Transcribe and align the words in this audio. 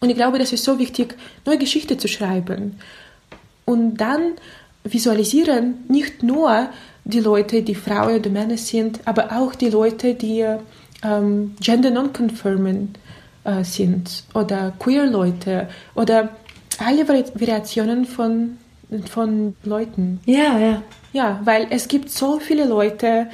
Und 0.00 0.10
ich 0.10 0.16
glaube, 0.16 0.38
das 0.38 0.52
ist 0.52 0.64
so 0.64 0.78
wichtig, 0.78 1.16
neue 1.44 1.58
Geschichte 1.58 1.96
zu 1.98 2.08
schreiben. 2.08 2.78
Und 3.64 3.96
dann 3.96 4.32
visualisieren 4.84 5.84
nicht 5.88 6.22
nur 6.22 6.68
die 7.04 7.20
Leute, 7.20 7.62
die 7.62 7.74
Frauen 7.74 8.20
oder 8.20 8.30
Männer 8.30 8.56
sind, 8.56 9.00
aber 9.04 9.32
auch 9.32 9.54
die 9.54 9.70
Leute, 9.70 10.14
die 10.14 10.44
ähm, 11.02 11.54
gender 11.60 11.90
non-conforming 11.90 12.90
äh, 13.44 13.64
sind 13.64 14.24
oder 14.34 14.72
queer 14.78 15.06
Leute 15.06 15.68
oder 15.94 16.30
alle 16.78 17.08
Vari 17.08 17.24
Variationen 17.34 18.04
von, 18.04 18.58
von 19.10 19.56
Leuten. 19.64 20.20
Ja, 20.26 20.58
ja. 20.58 20.82
Ja, 21.12 21.40
weil 21.44 21.66
es 21.70 21.88
gibt 21.88 22.10
so 22.10 22.38
viele 22.38 22.66
Leute 22.66 23.28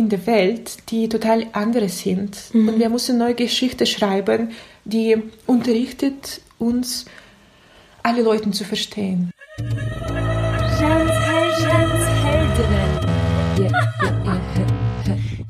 in 0.00 0.08
der 0.08 0.26
Welt, 0.26 0.78
die 0.90 1.08
total 1.10 1.46
andere 1.52 1.90
sind. 1.90 2.36
Mhm. 2.54 2.68
Und 2.68 2.78
wir 2.78 2.88
müssen 2.88 3.18
neue 3.18 3.34
Geschichte 3.34 3.84
schreiben, 3.84 4.50
die 4.84 5.22
unterrichtet 5.46 6.40
uns, 6.58 7.04
alle 8.02 8.22
Leute 8.22 8.50
zu 8.50 8.64
verstehen. 8.64 9.30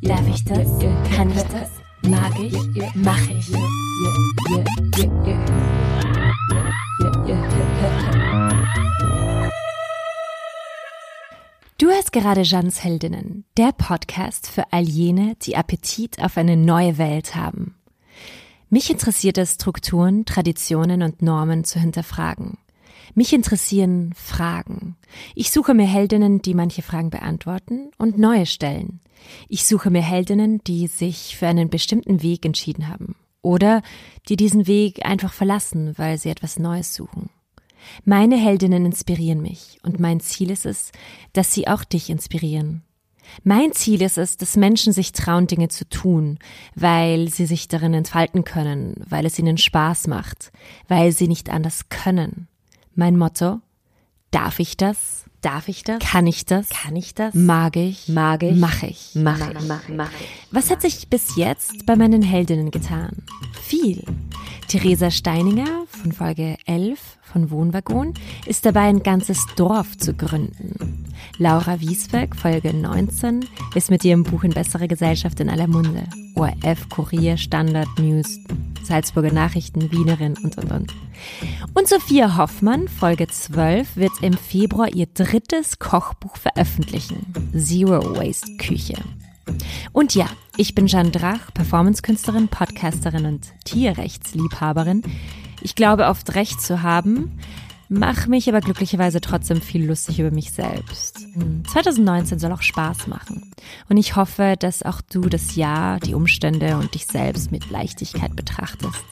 Darf 0.02 0.28
ich 0.28 0.44
das? 0.44 0.68
Kann 1.14 1.30
ich 1.30 1.42
das? 1.44 1.70
Mag 2.02 2.32
ich? 2.40 2.56
Mach 2.94 3.30
ich? 3.30 3.52
Du 11.80 11.86
hörst 11.86 12.12
gerade 12.12 12.42
Jans 12.42 12.84
Heldinnen, 12.84 13.46
der 13.56 13.72
Podcast 13.72 14.50
für 14.50 14.70
all 14.70 14.82
jene, 14.82 15.34
die 15.40 15.56
Appetit 15.56 16.22
auf 16.22 16.36
eine 16.36 16.54
neue 16.54 16.98
Welt 16.98 17.34
haben. 17.34 17.74
Mich 18.68 18.90
interessiert 18.90 19.38
es, 19.38 19.54
Strukturen, 19.54 20.26
Traditionen 20.26 21.02
und 21.02 21.22
Normen 21.22 21.64
zu 21.64 21.80
hinterfragen. 21.80 22.58
Mich 23.14 23.32
interessieren 23.32 24.12
Fragen. 24.14 24.98
Ich 25.34 25.50
suche 25.52 25.72
mir 25.72 25.86
Heldinnen, 25.86 26.42
die 26.42 26.52
manche 26.52 26.82
Fragen 26.82 27.08
beantworten 27.08 27.92
und 27.96 28.18
neue 28.18 28.44
stellen. 28.44 29.00
Ich 29.48 29.64
suche 29.64 29.88
mir 29.88 30.02
Heldinnen, 30.02 30.62
die 30.64 30.86
sich 30.86 31.34
für 31.38 31.46
einen 31.46 31.70
bestimmten 31.70 32.22
Weg 32.22 32.44
entschieden 32.44 32.88
haben 32.88 33.16
oder 33.40 33.80
die 34.28 34.36
diesen 34.36 34.66
Weg 34.66 35.06
einfach 35.06 35.32
verlassen, 35.32 35.94
weil 35.96 36.18
sie 36.18 36.28
etwas 36.28 36.58
Neues 36.58 36.94
suchen. 36.94 37.30
Meine 38.04 38.36
Heldinnen 38.36 38.86
inspirieren 38.86 39.42
mich 39.42 39.78
und 39.82 40.00
mein 40.00 40.20
Ziel 40.20 40.50
ist 40.50 40.66
es, 40.66 40.92
dass 41.32 41.52
sie 41.52 41.68
auch 41.68 41.84
dich 41.84 42.10
inspirieren. 42.10 42.82
Mein 43.44 43.72
Ziel 43.72 44.02
ist 44.02 44.18
es, 44.18 44.36
dass 44.36 44.56
Menschen 44.56 44.92
sich 44.92 45.12
trauen, 45.12 45.46
Dinge 45.46 45.68
zu 45.68 45.88
tun, 45.88 46.38
weil 46.74 47.28
sie 47.28 47.46
sich 47.46 47.68
darin 47.68 47.94
entfalten 47.94 48.44
können, 48.44 48.94
weil 49.08 49.24
es 49.24 49.38
ihnen 49.38 49.58
Spaß 49.58 50.08
macht, 50.08 50.52
weil 50.88 51.12
sie 51.12 51.28
nicht 51.28 51.48
anders 51.50 51.88
können. 51.88 52.48
Mein 52.94 53.16
Motto, 53.16 53.60
darf 54.30 54.58
ich 54.58 54.76
das? 54.76 55.29
Darf 55.40 55.68
ich 55.68 55.84
das? 55.84 56.00
Kann 56.00 56.26
ich 56.26 56.44
das? 56.44 56.68
Kann 56.68 56.96
ich 56.96 57.14
das? 57.14 57.34
Mag 57.34 57.74
ich? 57.76 58.08
Mag 58.08 58.42
ich? 58.42 58.56
Mach 58.56 58.82
ich? 58.82 59.12
Mach 59.14 59.38
ich? 59.38 59.66
Mach 59.66 59.88
ich? 59.88 59.94
Mach 59.96 60.10
ich? 60.12 60.28
Was 60.50 60.70
hat 60.70 60.82
sich 60.82 61.08
bis 61.08 61.36
jetzt 61.36 61.86
bei 61.86 61.96
meinen 61.96 62.20
Heldinnen 62.20 62.70
getan? 62.70 63.22
Viel. 63.62 64.04
Theresa 64.68 65.10
Steininger 65.10 65.86
von 65.86 66.12
Folge 66.12 66.58
11 66.66 67.00
von 67.22 67.50
Wohnwaggon 67.50 68.12
ist 68.44 68.66
dabei 68.66 68.82
ein 68.82 69.02
ganzes 69.02 69.46
Dorf 69.56 69.96
zu 69.96 70.12
gründen. 70.12 71.06
Laura 71.38 71.80
Wiesberg, 71.80 72.36
Folge 72.36 72.74
19, 72.74 73.46
ist 73.74 73.90
mit 73.90 74.04
ihrem 74.04 74.24
Buch 74.24 74.44
in 74.44 74.52
bessere 74.52 74.88
Gesellschaft 74.88 75.40
in 75.40 75.48
aller 75.48 75.68
Munde. 75.68 76.04
ORF, 76.34 76.88
Kurier, 76.90 77.38
Standard, 77.38 77.88
News, 77.98 78.38
Salzburger 78.82 79.32
Nachrichten, 79.32 79.90
Wienerin 79.90 80.36
und 80.42 80.58
und 80.58 80.70
und. 80.70 80.94
Und 81.74 81.88
Sophia 81.88 82.36
Hoffmann, 82.36 82.88
Folge 82.88 83.26
12, 83.28 83.96
wird 83.96 84.12
im 84.22 84.34
Februar 84.34 84.92
ihr 84.92 85.06
drittes 85.06 85.78
Kochbuch 85.78 86.36
veröffentlichen. 86.36 87.26
Zero 87.56 88.16
Waste 88.16 88.56
Küche. 88.56 88.96
Und 89.92 90.14
ja, 90.14 90.26
ich 90.56 90.74
bin 90.74 90.86
Jeanne 90.86 91.10
Drach, 91.10 91.52
Performancekünstlerin, 91.54 92.48
Podcasterin 92.48 93.26
und 93.26 93.48
Tierrechtsliebhaberin. 93.64 95.02
Ich 95.62 95.74
glaube 95.74 96.06
oft 96.06 96.34
recht 96.34 96.60
zu 96.60 96.82
haben, 96.82 97.38
mache 97.90 98.30
mich 98.30 98.48
aber 98.48 98.60
glücklicherweise 98.60 99.20
trotzdem 99.20 99.60
viel 99.60 99.84
lustig 99.84 100.20
über 100.20 100.30
mich 100.30 100.52
selbst. 100.52 101.26
2019 101.72 102.32
hm, 102.32 102.38
soll 102.38 102.52
auch 102.52 102.62
Spaß 102.62 103.08
machen. 103.08 103.50
Und 103.88 103.96
ich 103.96 104.16
hoffe, 104.16 104.54
dass 104.58 104.82
auch 104.82 105.00
du 105.00 105.22
das 105.22 105.56
Jahr, 105.56 105.98
die 105.98 106.14
Umstände 106.14 106.76
und 106.76 106.94
dich 106.94 107.06
selbst 107.06 107.50
mit 107.50 107.68
Leichtigkeit 107.68 108.34
betrachtest. 108.36 109.04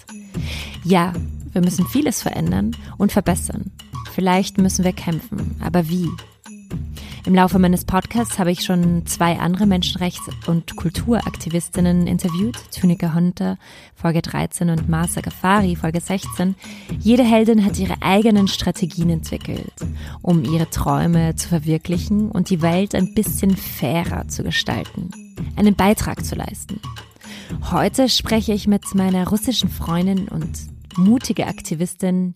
Ja, 0.84 1.12
wir 1.52 1.60
müssen 1.60 1.86
vieles 1.88 2.22
verändern 2.22 2.76
und 2.96 3.10
verbessern. 3.10 3.72
Vielleicht 4.14 4.58
müssen 4.58 4.84
wir 4.84 4.92
kämpfen, 4.92 5.60
aber 5.60 5.88
wie? 5.88 6.08
Im 7.28 7.34
Laufe 7.34 7.58
meines 7.58 7.84
Podcasts 7.84 8.38
habe 8.38 8.50
ich 8.50 8.64
schon 8.64 9.04
zwei 9.04 9.38
andere 9.38 9.64
Menschenrechts- 9.64 10.30
und 10.46 10.76
Kulturaktivistinnen 10.76 12.06
interviewt, 12.06 12.56
Tunika 12.74 13.12
Hunter, 13.12 13.58
Folge 13.94 14.22
13 14.22 14.70
und 14.70 14.88
Marsa 14.88 15.20
Ghaffari, 15.20 15.76
Folge 15.76 16.00
16. 16.00 16.54
Jede 17.00 17.24
Heldin 17.24 17.66
hat 17.66 17.78
ihre 17.78 18.00
eigenen 18.00 18.48
Strategien 18.48 19.10
entwickelt, 19.10 19.74
um 20.22 20.42
ihre 20.42 20.70
Träume 20.70 21.34
zu 21.34 21.48
verwirklichen 21.48 22.30
und 22.30 22.48
die 22.48 22.62
Welt 22.62 22.94
ein 22.94 23.12
bisschen 23.12 23.56
fairer 23.56 24.28
zu 24.28 24.42
gestalten, 24.42 25.10
einen 25.56 25.74
Beitrag 25.74 26.24
zu 26.24 26.34
leisten. 26.34 26.80
Heute 27.70 28.08
spreche 28.08 28.54
ich 28.54 28.66
mit 28.66 28.94
meiner 28.94 29.28
russischen 29.28 29.68
Freundin 29.68 30.28
und 30.28 30.58
mutige 30.96 31.46
Aktivistin 31.46 32.34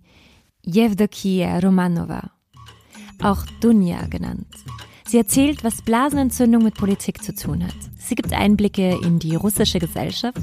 Yevdokia 0.67 1.61
Romanova 1.61 2.31
auch 3.25 3.45
Dunja 3.61 4.07
genannt. 4.07 4.47
Sie 5.07 5.19
erzählt, 5.19 5.63
was 5.63 5.83
Blasenentzündung 5.83 6.63
mit 6.63 6.75
Politik 6.75 7.23
zu 7.23 7.35
tun 7.35 7.65
hat. 7.65 7.75
Sie 7.99 8.15
gibt 8.15 8.33
Einblicke 8.33 8.99
in 9.03 9.19
die 9.19 9.37
russische 9.37 9.79
Gesellschaft 9.79 10.43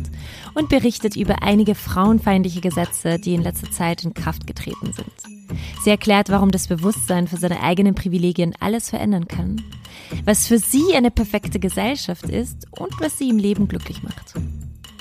und 0.53 0.69
berichtet 0.69 1.15
über 1.15 1.41
einige 1.41 1.75
frauenfeindliche 1.75 2.61
Gesetze, 2.61 3.17
die 3.19 3.33
in 3.33 3.41
letzter 3.41 3.71
Zeit 3.71 4.03
in 4.03 4.13
Kraft 4.13 4.45
getreten 4.45 4.93
sind. 4.93 5.59
Sie 5.83 5.89
erklärt, 5.89 6.29
warum 6.29 6.51
das 6.51 6.67
Bewusstsein 6.67 7.27
für 7.27 7.37
seine 7.37 7.61
eigenen 7.61 7.95
Privilegien 7.95 8.53
alles 8.59 8.89
verändern 8.89 9.27
kann, 9.27 9.61
was 10.25 10.47
für 10.47 10.59
sie 10.59 10.93
eine 10.95 11.09
perfekte 11.09 11.59
Gesellschaft 11.59 12.25
ist 12.25 12.67
und 12.71 12.93
was 12.99 13.17
sie 13.17 13.29
im 13.29 13.37
Leben 13.37 13.67
glücklich 13.67 14.03
macht. 14.03 14.35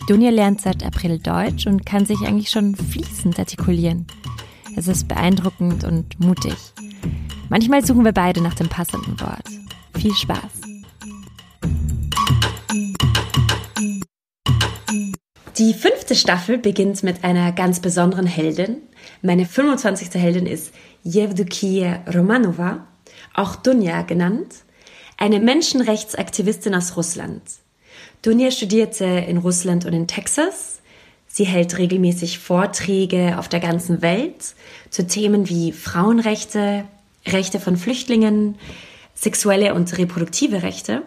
Dunja 0.09 0.31
lernt 0.31 0.63
seit 0.63 0.83
April 0.85 1.19
Deutsch 1.19 1.67
und 1.67 1.85
kann 1.85 2.07
sich 2.07 2.21
eigentlich 2.23 2.49
schon 2.49 2.75
fließend 2.75 3.39
artikulieren. 3.39 4.07
Es 4.77 4.89
ist 4.89 5.09
beeindruckend 5.09 5.85
und 5.85 6.19
mutig. 6.21 6.55
Manchmal 7.51 7.85
suchen 7.85 8.05
wir 8.05 8.13
beide 8.13 8.43
nach 8.43 8.55
dem 8.55 8.69
passenden 8.69 9.19
Wort. 9.21 9.49
Viel 9.97 10.15
Spaß. 10.15 10.69
Die 15.57 15.75
fünfte 15.75 16.15
Staffel 16.15 16.59
beginnt 16.59 17.03
mit 17.03 17.25
einer 17.25 17.51
ganz 17.53 17.81
besonderen 17.81 18.27
Heldin. 18.27 18.77
Meine 19.23 19.47
25. 19.47 20.11
Heldin 20.15 20.47
ist 20.47 20.73
Yevdokia 21.05 22.05
Romanova, 22.15 22.87
auch 23.35 23.57
Dunja 23.57 24.03
genannt, 24.03 24.55
eine 25.17 25.41
Menschenrechtsaktivistin 25.41 26.75
aus 26.75 26.97
Russland. 26.97 27.43
Dunja 28.23 28.51
studierte 28.51 29.05
in 29.05 29.39
Russland 29.39 29.85
und 29.85 29.95
in 29.95 30.07
Texas. 30.07 30.81
Sie 31.27 31.45
hält 31.45 31.79
regelmäßig 31.79 32.39
Vorträge 32.39 33.39
auf 33.39 33.49
der 33.49 33.61
ganzen 33.61 34.01
Welt 34.03 34.55
zu 34.91 35.07
Themen 35.07 35.49
wie 35.49 35.73
Frauenrechte, 35.73 36.85
Rechte 37.27 37.61
von 37.61 37.77
Flüchtlingen, 37.77 38.57
sexuelle 39.15 39.75
und 39.75 39.97
reproduktive 39.99 40.63
Rechte. 40.63 41.03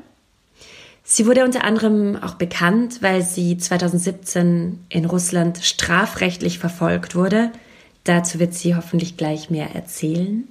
Sie 1.04 1.26
wurde 1.26 1.44
unter 1.44 1.64
anderem 1.64 2.22
auch 2.22 2.36
bekannt, 2.36 3.02
weil 3.02 3.22
sie 3.24 3.58
2017 3.58 4.86
in 4.90 5.06
Russland 5.06 5.60
strafrechtlich 5.62 6.60
verfolgt 6.60 7.16
wurde. 7.16 7.52
Dazu 8.04 8.40
wird 8.40 8.54
sie 8.54 8.76
hoffentlich 8.76 9.18
gleich 9.18 9.50
mehr 9.50 9.76
erzählen. 9.76 10.48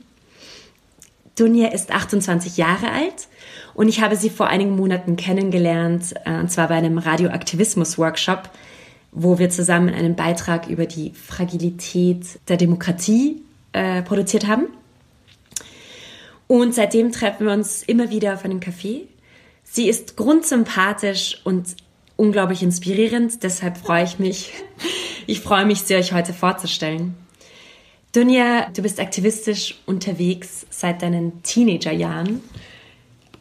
Dunja 1.36 1.68
ist 1.68 1.90
28 1.90 2.56
Jahre 2.56 2.90
alt 2.90 3.28
und 3.74 3.88
ich 3.88 4.02
habe 4.02 4.16
sie 4.16 4.28
vor 4.28 4.48
einigen 4.48 4.76
Monaten 4.76 5.16
kennengelernt, 5.16 6.14
äh, 6.24 6.38
und 6.38 6.50
zwar 6.50 6.68
bei 6.68 6.74
einem 6.74 6.98
Radioaktivismus-Workshop, 6.98 8.50
wo 9.12 9.38
wir 9.38 9.50
zusammen 9.50 9.94
einen 9.94 10.16
Beitrag 10.16 10.68
über 10.68 10.86
die 10.86 11.12
Fragilität 11.12 12.38
der 12.48 12.56
Demokratie 12.56 13.42
äh, 13.72 14.02
produziert 14.02 14.46
haben. 14.46 14.66
Und 16.50 16.74
seitdem 16.74 17.12
treffen 17.12 17.46
wir 17.46 17.52
uns 17.52 17.84
immer 17.84 18.10
wieder 18.10 18.34
auf 18.34 18.44
einem 18.44 18.58
Café. 18.58 19.02
Sie 19.62 19.88
ist 19.88 20.16
grundsympathisch 20.16 21.40
und 21.44 21.76
unglaublich 22.16 22.64
inspirierend, 22.64 23.44
deshalb 23.44 23.76
freue 23.76 24.02
ich 24.02 24.18
mich. 24.18 24.52
Ich 25.28 25.42
freue 25.42 25.64
mich, 25.64 25.82
sie 25.82 25.94
euch 25.94 26.12
heute 26.12 26.32
vorzustellen. 26.32 27.14
Dunja, 28.10 28.68
du 28.74 28.82
bist 28.82 28.98
aktivistisch 28.98 29.78
unterwegs 29.86 30.66
seit 30.70 31.02
deinen 31.02 31.40
Teenagerjahren. 31.44 32.40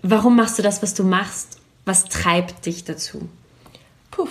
Warum 0.03 0.35
machst 0.35 0.59
du 0.59 0.62
das, 0.62 0.83
was 0.83 0.94
du 0.94 1.03
machst? 1.03 1.57
Was 1.85 2.03
treibt 2.05 2.67
dich 2.67 2.83
dazu? 2.83 3.27
Puh, 4.12 4.27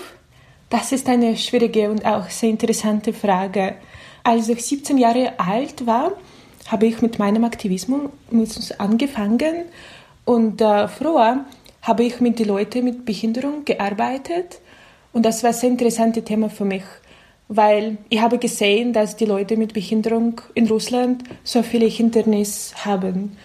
das 0.70 0.92
ist 0.92 1.08
eine 1.08 1.36
schwierige 1.36 1.90
und 1.90 2.06
auch 2.06 2.31
sehr 2.31 2.50
interessante 2.50 3.12
Frage. 3.12 3.74
als 4.22 4.48
ich 4.48 4.64
17 4.64 4.98
Jahre 4.98 5.40
alt 5.40 5.84
war, 5.84 6.12
habe 6.69 6.87
ich 6.87 7.03
mit 7.03 7.19
meinem 7.19 7.44
Aktivismus 7.44 8.73
angefangen 8.79 9.65
und 10.25 10.61
äh, 10.61 10.87
früher 10.88 11.44
habe 11.82 12.05
ich 12.05 12.20
mit 12.20 12.38
den 12.38 12.49
Leuten 12.49 12.85
mit 12.85 13.05
Behinderung 13.05 13.65
gearbeitet 13.65 14.61
und 15.12 15.25
das 15.25 15.43
war 15.43 15.50
ein 15.50 15.56
sehr 15.56 15.70
interessantes 15.70 16.25
Thema 16.25 16.50
für 16.50 16.67
mich, 16.67 16.85
weil 17.49 17.97
ich 18.11 18.20
habe 18.20 18.38
gesehen, 18.38 18.93
dass 18.93 19.17
die 19.17 19.25
Leute 19.25 19.56
mit 19.56 19.73
Behinderung 19.73 20.41
in 20.55 20.69
Russland 20.69 21.25
so 21.43 21.62
viele 21.62 21.87
Hindernisse 21.87 22.75
haben. 22.85 23.37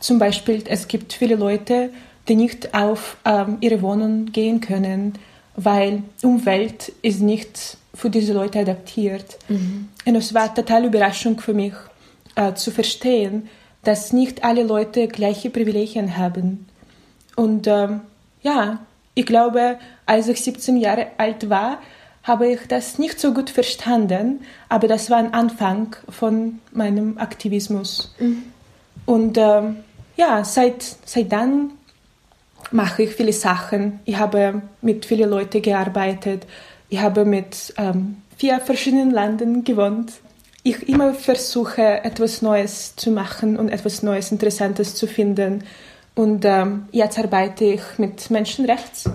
Zum 0.00 0.18
Beispiel, 0.18 0.64
es 0.66 0.88
gibt 0.88 1.12
viele 1.12 1.36
Leute, 1.36 1.90
die 2.28 2.34
nicht 2.34 2.74
auf 2.74 3.16
ähm, 3.24 3.58
ihre 3.60 3.80
Wohnung 3.82 4.26
gehen 4.26 4.60
können, 4.60 5.14
weil 5.54 6.02
Umwelt 6.22 6.92
ist 7.02 7.20
nicht 7.20 7.76
für 7.94 8.10
diese 8.10 8.32
Leute 8.32 8.60
adaptiert. 8.60 9.38
Mhm. 9.48 9.88
Und 10.04 10.16
es 10.16 10.34
war 10.34 10.52
total 10.52 10.86
Überraschung 10.86 11.38
für 11.38 11.54
mich 11.54 11.74
äh, 12.34 12.54
zu 12.54 12.70
verstehen, 12.70 13.48
dass 13.84 14.12
nicht 14.12 14.44
alle 14.44 14.62
Leute 14.62 15.08
gleiche 15.08 15.50
Privilegien 15.50 16.16
haben. 16.16 16.66
Und 17.36 17.66
ähm, 17.66 18.02
ja, 18.42 18.78
ich 19.14 19.26
glaube, 19.26 19.78
als 20.06 20.28
ich 20.28 20.42
17 20.42 20.76
Jahre 20.76 21.08
alt 21.18 21.50
war, 21.50 21.78
habe 22.22 22.48
ich 22.48 22.60
das 22.68 22.98
nicht 22.98 23.18
so 23.18 23.34
gut 23.34 23.50
verstanden, 23.50 24.42
aber 24.68 24.86
das 24.86 25.10
war 25.10 25.18
ein 25.18 25.34
Anfang 25.34 25.96
von 26.08 26.60
meinem 26.72 27.18
Aktivismus. 27.18 28.14
Mhm. 28.20 28.44
Und 29.06 29.38
ähm, 29.38 29.78
ja, 30.16 30.44
seit, 30.44 30.82
seit 31.04 31.32
dann 31.32 31.72
mache 32.70 33.04
ich 33.04 33.14
viele 33.14 33.32
Sachen. 33.32 34.00
Ich 34.04 34.16
habe 34.16 34.62
mit 34.80 35.04
vielen 35.04 35.30
Leuten 35.30 35.62
gearbeitet. 35.62 36.46
Ich 36.88 37.00
habe 37.00 37.24
mit 37.24 37.74
ähm, 37.76 38.18
vier 38.36 38.60
verschiedenen 38.60 39.10
Ländern 39.10 39.64
gewohnt. 39.64 40.12
Ich 40.64 40.88
immer 40.88 41.12
versuche, 41.14 42.04
etwas 42.04 42.40
Neues 42.40 42.94
zu 42.96 43.10
machen 43.10 43.56
und 43.56 43.68
etwas 43.68 44.02
Neues, 44.02 44.30
Interessantes 44.30 44.94
zu 44.94 45.06
finden. 45.06 45.64
Und 46.14 46.44
ähm, 46.44 46.86
jetzt 46.92 47.18
arbeite 47.18 47.64
ich 47.64 47.82
mit 47.98 48.30
Menschenrechts. 48.30 49.10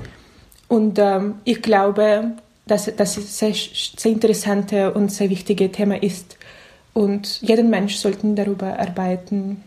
Und 0.68 1.00
ähm, 1.00 1.36
ich 1.46 1.62
glaube, 1.62 2.32
dass 2.66 2.92
das 2.96 3.14
sehr, 3.38 3.54
sehr 3.54 4.12
interessantes 4.12 4.94
und 4.94 5.12
sehr 5.12 5.30
wichtiges 5.30 5.72
Thema 5.72 6.02
ist. 6.02 6.38
Und 6.94 7.42
jeder 7.42 7.64
Mensch 7.64 7.96
sollte 7.96 8.28
darüber 8.34 8.78
arbeiten. 8.80 9.64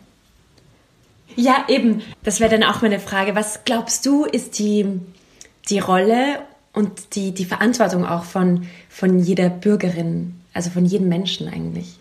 Ja, 1.36 1.64
eben. 1.68 2.02
Das 2.24 2.40
wäre 2.40 2.50
dann 2.50 2.64
auch 2.64 2.82
meine 2.82 2.98
Frage. 2.98 3.34
Was 3.34 3.64
glaubst 3.64 4.04
du, 4.04 4.24
ist 4.24 4.58
die, 4.58 5.00
die 5.68 5.78
Rolle 5.78 6.40
und 6.72 7.14
die, 7.14 7.32
die 7.32 7.44
Verantwortung 7.44 8.04
auch 8.04 8.24
von, 8.24 8.66
von 8.88 9.18
jeder 9.18 9.48
Bürgerin, 9.48 10.39
also 10.60 10.70
von 10.70 10.84
jedem 10.84 11.08
Menschen 11.08 11.48
eigentlich? 11.48 11.98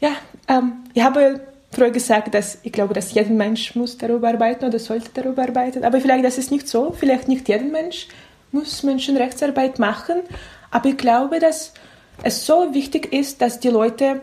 Ja, 0.00 0.12
ähm, 0.48 0.72
ich 0.94 1.02
habe 1.02 1.40
früher 1.70 1.90
gesagt, 1.90 2.34
dass 2.34 2.58
ich 2.62 2.72
glaube, 2.72 2.94
dass 2.94 3.12
jeder 3.12 3.28
Mensch 3.28 3.74
muss 3.74 3.98
darüber 3.98 4.28
arbeiten 4.28 4.64
oder 4.64 4.78
sollte 4.78 5.10
darüber 5.12 5.42
arbeiten. 5.42 5.84
Aber 5.84 6.00
vielleicht 6.00 6.24
das 6.24 6.38
ist 6.38 6.50
nicht 6.50 6.66
so. 6.66 6.94
Vielleicht 6.98 7.28
nicht 7.28 7.46
jeder 7.46 7.64
Mensch 7.64 8.08
muss 8.52 8.82
Menschenrechtsarbeit 8.82 9.78
machen. 9.78 10.22
Aber 10.70 10.88
ich 10.88 10.96
glaube, 10.96 11.40
dass 11.40 11.74
es 12.22 12.46
so 12.46 12.72
wichtig 12.72 13.12
ist, 13.12 13.42
dass 13.42 13.60
die 13.60 13.68
Leute 13.68 14.22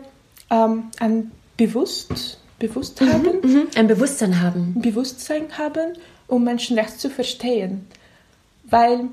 ähm, 0.50 0.90
ein 0.98 1.30
bewusst 1.56 2.38
bewusst 2.58 3.00
mhm, 3.00 3.12
haben. 3.12 3.40
Mhm, 3.42 3.68
ein 3.76 3.86
Bewusstsein 3.86 4.40
haben. 4.40 4.74
Bewusstsein 4.80 5.56
haben, 5.56 5.98
um 6.26 6.42
Menschenrechte 6.42 6.96
zu 6.96 7.10
verstehen. 7.10 7.86
Weil 8.64 9.08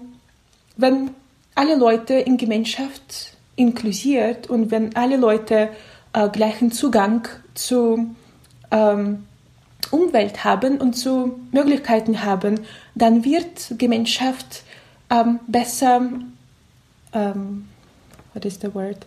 wenn 0.76 1.12
alle 1.54 1.76
Leute 1.76 2.16
in 2.16 2.38
Gemeinschaft 2.38 3.34
inklusiert 3.60 4.50
und 4.50 4.72
wenn 4.72 4.96
alle 4.96 5.18
Leute 5.18 5.70
äh, 6.14 6.30
gleichen 6.30 6.72
Zugang 6.72 7.28
zu 7.54 8.16
ähm, 8.72 9.26
Umwelt 9.92 10.44
haben 10.44 10.78
und 10.78 10.94
zu 10.94 11.40
Möglichkeiten 11.52 12.24
haben, 12.24 12.62
dann 12.96 13.26
wird 13.26 13.74
Gemeinschaft 13.78 14.64
ähm, 15.10 15.40
besser, 15.48 16.02
ähm, 17.14 17.68
what 18.34 18.46
is 18.46 18.60
the 18.62 18.74
word? 18.74 19.06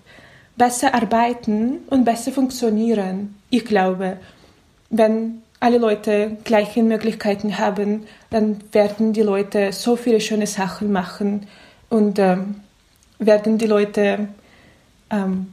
besser 0.57 0.95
arbeiten 0.95 1.79
und 1.89 2.05
besser 2.05 2.33
funktionieren. 2.33 3.35
Ich 3.51 3.65
glaube, 3.65 4.19
wenn 4.91 5.43
alle 5.61 5.79
Leute 5.79 6.37
gleiche 6.45 6.83
Möglichkeiten 6.83 7.59
haben, 7.59 8.05
dann 8.31 8.59
werden 8.73 9.13
die 9.13 9.23
Leute 9.23 9.73
so 9.73 9.97
viele 9.97 10.21
schöne 10.21 10.47
Sachen 10.47 10.93
machen 10.93 11.47
und 11.89 12.19
ähm, 12.19 12.57
werden 13.19 13.59
die 13.59 13.67
Leute 13.67 14.29
ähm, 15.13 15.47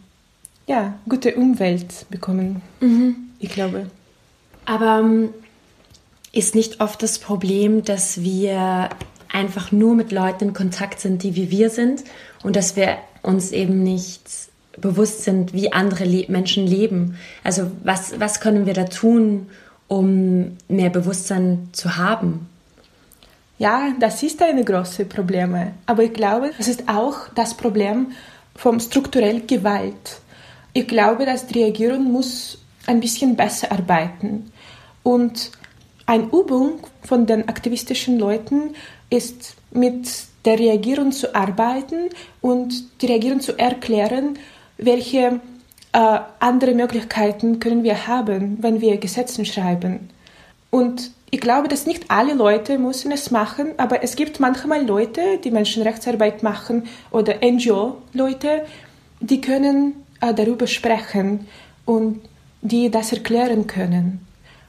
ja, 0.65 0.95
gute 1.07 1.35
Umwelt 1.35 2.05
bekommen. 2.09 2.61
Mhm. 2.79 3.15
Ich 3.39 3.49
glaube. 3.49 3.87
Aber 4.65 4.99
ähm, 4.99 5.29
ist 6.31 6.55
nicht 6.55 6.81
oft 6.81 7.01
das 7.03 7.19
Problem, 7.19 7.83
dass 7.83 8.21
wir 8.21 8.89
einfach 9.31 9.71
nur 9.71 9.95
mit 9.95 10.11
Leuten 10.11 10.49
in 10.49 10.53
Kontakt 10.53 10.99
sind, 10.99 11.23
die 11.23 11.35
wie 11.35 11.51
wir 11.51 11.69
sind 11.69 12.03
und 12.43 12.55
dass 12.55 12.75
wir 12.75 12.97
uns 13.21 13.51
eben 13.51 13.83
nicht 13.83 14.21
bewusst 14.77 15.23
sind, 15.23 15.53
wie 15.53 15.73
andere 15.73 16.05
Le 16.05 16.25
Menschen 16.29 16.65
leben. 16.65 17.17
Also 17.43 17.71
was, 17.83 18.19
was 18.19 18.39
können 18.39 18.65
wir 18.65 18.73
da 18.73 18.85
tun, 18.85 19.47
um 19.87 20.57
mehr 20.67 20.89
Bewusstsein 20.89 21.69
zu 21.73 21.97
haben? 21.97 22.47
Ja, 23.57 23.93
das 23.99 24.23
ist 24.23 24.41
ein 24.41 24.63
großes 24.63 25.09
Problem. 25.09 25.73
Aber 25.85 26.03
ich 26.03 26.13
glaube, 26.13 26.51
es 26.57 26.67
ist 26.67 26.87
auch 26.87 27.27
das 27.35 27.57
Problem 27.57 28.11
von 28.59 28.79
struktureller 28.81 29.39
Gewalt. 29.39 30.19
Ich 30.73 30.85
glaube, 30.85 31.25
dass 31.25 31.47
die 31.47 31.63
Regierung 31.63 32.11
muss 32.11 32.57
ein 32.87 32.99
bisschen 32.99 33.37
besser 33.37 33.71
arbeiten. 33.71 34.51
Und 35.01 35.51
eine 36.05 36.25
Übung 36.25 36.81
von 37.01 37.25
den 37.25 37.47
aktivistischen 37.47 38.19
Leuten 38.19 38.75
ist, 39.09 39.55
mit 39.71 40.09
der 40.43 40.59
Regierung 40.59 41.13
zu 41.13 41.33
arbeiten 41.33 42.09
und 42.41 43.01
die 43.01 43.05
Regierung 43.05 43.39
zu 43.39 43.57
erklären, 43.57 44.37
welche 44.77 45.39
äh, 45.93 46.19
andere 46.39 46.73
Möglichkeiten 46.73 47.59
können 47.59 47.83
wir 47.83 48.07
haben, 48.07 48.57
wenn 48.61 48.81
wir 48.81 48.97
Gesetze 48.97 49.45
schreiben. 49.45 50.09
Und 50.69 51.11
ich 51.31 51.41
glaube, 51.41 51.67
dass 51.67 51.85
nicht 51.85 52.09
alle 52.09 52.33
Leute 52.33 52.77
müssen 52.79 53.11
es 53.11 53.29
machen, 53.29 53.73
aber 53.77 54.03
es 54.03 54.15
gibt 54.15 54.39
manchmal 54.39 54.85
Leute, 54.85 55.37
die 55.43 55.51
Menschenrechtsarbeit 55.51 56.43
machen 56.43 56.87
oder 57.11 57.35
NGO-Leute, 57.43 58.65
die 59.19 59.41
können 59.41 60.05
äh, 60.21 60.33
darüber 60.33 60.65
sprechen 60.65 61.47
und 61.85 62.21
die 62.61 62.89
das 62.89 63.13
erklären 63.13 63.67
können. 63.67 64.25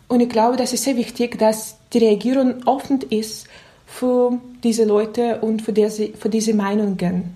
Und 0.09 0.21
ich 0.21 0.29
glaube, 0.29 0.57
das 0.57 0.73
ist 0.73 0.85
sehr 0.85 0.97
wichtig, 0.97 1.39
dass 1.39 1.77
die 1.93 2.05
Regierung 2.07 2.67
offen 2.67 3.01
ist 3.09 3.47
für 3.87 4.39
diese 4.63 4.85
Leute 4.85 5.41
und 5.41 5.63
für 5.63 5.73
diese, 5.73 6.09
für 6.09 6.29
diese 6.29 6.55
Meinungen. 6.55 7.35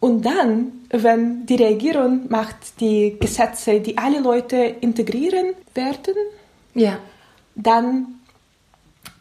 Und 0.00 0.24
dann, 0.24 0.72
wenn 0.88 1.44
die 1.46 1.56
Regierung 1.56 2.30
macht 2.30 2.80
die 2.80 3.16
Gesetze, 3.20 3.80
die 3.80 3.98
alle 3.98 4.20
Leute 4.20 4.56
integrieren 4.56 5.54
werden, 5.74 6.14
ja. 6.74 6.98
Dann 7.54 8.20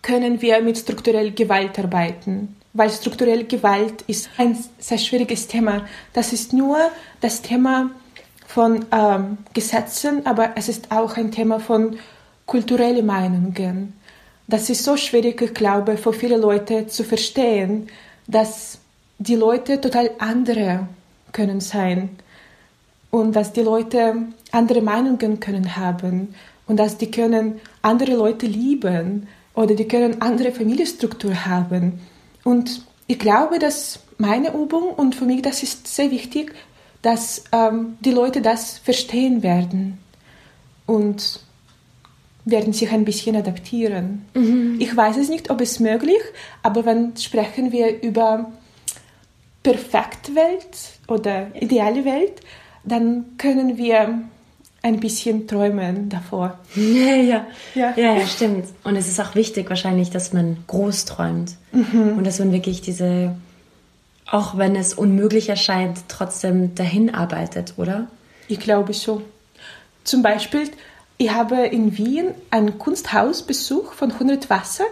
können 0.02 0.42
wir 0.42 0.62
mit 0.62 0.78
struktureller 0.78 1.32
Gewalt 1.32 1.78
arbeiten. 1.78 2.56
Weil 2.74 2.90
strukturelle 2.90 3.46
Gewalt 3.46 4.04
ist 4.04 4.30
ein 4.38 4.58
sehr 4.78 4.98
schwieriges 4.98 5.48
Thema. 5.48 5.86
Das 6.14 6.34
ist 6.34 6.54
nur 6.54 6.78
das 7.20 7.42
Thema 7.42 7.92
von 8.48 8.86
ähm, 8.92 9.40
Gesetzen, 9.54 10.26
aber 10.26 10.52
es 10.56 10.70
ist 10.70 10.92
auch 10.92 11.18
ein 11.18 11.32
Thema 11.32 11.60
von 11.60 11.98
kulturellen 12.46 13.06
Meinungen. 13.06 13.94
Das 14.48 14.70
ist 14.70 14.84
so 14.84 14.98
schwierig, 14.98 15.42
ich 15.42 15.54
glaube, 15.54 15.98
für 15.98 16.14
viele 16.14 16.38
Leute 16.38 16.88
zu 16.88 17.04
verstehen, 17.04 17.88
dass 18.26 18.80
die 19.20 19.36
Leute 19.36 19.80
total 19.80 20.12
andere 20.18 20.88
können 21.32 21.60
sein 21.60 22.10
und 23.12 23.36
dass 23.36 23.54
die 23.54 23.62
Leute 23.62 24.16
andere 24.52 24.82
Meinungen 24.82 25.40
können 25.40 25.76
haben 25.76 26.34
und 26.70 26.78
dass 26.78 26.98
die 26.98 27.12
können 27.12 27.60
andere 27.82 28.16
Leute 28.16 28.46
lieben 28.46 29.28
oder 29.56 29.76
die 29.76 29.88
können 29.88 30.22
andere 30.22 30.52
Familienstruktur 30.52 31.46
haben. 31.46 32.00
Und 32.46 32.86
ich 33.08 33.18
glaube, 33.20 33.58
dass 33.60 34.00
meine 34.20 34.54
Übung 34.54 34.92
und 34.92 35.16
für 35.16 35.26
mich 35.26 35.42
das 35.42 35.64
ist 35.64 35.88
sehr 35.88 36.12
wichtig, 36.12 36.54
dass 37.02 37.44
ähm, 37.52 37.98
die 38.02 38.12
Leute 38.12 38.42
das 38.42 38.78
verstehen 38.78 39.42
werden 39.42 39.98
und 40.86 41.42
werden 42.46 42.72
sich 42.72 42.92
ein 42.92 43.04
bisschen 43.04 43.36
adaptieren. 43.36 44.26
Mhm. 44.36 44.76
Ich 44.80 44.96
weiß 44.96 45.18
es 45.18 45.30
nicht, 45.30 45.50
ob 45.50 45.62
es 45.62 45.80
möglich, 45.80 46.22
aber 46.62 46.86
wenn 46.86 47.18
sprechen 47.18 47.72
wir 47.72 48.02
über 48.04 48.52
perfekte 49.64 50.36
Welt 50.36 51.00
oder 51.08 51.48
ideale 51.60 52.06
Welt, 52.06 52.42
dann 52.84 53.26
können 53.38 53.78
wir 53.78 54.22
ein 54.82 55.00
bisschen 55.00 55.48
träumen 55.48 56.10
davor. 56.10 56.60
Ja, 56.76 57.16
ja, 57.16 57.48
ja, 57.76 57.94
ja, 57.96 58.16
ja 58.18 58.28
stimmt. 58.28 58.66
Und 58.84 58.96
es 58.96 59.08
ist 59.08 59.20
auch 59.20 59.36
wichtig 59.36 59.70
wahrscheinlich, 59.70 60.10
dass 60.10 60.34
man 60.34 60.58
groß 60.68 61.06
träumt 61.06 61.56
mhm. 61.72 62.18
und 62.18 62.26
dass 62.26 62.40
man 62.40 62.52
wirklich 62.52 62.82
diese, 62.82 63.36
auch 64.26 64.58
wenn 64.58 64.76
es 64.76 64.94
unmöglich 64.94 65.50
erscheint, 65.50 66.00
trotzdem 66.08 66.76
dahin 66.76 67.14
arbeitet, 67.14 67.74
oder? 67.78 68.08
Ich 68.48 68.60
glaube 68.60 68.94
so. 68.94 69.22
Zum 70.04 70.22
Beispiel, 70.22 70.70
ich 71.18 71.32
habe 71.32 71.68
in 71.68 71.98
Wien 71.98 72.32
ein 72.50 72.80
Kunsthaus 72.80 73.44
besucht 73.44 73.96
von 73.96 74.12
100 74.12 74.50
Wasser 74.50 74.86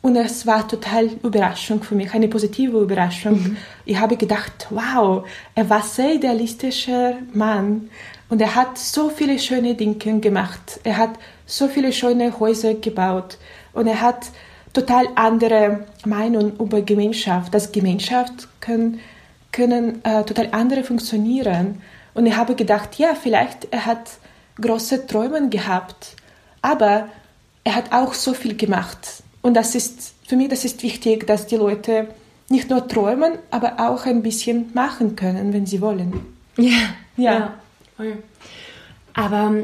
und 0.00 0.16
es 0.16 0.46
war 0.48 0.66
total 0.66 1.10
Überraschung 1.22 1.82
für 1.82 1.94
mich, 1.94 2.12
eine 2.12 2.26
positive 2.26 2.80
Überraschung. 2.80 3.34
Mhm. 3.34 3.56
Ich 3.84 3.98
habe 3.98 4.16
gedacht, 4.16 4.66
wow, 4.70 5.24
er 5.54 5.70
war 5.70 5.82
sehr 5.82 6.14
idealistischer 6.14 7.18
Mann 7.32 7.88
und 8.32 8.40
er 8.40 8.54
hat 8.54 8.78
so 8.78 9.10
viele 9.10 9.38
schöne 9.38 9.74
Dinge 9.74 10.18
gemacht. 10.20 10.80
Er 10.84 10.96
hat 10.96 11.10
so 11.44 11.68
viele 11.68 11.92
schöne 11.92 12.40
Häuser 12.40 12.72
gebaut 12.72 13.36
und 13.74 13.86
er 13.86 14.00
hat 14.00 14.28
total 14.72 15.06
andere 15.16 15.84
Meinung 16.06 16.56
über 16.56 16.80
Gemeinschaft. 16.80 17.52
Das 17.52 17.72
Gemeinschaft 17.72 18.48
können, 18.62 19.00
können 19.52 20.02
äh, 20.02 20.24
total 20.24 20.48
andere 20.52 20.82
funktionieren. 20.82 21.82
Und 22.14 22.24
ich 22.24 22.34
habe 22.34 22.54
gedacht, 22.54 22.94
ja, 22.98 23.14
vielleicht 23.14 23.68
er 23.70 23.84
hat 23.84 24.12
große 24.58 25.06
Träume 25.06 25.50
gehabt, 25.50 26.16
aber 26.62 27.08
er 27.64 27.74
hat 27.74 27.92
auch 27.92 28.14
so 28.14 28.32
viel 28.32 28.56
gemacht. 28.56 29.22
Und 29.42 29.52
das 29.52 29.74
ist 29.74 30.14
für 30.26 30.36
mich, 30.36 30.48
das 30.48 30.64
ist 30.64 30.82
wichtig, 30.82 31.26
dass 31.26 31.48
die 31.48 31.56
Leute 31.56 32.08
nicht 32.48 32.70
nur 32.70 32.88
träumen, 32.88 33.34
aber 33.50 33.74
auch 33.78 34.06
ein 34.06 34.22
bisschen 34.22 34.70
machen 34.72 35.16
können, 35.16 35.52
wenn 35.52 35.66
sie 35.66 35.82
wollen. 35.82 36.14
Ja, 36.56 36.94
ja. 37.18 37.32
ja. 37.34 37.54
Aber 39.14 39.54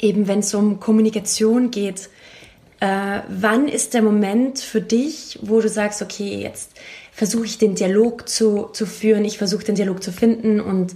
eben, 0.00 0.28
wenn 0.28 0.40
es 0.40 0.54
um 0.54 0.80
Kommunikation 0.80 1.70
geht, 1.70 2.08
äh, 2.80 3.20
wann 3.28 3.68
ist 3.68 3.94
der 3.94 4.02
Moment 4.02 4.58
für 4.58 4.80
dich, 4.80 5.38
wo 5.42 5.60
du 5.60 5.68
sagst, 5.68 6.02
okay, 6.02 6.42
jetzt 6.42 6.72
versuche 7.12 7.44
ich 7.44 7.58
den 7.58 7.74
Dialog 7.74 8.28
zu, 8.28 8.68
zu 8.72 8.86
führen, 8.86 9.24
ich 9.24 9.38
versuche 9.38 9.64
den 9.64 9.76
Dialog 9.76 10.02
zu 10.02 10.12
finden 10.12 10.60
und 10.60 10.94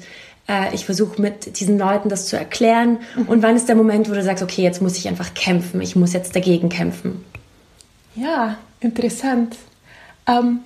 äh, 0.49 0.75
ich 0.75 0.85
versuche 0.85 1.21
mit 1.23 1.61
diesen 1.61 1.79
Leuten 1.79 2.09
das 2.09 2.27
zu 2.27 2.37
erklären. 2.37 2.99
Mhm. 3.17 3.29
Und 3.29 3.43
wann 3.43 3.57
ist 3.57 3.69
der 3.69 3.77
Moment, 3.77 4.11
wo 4.11 4.15
du 4.15 4.23
sagst, 4.23 4.43
okay, 4.43 4.63
jetzt 4.63 4.83
muss 4.83 4.99
ich 4.99 5.09
einfach 5.09 5.35
kämpfen, 5.35 5.81
ich 5.81 5.95
muss 5.95 6.13
jetzt 6.13 6.35
dagegen 6.35 6.69
kämpfen? 6.69 7.25
Ja, 8.17 8.59
interessant. 8.81 9.57
Ähm, 10.27 10.61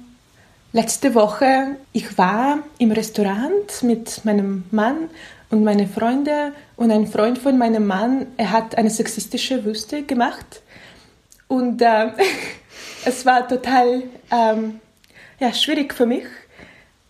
letzte 0.72 1.14
Woche, 1.14 1.76
ich 1.92 2.16
war 2.16 2.58
im 2.78 2.92
Restaurant 2.92 3.82
mit 3.82 4.24
meinem 4.24 4.64
Mann 4.70 5.10
und 5.52 5.64
meine 5.64 5.86
Freunde 5.86 6.52
und 6.76 6.90
ein 6.90 7.06
Freund 7.06 7.38
von 7.38 7.58
meinem 7.58 7.86
Mann, 7.86 8.26
er 8.38 8.50
hat 8.52 8.78
eine 8.78 8.88
sexistische 8.88 9.64
Wüste 9.66 10.02
gemacht 10.02 10.62
und 11.46 11.82
äh, 11.82 12.10
es 13.04 13.26
war 13.26 13.46
total 13.46 14.02
ähm, 14.30 14.80
ja, 15.38 15.52
schwierig 15.52 15.92
für 15.92 16.06
mich, 16.06 16.24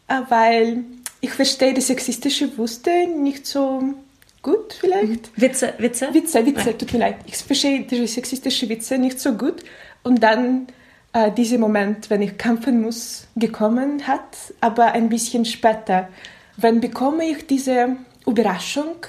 äh, 0.08 0.20
weil 0.28 0.82
ich 1.20 1.30
verstehe 1.30 1.72
die 1.72 1.80
sexistische 1.80 2.58
Wüste 2.58 3.06
nicht 3.06 3.46
so 3.46 3.94
gut 4.42 4.72
vielleicht. 4.72 5.40
Witze, 5.40 5.74
Witze? 5.78 6.12
Witze, 6.12 6.44
Witze, 6.44 6.70
ja. 6.70 6.76
tut 6.76 6.92
mir 6.92 6.98
leid. 6.98 7.16
Ich 7.26 7.36
verstehe 7.36 7.82
die 7.82 8.08
sexistische 8.08 8.68
Witze 8.68 8.98
nicht 8.98 9.20
so 9.20 9.34
gut. 9.34 9.62
Und 10.02 10.20
dann 10.20 10.66
äh, 11.12 11.30
dieser 11.30 11.58
Moment, 11.58 12.10
wenn 12.10 12.22
ich 12.22 12.38
kämpfen 12.38 12.82
muss, 12.82 13.28
gekommen 13.36 14.04
hat, 14.08 14.36
aber 14.60 14.86
ein 14.86 15.08
bisschen 15.08 15.44
später. 15.44 16.08
Wenn 16.56 16.80
bekomme 16.80 17.24
ich 17.24 17.46
diese 17.46 17.98
Überraschung, 18.26 19.06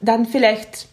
dann 0.00 0.26
vielleicht 0.26 0.88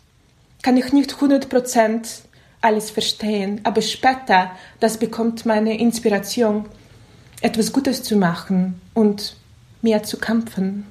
kann 0.61 0.77
ich 0.77 0.93
nicht 0.93 1.13
100% 1.13 2.21
alles 2.61 2.91
verstehen, 2.91 3.61
aber 3.63 3.81
später, 3.81 4.51
das 4.79 4.97
bekommt 4.97 5.45
meine 5.45 5.79
Inspiration, 5.79 6.65
etwas 7.41 7.73
Gutes 7.73 8.03
zu 8.03 8.15
machen 8.15 8.79
und 8.93 9.35
mehr 9.81 10.03
zu 10.03 10.17
kämpfen. 10.19 10.85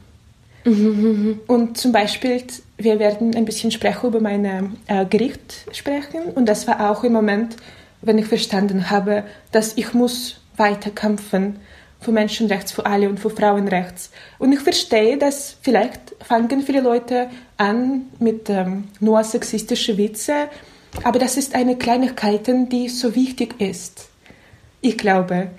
Mhm. 0.64 1.40
Und 1.46 1.78
zum 1.78 1.92
Beispiel, 1.92 2.42
wir 2.76 2.98
werden 2.98 3.34
ein 3.36 3.44
bisschen 3.44 3.70
sprechen 3.70 4.08
über 4.08 4.20
mein 4.20 4.76
äh, 4.86 5.06
Gericht 5.06 5.66
sprechen 5.72 6.24
und 6.34 6.46
das 6.46 6.66
war 6.66 6.90
auch 6.90 7.04
im 7.04 7.12
Moment, 7.12 7.56
wenn 8.02 8.18
ich 8.18 8.26
verstanden 8.26 8.90
habe, 8.90 9.24
dass 9.52 9.76
ich 9.76 9.94
muss 9.94 10.40
weiter 10.56 10.90
kämpfen 10.90 11.56
für 12.00 12.12
Menschenrechts 12.12 12.72
für 12.72 12.86
alle 12.86 13.08
und 13.08 13.20
für 13.20 13.30
Frauenrechts. 13.30 14.10
Und 14.38 14.52
ich 14.52 14.60
verstehe, 14.60 15.18
dass 15.18 15.56
vielleicht 15.60 16.00
fangen 16.20 16.62
viele 16.62 16.80
Leute 16.80 17.28
an 17.56 18.02
mit 18.18 18.48
ähm, 18.48 18.88
nur 19.00 19.22
sexistischen 19.22 19.98
Witze 19.98 20.48
aber 21.02 21.18
das 21.18 21.36
ist 21.36 21.54
eine 21.54 21.76
Kleinigkeit, 21.76 22.46
die 22.70 22.88
so 22.88 23.14
wichtig 23.14 23.60
ist. 23.60 24.08
Ich 24.80 24.98
glaube, 24.98 25.50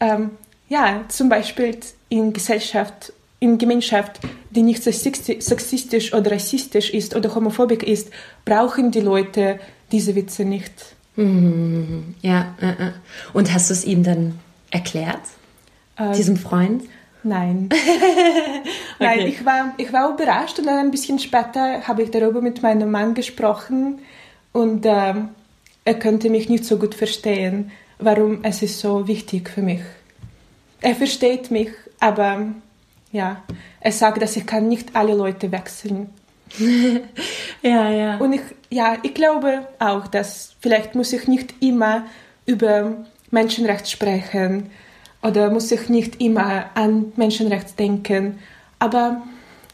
ähm, 0.00 0.32
ja, 0.68 1.04
zum 1.08 1.28
Beispiel 1.28 1.78
in 2.08 2.32
Gesellschaft, 2.32 3.12
in 3.38 3.58
Gemeinschaft, 3.58 4.20
die 4.50 4.62
nicht 4.62 4.82
sexistisch 4.82 6.12
oder 6.12 6.32
rassistisch 6.32 6.90
ist 6.90 7.14
oder 7.14 7.34
homophobisch 7.34 7.82
ist, 7.82 8.10
brauchen 8.44 8.90
die 8.90 9.00
Leute 9.00 9.58
diese 9.92 10.14
Witze 10.14 10.44
nicht. 10.44 10.72
Mhm. 11.16 12.14
Ja, 12.22 12.54
äh, 12.60 12.70
äh. 12.70 12.92
und 13.32 13.52
hast 13.52 13.70
du 13.70 13.74
es 13.74 13.84
ihm 13.84 14.02
dann 14.02 14.38
erklärt, 14.70 15.20
ähm, 16.00 16.12
diesem 16.12 16.36
Freund? 16.36 16.84
Nein. 17.22 17.68
okay. 17.72 18.62
Nein, 18.98 19.26
ich 19.26 19.44
war, 19.44 19.74
ich 19.76 19.92
war 19.92 20.10
überrascht 20.14 20.58
und 20.58 20.66
dann 20.66 20.78
ein 20.78 20.90
bisschen 20.90 21.18
später 21.18 21.86
habe 21.86 22.02
ich 22.02 22.10
darüber 22.10 22.40
mit 22.40 22.62
meinem 22.62 22.90
Mann 22.90 23.14
gesprochen 23.14 23.98
und 24.52 24.86
äh, 24.86 25.14
er 25.84 25.94
könnte 25.98 26.30
mich 26.30 26.48
nicht 26.48 26.64
so 26.64 26.78
gut 26.78 26.94
verstehen, 26.94 27.70
warum 27.98 28.42
es 28.42 28.62
ist 28.62 28.80
so 28.80 29.06
wichtig 29.06 29.50
für 29.50 29.62
mich. 29.62 29.80
Er 30.80 30.94
versteht 30.94 31.50
mich, 31.50 31.70
aber 31.98 32.46
ja, 33.12 33.42
er 33.80 33.92
sagt, 33.92 34.22
dass 34.22 34.36
ich 34.36 34.46
kann 34.46 34.68
nicht 34.68 34.96
alle 34.96 35.14
Leute 35.14 35.52
wechseln. 35.52 36.10
ja, 37.62 37.90
ja. 37.90 38.16
Und 38.16 38.32
ich, 38.32 38.40
ja, 38.70 38.96
ich 39.02 39.14
glaube 39.14 39.68
auch, 39.78 40.06
dass 40.06 40.54
vielleicht 40.60 40.94
muss 40.94 41.12
ich 41.12 41.28
nicht 41.28 41.54
immer 41.60 42.04
über 42.46 43.04
Menschenrecht 43.30 43.90
sprechen 43.90 44.70
oder 45.22 45.50
muss 45.50 45.70
ich 45.70 45.88
nicht 45.88 46.20
immer 46.20 46.70
an 46.74 47.12
Menschenrecht 47.16 47.78
denken, 47.78 48.38
aber 48.78 49.22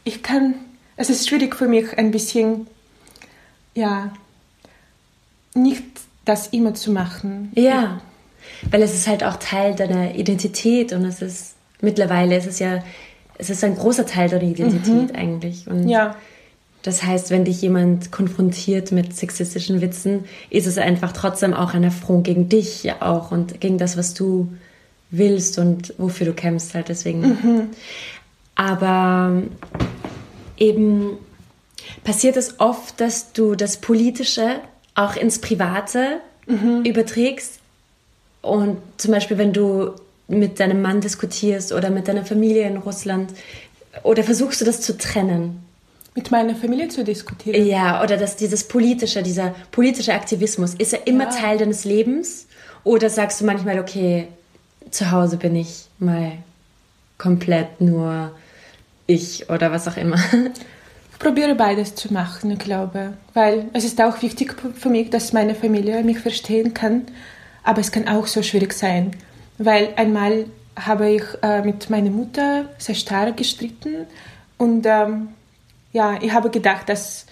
ich 0.03 0.23
kann, 0.23 0.55
es 0.95 1.09
ist 1.09 1.27
schwierig 1.27 1.55
für 1.55 1.67
mich 1.67 1.97
ein 1.97 2.11
bisschen, 2.11 2.67
ja, 3.73 4.11
nicht 5.53 5.83
das 6.25 6.47
immer 6.47 6.73
zu 6.73 6.91
machen. 6.91 7.51
Ja, 7.55 8.01
weil 8.69 8.81
es 8.81 8.93
ist 8.93 9.07
halt 9.07 9.23
auch 9.23 9.37
Teil 9.37 9.75
deiner 9.75 10.15
Identität 10.15 10.93
und 10.93 11.05
es 11.05 11.21
ist 11.21 11.55
mittlerweile 11.81 12.35
es 12.35 12.45
ist 12.45 12.59
ja 12.59 12.83
es 13.37 13.49
ist 13.49 13.63
ein 13.63 13.75
großer 13.75 14.05
Teil 14.05 14.29
deiner 14.29 14.43
Identität 14.43 15.11
mhm. 15.11 15.15
eigentlich 15.15 15.67
und 15.67 15.87
ja. 15.87 16.15
Das 16.83 17.03
heißt, 17.03 17.31
wenn 17.31 17.43
dich 17.43 17.61
jemand 17.61 18.11
konfrontiert 18.13 18.93
mit 18.93 19.13
sexistischen 19.13 19.81
Witzen, 19.81 20.23
ist 20.49 20.67
es 20.67 20.77
einfach 20.77 21.11
trotzdem 21.11 21.53
auch 21.53 21.73
ein 21.73 21.83
Affront 21.83 22.23
gegen 22.23 22.47
dich 22.47 22.83
ja 22.83 23.01
auch 23.01 23.31
und 23.31 23.59
gegen 23.59 23.77
das, 23.77 23.97
was 23.97 24.13
du 24.13 24.53
willst 25.09 25.57
und 25.57 25.93
wofür 25.97 26.25
du 26.27 26.33
kämpfst 26.33 26.73
halt 26.73 26.89
deswegen. 26.89 27.21
Mhm. 27.21 27.69
Aber 28.55 29.43
eben 30.57 31.17
passiert 32.03 32.37
es 32.37 32.59
oft, 32.59 32.99
dass 32.99 33.33
du 33.33 33.55
das 33.55 33.77
Politische 33.77 34.55
auch 34.95 35.15
ins 35.15 35.39
Private 35.39 36.19
mhm. 36.47 36.83
überträgst. 36.83 37.59
Und 38.41 38.77
zum 38.97 39.11
Beispiel, 39.11 39.37
wenn 39.37 39.53
du 39.53 39.91
mit 40.27 40.59
deinem 40.59 40.81
Mann 40.81 41.01
diskutierst 41.01 41.71
oder 41.71 41.89
mit 41.89 42.07
deiner 42.07 42.25
Familie 42.25 42.67
in 42.67 42.77
Russland, 42.77 43.31
oder 44.03 44.23
versuchst 44.23 44.61
du 44.61 44.65
das 44.65 44.81
zu 44.81 44.97
trennen? 44.97 45.63
Mit 46.15 46.31
meiner 46.31 46.55
Familie 46.55 46.87
zu 46.89 47.03
diskutieren? 47.03 47.65
Ja, 47.65 48.03
oder 48.03 48.17
dass 48.17 48.35
dieses 48.35 48.67
politische, 48.67 49.21
dieser 49.21 49.53
politische 49.71 50.13
Aktivismus, 50.13 50.73
ist 50.73 50.93
er 50.93 51.05
immer 51.05 51.25
ja. 51.25 51.29
Teil 51.29 51.57
deines 51.57 51.85
Lebens? 51.85 52.47
Oder 52.83 53.09
sagst 53.09 53.41
du 53.41 53.45
manchmal, 53.45 53.79
okay, 53.79 54.27
zu 54.91 55.11
Hause 55.11 55.37
bin 55.37 55.55
ich 55.55 55.85
mal 55.99 56.33
komplett 57.17 57.81
nur 57.81 58.31
ich 59.07 59.49
oder 59.49 59.71
was 59.71 59.87
auch 59.87 59.97
immer? 59.97 60.19
Ich 61.11 61.19
probiere 61.19 61.55
beides 61.55 61.95
zu 61.95 62.13
machen, 62.13 62.51
ich 62.51 62.59
glaube, 62.59 63.13
weil 63.33 63.69
es 63.73 63.83
ist 63.83 63.99
auch 63.99 64.21
wichtig 64.21 64.55
für 64.75 64.89
mich, 64.89 65.09
dass 65.09 65.33
meine 65.33 65.55
Familie 65.55 66.03
mich 66.03 66.19
verstehen 66.19 66.75
kann, 66.75 67.07
aber 67.63 67.81
es 67.81 67.91
kann 67.91 68.07
auch 68.07 68.27
so 68.27 68.43
schwierig 68.43 68.73
sein, 68.73 69.15
weil 69.57 69.89
einmal 69.95 70.45
habe 70.77 71.09
ich 71.09 71.23
äh, 71.41 71.63
mit 71.63 71.89
meiner 71.89 72.11
Mutter 72.11 72.65
sehr 72.77 72.95
stark 72.95 73.37
gestritten. 73.37 74.05
Und 74.57 74.85
ähm, 74.85 75.29
ja, 75.91 76.19
ich 76.21 76.31
habe 76.31 76.49
gedacht, 76.49 76.87
dass 76.87 77.25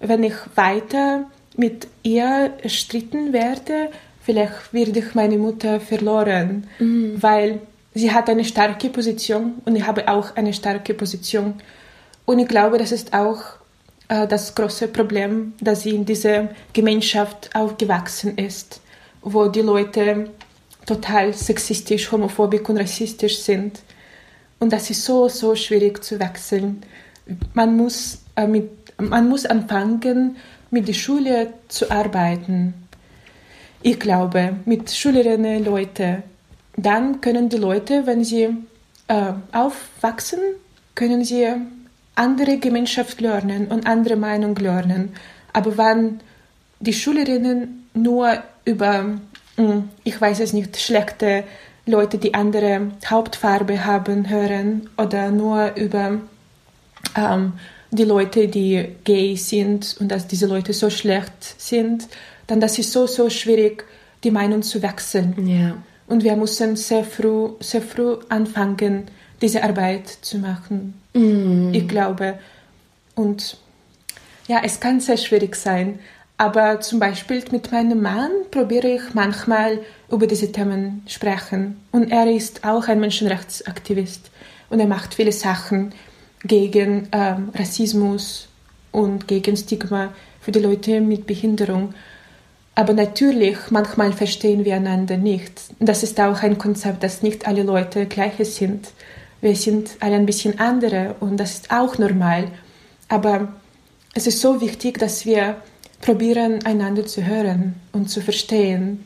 wenn 0.00 0.24
ich 0.24 0.34
weiter 0.56 1.26
mit 1.56 1.86
ihr 2.02 2.52
stritten 2.66 3.32
werde, 3.32 3.90
vielleicht 4.30 4.72
werde 4.72 5.00
ich 5.00 5.14
meine 5.14 5.38
Mutter 5.38 5.80
verloren, 5.80 6.68
mhm. 6.78 7.20
weil 7.20 7.60
sie 7.94 8.12
hat 8.12 8.28
eine 8.30 8.44
starke 8.44 8.88
Position 8.88 9.54
und 9.64 9.74
ich 9.74 9.84
habe 9.84 10.08
auch 10.08 10.36
eine 10.36 10.52
starke 10.52 10.94
Position. 10.94 11.54
Und 12.26 12.38
ich 12.38 12.46
glaube, 12.46 12.78
das 12.78 12.92
ist 12.92 13.12
auch 13.12 13.40
äh, 14.08 14.28
das 14.28 14.54
große 14.54 14.86
Problem, 14.86 15.54
dass 15.60 15.82
sie 15.82 15.96
in 15.96 16.04
dieser 16.04 16.48
Gemeinschaft 16.72 17.50
aufgewachsen 17.54 18.38
ist, 18.38 18.80
wo 19.20 19.48
die 19.48 19.62
Leute 19.62 20.30
total 20.86 21.34
sexistisch, 21.34 22.12
homophobisch 22.12 22.68
und 22.68 22.78
rassistisch 22.78 23.38
sind. 23.38 23.80
Und 24.60 24.72
das 24.72 24.90
ist 24.90 25.04
so, 25.04 25.28
so 25.28 25.56
schwierig 25.56 26.04
zu 26.04 26.20
wechseln, 26.20 26.82
man 27.54 27.76
muss, 27.76 28.22
äh, 28.36 28.46
mit, 28.46 28.70
man 28.98 29.28
muss 29.28 29.44
anfangen, 29.44 30.36
mit 30.70 30.86
der 30.86 30.92
Schule 30.92 31.52
zu 31.66 31.90
arbeiten. 31.90 32.74
Ich 33.82 33.98
glaube, 33.98 34.56
mit 34.66 34.90
Schülerinnen, 34.90 35.64
Leute. 35.64 36.22
Dann 36.76 37.20
können 37.20 37.48
die 37.48 37.56
Leute, 37.56 38.06
wenn 38.06 38.24
sie 38.24 38.48
äh, 39.08 39.32
aufwachsen, 39.52 40.40
können 40.94 41.24
sie 41.24 41.48
andere 42.14 42.58
Gemeinschaft 42.58 43.20
lernen 43.22 43.68
und 43.68 43.86
andere 43.86 44.16
Meinung 44.16 44.54
lernen. 44.56 45.14
Aber 45.54 45.78
wenn 45.78 46.20
die 46.78 46.92
Schülerinnen 46.92 47.88
nur 47.94 48.42
über, 48.66 49.18
hm, 49.56 49.88
ich 50.04 50.20
weiß 50.20 50.40
es 50.40 50.52
nicht, 50.52 50.78
schlechte 50.78 51.44
Leute, 51.86 52.18
die 52.18 52.34
andere 52.34 52.92
Hauptfarbe 53.06 53.84
haben, 53.86 54.28
hören 54.28 54.90
oder 54.98 55.30
nur 55.30 55.74
über 55.76 56.18
ähm, 57.16 57.54
die 57.90 58.04
Leute, 58.04 58.46
die 58.48 58.96
gay 59.04 59.36
sind 59.36 59.96
und 59.98 60.08
dass 60.08 60.26
diese 60.26 60.46
Leute 60.46 60.72
so 60.74 60.90
schlecht 60.90 61.58
sind, 61.58 62.08
dann 62.50 62.60
das 62.60 62.78
ist 62.78 62.92
so, 62.92 63.06
so 63.06 63.30
schwierig, 63.30 63.84
die 64.24 64.30
Meinung 64.30 64.62
zu 64.62 64.82
wechseln. 64.82 65.46
Ja. 65.46 65.76
Und 66.06 66.24
wir 66.24 66.34
müssen 66.34 66.74
sehr 66.74 67.04
früh, 67.04 67.50
sehr 67.60 67.80
früh 67.80 68.16
anfangen, 68.28 69.04
diese 69.40 69.62
Arbeit 69.62 70.08
zu 70.08 70.38
machen. 70.38 70.94
Mm. 71.14 71.72
Ich 71.72 71.86
glaube. 71.86 72.38
Und 73.14 73.56
ja, 74.48 74.60
es 74.64 74.80
kann 74.80 74.98
sehr 74.98 75.16
schwierig 75.16 75.54
sein. 75.54 76.00
Aber 76.36 76.80
zum 76.80 76.98
Beispiel 76.98 77.44
mit 77.52 77.70
meinem 77.70 78.02
Mann 78.02 78.30
probiere 78.50 78.94
ich 78.94 79.14
manchmal 79.14 79.78
über 80.10 80.26
diese 80.26 80.50
Themen 80.50 81.02
sprechen. 81.06 81.76
Und 81.92 82.10
er 82.10 82.26
ist 82.26 82.64
auch 82.64 82.88
ein 82.88 82.98
Menschenrechtsaktivist. 82.98 84.30
Und 84.70 84.80
er 84.80 84.86
macht 84.86 85.14
viele 85.14 85.32
Sachen 85.32 85.92
gegen 86.42 87.08
ähm, 87.12 87.50
Rassismus 87.54 88.48
und 88.90 89.28
gegen 89.28 89.56
Stigma 89.56 90.12
für 90.40 90.50
die 90.50 90.60
Leute 90.60 91.00
mit 91.00 91.26
Behinderung. 91.26 91.94
Aber 92.74 92.92
natürlich, 92.92 93.58
manchmal 93.70 94.12
verstehen 94.12 94.64
wir 94.64 94.76
einander 94.76 95.16
nicht. 95.16 95.60
Das 95.80 96.02
ist 96.02 96.20
auch 96.20 96.42
ein 96.42 96.56
Konzept, 96.56 97.02
dass 97.02 97.22
nicht 97.22 97.46
alle 97.46 97.62
Leute 97.62 98.06
gleich 98.06 98.34
sind. 98.40 98.92
Wir 99.40 99.56
sind 99.56 99.96
alle 100.00 100.16
ein 100.16 100.26
bisschen 100.26 100.58
andere 100.60 101.16
und 101.20 101.38
das 101.38 101.52
ist 101.52 101.70
auch 101.70 101.98
normal. 101.98 102.48
Aber 103.08 103.48
es 104.14 104.26
ist 104.26 104.40
so 104.40 104.60
wichtig, 104.60 104.98
dass 104.98 105.26
wir 105.26 105.56
probieren, 106.00 106.64
einander 106.64 107.06
zu 107.06 107.26
hören 107.26 107.74
und 107.92 108.08
zu 108.08 108.20
verstehen. 108.20 109.04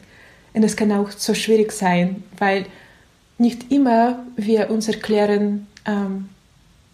Und 0.52 0.62
es 0.62 0.76
kann 0.76 0.92
auch 0.92 1.10
so 1.10 1.34
schwierig 1.34 1.72
sein, 1.72 2.22
weil 2.38 2.66
nicht 3.38 3.72
immer 3.72 4.24
wir 4.36 4.70
uns 4.70 4.88
erklären, 4.88 5.66
ähm, 5.86 6.28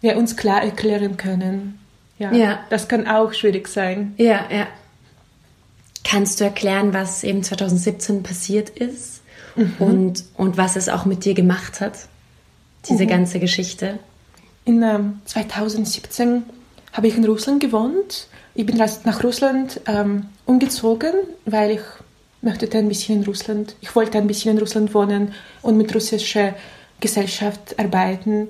wir 0.01 0.17
uns 0.17 0.35
klar 0.35 0.63
erklären 0.63 1.17
können. 1.17 1.79
Ja, 2.17 2.31
Ja. 2.31 2.59
Das 2.69 2.87
kann 2.87 3.07
auch 3.07 3.33
schwierig 3.33 3.67
sein. 3.67 4.13
Ja, 4.17 4.45
ja. 4.51 4.67
Kannst 6.03 6.39
du 6.39 6.43
erklären, 6.43 6.93
was 6.93 7.23
eben 7.23 7.43
2017 7.43 8.23
passiert 8.23 8.69
ist 8.69 9.21
und, 9.79 10.23
und 10.35 10.57
was 10.57 10.75
es 10.75 10.89
auch 10.89 11.05
mit 11.05 11.25
dir 11.25 11.33
gemacht 11.33 11.81
hat? 11.81 11.93
Diese 12.89 13.05
ganze 13.05 13.39
Geschichte. 13.39 13.99
In 14.65 14.81
ähm, 14.81 15.21
2017 15.25 16.43
habe 16.93 17.07
ich 17.07 17.17
in 17.17 17.25
Russland 17.25 17.59
gewohnt. 17.61 18.27
Ich 18.53 18.65
bin 18.65 18.77
nach 18.77 19.23
Russland 19.23 19.81
ähm, 19.85 20.25
umgezogen, 20.45 21.13
weil 21.45 21.71
ich 21.71 21.81
möchte 22.41 22.67
ein 22.77 22.87
bisschen 22.87 23.19
in 23.19 23.25
Russland, 23.25 23.75
ich 23.81 23.95
wollte 23.95 24.17
ein 24.17 24.27
bisschen 24.27 24.51
in 24.51 24.57
Russland 24.57 24.93
wohnen 24.93 25.33
und 25.61 25.77
mit 25.77 25.93
russischer 25.93 26.55
Gesellschaft 26.99 27.79
arbeiten. 27.79 28.49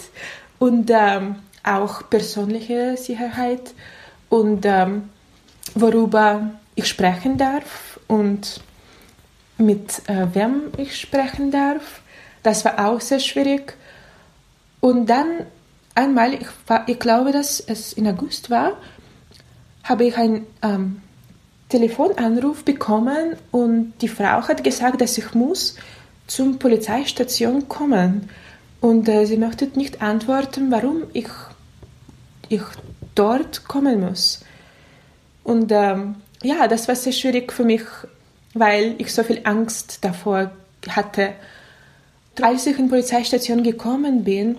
und 0.59 0.89
ähm, 0.89 1.35
auch 1.63 2.09
persönliche 2.09 2.97
Sicherheit 2.97 3.73
und 4.29 4.65
ähm, 4.65 5.09
worüber 5.75 6.51
ich 6.75 6.87
sprechen 6.87 7.37
darf 7.37 7.99
und 8.07 8.61
mit 9.57 10.01
äh, 10.07 10.27
wem 10.33 10.71
ich 10.77 10.99
sprechen 10.99 11.51
darf. 11.51 12.00
Das 12.43 12.65
war 12.65 12.87
auch 12.87 13.01
sehr 13.01 13.19
schwierig. 13.19 13.77
Und 14.79 15.07
dann 15.07 15.45
einmal, 15.95 16.33
ich, 16.33 16.47
war, 16.67 16.87
ich 16.87 16.99
glaube, 16.99 17.31
dass 17.31 17.59
es 17.59 17.93
in 17.93 18.07
August 18.07 18.49
war, 18.49 18.73
habe 19.83 20.05
ich 20.05 20.17
einen 20.17 20.45
ähm, 20.61 21.01
Telefonanruf 21.69 22.63
bekommen 22.63 23.35
und 23.51 23.93
die 24.01 24.07
Frau 24.07 24.47
hat 24.47 24.63
gesagt, 24.63 25.01
dass 25.01 25.17
ich 25.17 25.33
muss 25.33 25.75
zum 26.27 26.59
Polizeistation 26.59 27.67
kommen. 27.67 28.29
Und 28.79 29.07
äh, 29.07 29.25
sie 29.25 29.37
möchte 29.37 29.67
nicht 29.75 30.01
antworten, 30.01 30.71
warum 30.71 31.03
ich, 31.13 31.27
ich 32.49 32.63
dort 33.15 33.67
kommen 33.67 34.01
muss. 34.01 34.43
Und 35.43 35.71
ähm, 35.71 36.15
ja, 36.41 36.67
das 36.67 36.87
war 36.87 36.95
sehr 36.95 37.13
schwierig 37.13 37.51
für 37.53 37.63
mich, 37.63 37.83
weil 38.53 38.95
ich 38.97 39.13
so 39.13 39.23
viel 39.23 39.41
Angst 39.43 39.99
davor 40.01 40.51
hatte. 40.89 41.33
Als 42.39 42.65
ich 42.65 42.77
in 42.77 42.85
die 42.85 42.89
Polizeistation 42.89 43.63
gekommen 43.63 44.23
bin, 44.23 44.57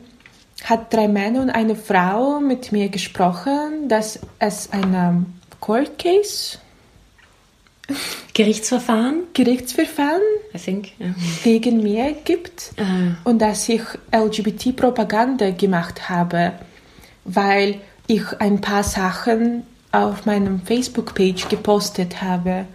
hat 0.64 0.92
drei 0.92 1.08
Männer 1.08 1.40
und 1.40 1.50
eine 1.50 1.74
Frau 1.74 2.38
mit 2.40 2.70
mir 2.72 2.88
gesprochen, 2.88 3.88
dass 3.88 4.18
es 4.38 4.70
ein 4.72 5.26
Court 5.60 5.98
Case, 5.98 6.58
Gerichtsverfahren, 8.34 9.24
Gerichtsverfahren 9.34 10.22
think. 10.64 10.92
Ja. 10.98 11.14
gegen 11.44 11.82
mir 11.82 12.14
gibt 12.24 12.72
Ah. 12.78 13.16
und 13.24 13.40
dass 13.40 13.68
ich 13.68 13.82
LGBT-Propaganda 14.12 15.50
gemacht 15.50 16.08
habe, 16.08 16.52
weil 17.24 17.80
ich 18.06 18.22
ein 18.40 18.60
paar 18.60 18.82
Sachen 18.84 19.64
auf 19.90 20.24
meinem 20.26 20.62
Facebook-Page 20.62 21.48
gepostet 21.48 22.22
habe. 22.22 22.66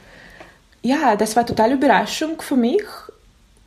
Ja, 0.83 1.15
das 1.15 1.35
war 1.35 1.45
total 1.45 1.73
Überraschung 1.73 2.39
für 2.41 2.55
mich 2.55 2.83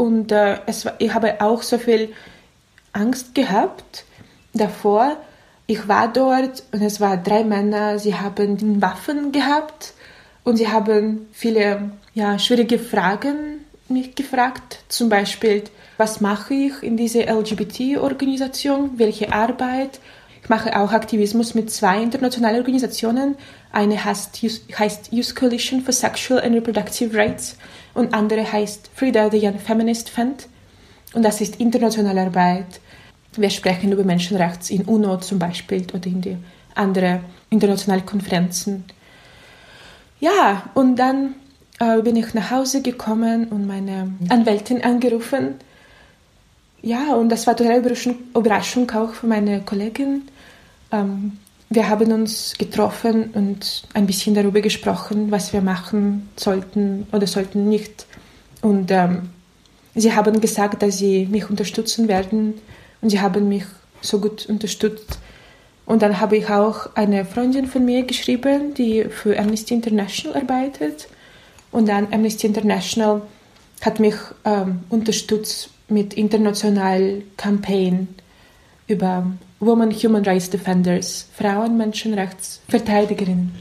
und 0.01 0.33
äh, 0.33 0.61
es 0.65 0.87
ich 0.99 1.13
habe 1.13 1.43
auch 1.43 1.61
so 1.63 1.77
viel 1.77 2.15
Angst 2.95 3.35
gehabt 3.35 4.05
davor. 4.55 5.19
Ich 5.67 5.89
war 5.89 6.11
dort 6.11 6.63
und 6.73 6.81
es 6.81 7.01
waren 7.01 7.23
drei 7.23 7.45
Männer, 7.45 7.99
sie 7.99 8.15
haben 8.15 8.81
Waffen 8.81 9.31
gehabt 9.31 9.93
und 10.43 10.57
sie 10.57 10.69
haben 10.69 11.29
viele 11.33 11.91
ja, 12.15 12.39
schwierige 12.39 12.79
Fragen 12.79 13.67
mich 13.89 14.15
gefragt. 14.15 14.79
Zum 14.89 15.11
Beispiel, 15.11 15.65
was 15.99 16.23
mache 16.23 16.55
ich 16.55 16.83
in 16.83 16.97
dieser 16.97 17.31
LGBT-Organisation? 17.31 18.93
Welche 18.97 19.35
Arbeit? 19.35 20.01
Ich 20.43 20.49
mache 20.49 20.81
auch 20.81 20.93
Aktivismus 20.93 21.55
mit 21.55 21.71
zwei 21.71 22.03
internationalen 22.03 22.57
Organisationen. 22.57 23.37
Eine 23.71 24.03
heißt 24.03 25.13
Youth 25.13 25.37
Coalition 25.37 25.83
for 25.83 25.93
Sexual 25.93 26.41
and 26.41 26.57
Reproductive 26.57 27.15
Rights 27.15 27.59
und 27.95 28.15
andere 28.15 28.51
heißt 28.51 28.91
Frida, 28.95 29.31
the 29.31 29.45
Young 29.45 29.59
Feminist 29.59 30.11
Fund. 30.11 30.49
Und 31.13 31.23
das 31.23 31.41
ist 31.41 31.57
internationale 31.57 32.23
Arbeit. 32.23 32.81
Wir 33.37 33.51
sprechen 33.51 33.93
über 33.93 34.05
Menschenrechts 34.05 34.71
in 34.71 34.83
UNO 34.85 35.19
zum 35.19 35.39
Beispiel 35.39 35.87
oder 35.93 36.07
in 36.07 36.21
die 36.21 36.37
anderen 36.75 37.21
internationalen 37.51 38.07
Konferenzen. 38.07 38.85
Ja, 40.21 40.71
und 40.75 40.97
dann 40.97 41.35
äh, 41.79 42.01
bin 42.03 42.17
ich 42.17 42.35
nach 42.35 42.51
Hause 42.51 42.83
gekommen 42.83 43.49
und 43.49 43.67
meine 43.67 44.13
Anwältin 44.29 44.83
angerufen. 44.83 45.55
Ja, 46.83 47.15
und 47.15 47.29
das 47.29 47.47
war 47.47 47.57
total 47.57 47.79
Überraschung, 47.79 48.17
Überraschung 48.35 48.91
auch 48.91 49.13
für 49.15 49.27
meine 49.27 49.61
Kollegin. 49.63 50.23
Ähm, 50.93 51.39
wir 51.71 51.89
haben 51.89 52.13
uns 52.13 52.55
getroffen 52.59 53.31
und 53.33 53.85
ein 53.95 54.07
bisschen 54.07 54.35
darüber 54.35 54.61
gesprochen, 54.61 55.31
was 55.31 55.53
wir 55.53 55.63
machen 55.63 56.29
sollten 56.37 57.07
oder 57.13 57.29
sollten 57.29 57.69
nicht. 57.69 58.07
Und 58.61 58.91
ähm, 58.91 59.31
sie 59.95 60.13
haben 60.13 60.41
gesagt, 60.41 60.83
dass 60.83 60.99
sie 60.99 61.27
mich 61.27 61.49
unterstützen 61.49 62.09
werden 62.09 62.55
Und 63.01 63.11
sie 63.11 63.21
haben 63.21 63.49
mich 63.49 63.65
so 64.03 64.21
gut 64.21 64.47
unterstützt. 64.47 65.19
Und 65.87 66.03
dann 66.03 66.21
habe 66.21 66.37
ich 66.37 66.49
auch 66.51 66.95
eine 66.95 67.25
Freundin 67.25 67.67
von 67.67 67.85
mir 67.85 68.05
geschrieben, 68.05 68.75
die 68.75 69.05
für 69.05 69.39
Amnesty 69.39 69.75
International 69.75 70.41
arbeitet. 70.41 71.09
Und 71.73 71.89
dann 71.89 72.13
Amnesty 72.13 72.47
International 72.47 73.23
hat 73.81 74.01
mich 74.01 74.15
ähm, 74.45 74.81
unterstützt 74.89 75.71
mit 75.89 76.15
internationalen 76.15 77.25
Campaign 77.37 78.09
über 78.87 79.27
Women 79.61 79.93
Human 79.93 80.25
Rights 80.25 80.49
Defenders, 80.49 81.27
Frauen 81.35 81.77
Menschenrechtsverteidigerinnen. 81.77 83.55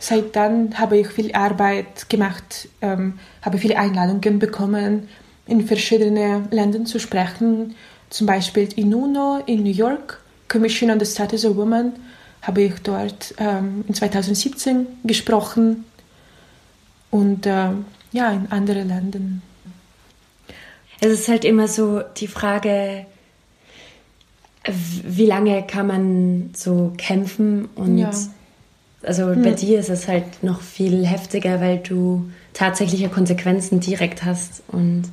Seit 0.00 0.34
dann 0.34 0.78
habe 0.78 0.98
ich 0.98 1.08
viel 1.08 1.32
Arbeit 1.32 2.08
gemacht, 2.08 2.68
ähm, 2.82 3.18
habe 3.42 3.58
viele 3.58 3.78
Einladungen 3.78 4.38
bekommen, 4.38 5.08
in 5.46 5.66
verschiedene 5.66 6.46
Ländern 6.50 6.86
zu 6.86 6.98
sprechen, 6.98 7.74
zum 8.10 8.26
Beispiel 8.26 8.68
in 8.76 8.94
UNO 8.94 9.42
in 9.46 9.62
New 9.62 9.72
York, 9.72 10.20
Commission 10.48 10.90
on 10.90 11.00
the 11.00 11.06
Status 11.06 11.44
of 11.44 11.56
Women, 11.56 11.92
habe 12.42 12.62
ich 12.62 12.74
dort 12.82 13.34
ähm, 13.38 13.84
in 13.86 13.94
2017 13.94 14.86
gesprochen 15.04 15.84
und 17.10 17.46
äh, 17.46 17.70
ja, 18.12 18.32
in 18.32 18.50
anderen 18.50 18.88
Ländern. 18.88 19.42
Es 21.00 21.12
ist 21.12 21.28
halt 21.28 21.44
immer 21.44 21.68
so 21.68 22.02
die 22.16 22.26
Frage, 22.26 23.06
wie 24.68 25.26
lange 25.26 25.62
kann 25.66 25.86
man 25.86 26.50
so 26.54 26.92
kämpfen 26.96 27.68
und 27.74 27.98
ja. 27.98 28.10
also 29.02 29.30
hm. 29.30 29.42
bei 29.42 29.52
dir 29.52 29.78
ist 29.78 29.90
es 29.90 30.08
halt 30.08 30.42
noch 30.42 30.60
viel 30.60 31.06
heftiger, 31.06 31.60
weil 31.60 31.78
du 31.78 32.30
tatsächliche 32.54 33.08
Konsequenzen 33.08 33.80
direkt 33.80 34.24
hast 34.24 34.62
und 34.68 35.04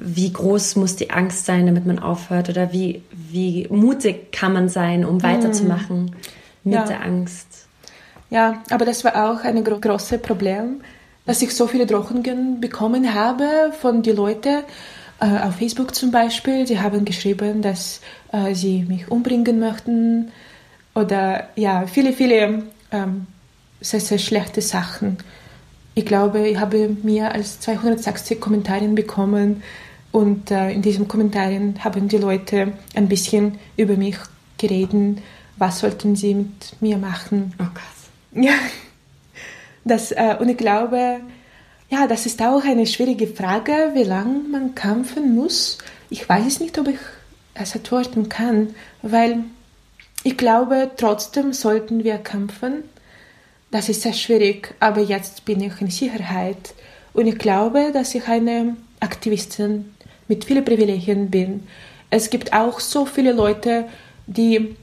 wie 0.00 0.32
groß 0.32 0.76
muss 0.76 0.96
die 0.96 1.10
Angst 1.10 1.44
sein, 1.44 1.66
damit 1.66 1.84
man 1.84 1.98
aufhört 1.98 2.48
oder 2.48 2.72
wie, 2.72 3.02
wie 3.12 3.66
mutig 3.68 4.32
kann 4.32 4.52
man 4.52 4.68
sein, 4.68 5.04
um 5.04 5.22
weiterzumachen 5.22 6.16
mit 6.64 6.74
ja. 6.74 6.86
der 6.86 7.02
Angst. 7.02 7.66
Ja, 8.30 8.62
aber 8.70 8.86
das 8.86 9.04
war 9.04 9.30
auch 9.30 9.44
ein 9.44 9.62
gro 9.62 9.78
großes 9.78 10.22
Problem 10.22 10.80
dass 11.28 11.42
ich 11.42 11.54
so 11.54 11.66
viele 11.66 11.84
Drohungen 11.84 12.58
bekommen 12.58 13.12
habe 13.12 13.70
von 13.78 14.02
den 14.02 14.16
Leuten 14.16 14.62
äh, 15.20 15.26
auf 15.26 15.56
Facebook 15.56 15.94
zum 15.94 16.10
Beispiel. 16.10 16.66
Sie 16.66 16.80
haben 16.80 17.04
geschrieben, 17.04 17.62
dass 17.62 18.00
äh, 18.32 18.54
sie 18.54 18.82
mich 18.82 19.10
umbringen 19.10 19.58
möchten 19.58 20.30
oder 20.94 21.48
ja, 21.56 21.86
viele, 21.86 22.12
viele 22.12 22.64
ähm, 22.90 23.26
sehr, 23.80 24.00
sehr 24.00 24.18
schlechte 24.18 24.60
Sachen. 24.60 25.18
Ich 25.94 26.06
glaube, 26.06 26.48
ich 26.48 26.58
habe 26.58 26.96
mehr 27.02 27.32
als 27.32 27.60
260 27.60 28.40
Kommentare 28.40 28.86
bekommen 28.88 29.62
und 30.12 30.50
äh, 30.50 30.70
in 30.70 30.82
diesen 30.82 31.08
Kommentaren 31.08 31.82
haben 31.84 32.08
die 32.08 32.18
Leute 32.18 32.72
ein 32.94 33.08
bisschen 33.08 33.58
über 33.76 33.96
mich 33.96 34.16
geredet. 34.56 35.18
Was 35.56 35.80
sollten 35.80 36.14
sie 36.14 36.34
mit 36.34 36.80
mir 36.80 36.98
machen? 36.98 37.52
Oh 37.58 37.64
Gott. 37.64 38.44
Ja. 38.44 38.54
Das, 39.84 40.12
äh, 40.12 40.36
und 40.38 40.48
ich 40.48 40.56
glaube, 40.56 41.20
ja, 41.90 42.06
das 42.06 42.26
ist 42.26 42.42
auch 42.42 42.64
eine 42.64 42.86
schwierige 42.86 43.26
Frage, 43.26 43.92
wie 43.94 44.02
lange 44.02 44.40
man 44.50 44.74
kämpfen 44.74 45.34
muss. 45.34 45.78
Ich 46.10 46.28
weiß 46.28 46.60
nicht, 46.60 46.78
ob 46.78 46.88
ich 46.88 46.98
es 47.54 47.74
antworten 47.74 48.28
kann, 48.28 48.74
weil 49.02 49.44
ich 50.22 50.36
glaube, 50.36 50.90
trotzdem 50.96 51.52
sollten 51.52 52.04
wir 52.04 52.18
kämpfen. 52.18 52.84
Das 53.70 53.88
ist 53.88 54.02
sehr 54.02 54.12
schwierig, 54.12 54.74
aber 54.80 55.00
jetzt 55.00 55.44
bin 55.44 55.60
ich 55.62 55.80
in 55.80 55.90
Sicherheit 55.90 56.74
und 57.12 57.26
ich 57.26 57.38
glaube, 57.38 57.90
dass 57.92 58.14
ich 58.14 58.26
eine 58.28 58.76
Aktivistin 59.00 59.94
mit 60.26 60.44
vielen 60.44 60.64
Privilegien 60.64 61.30
bin. 61.30 61.66
Es 62.10 62.30
gibt 62.30 62.52
auch 62.52 62.80
so 62.80 63.06
viele 63.06 63.32
Leute, 63.32 63.86
die 64.26 64.76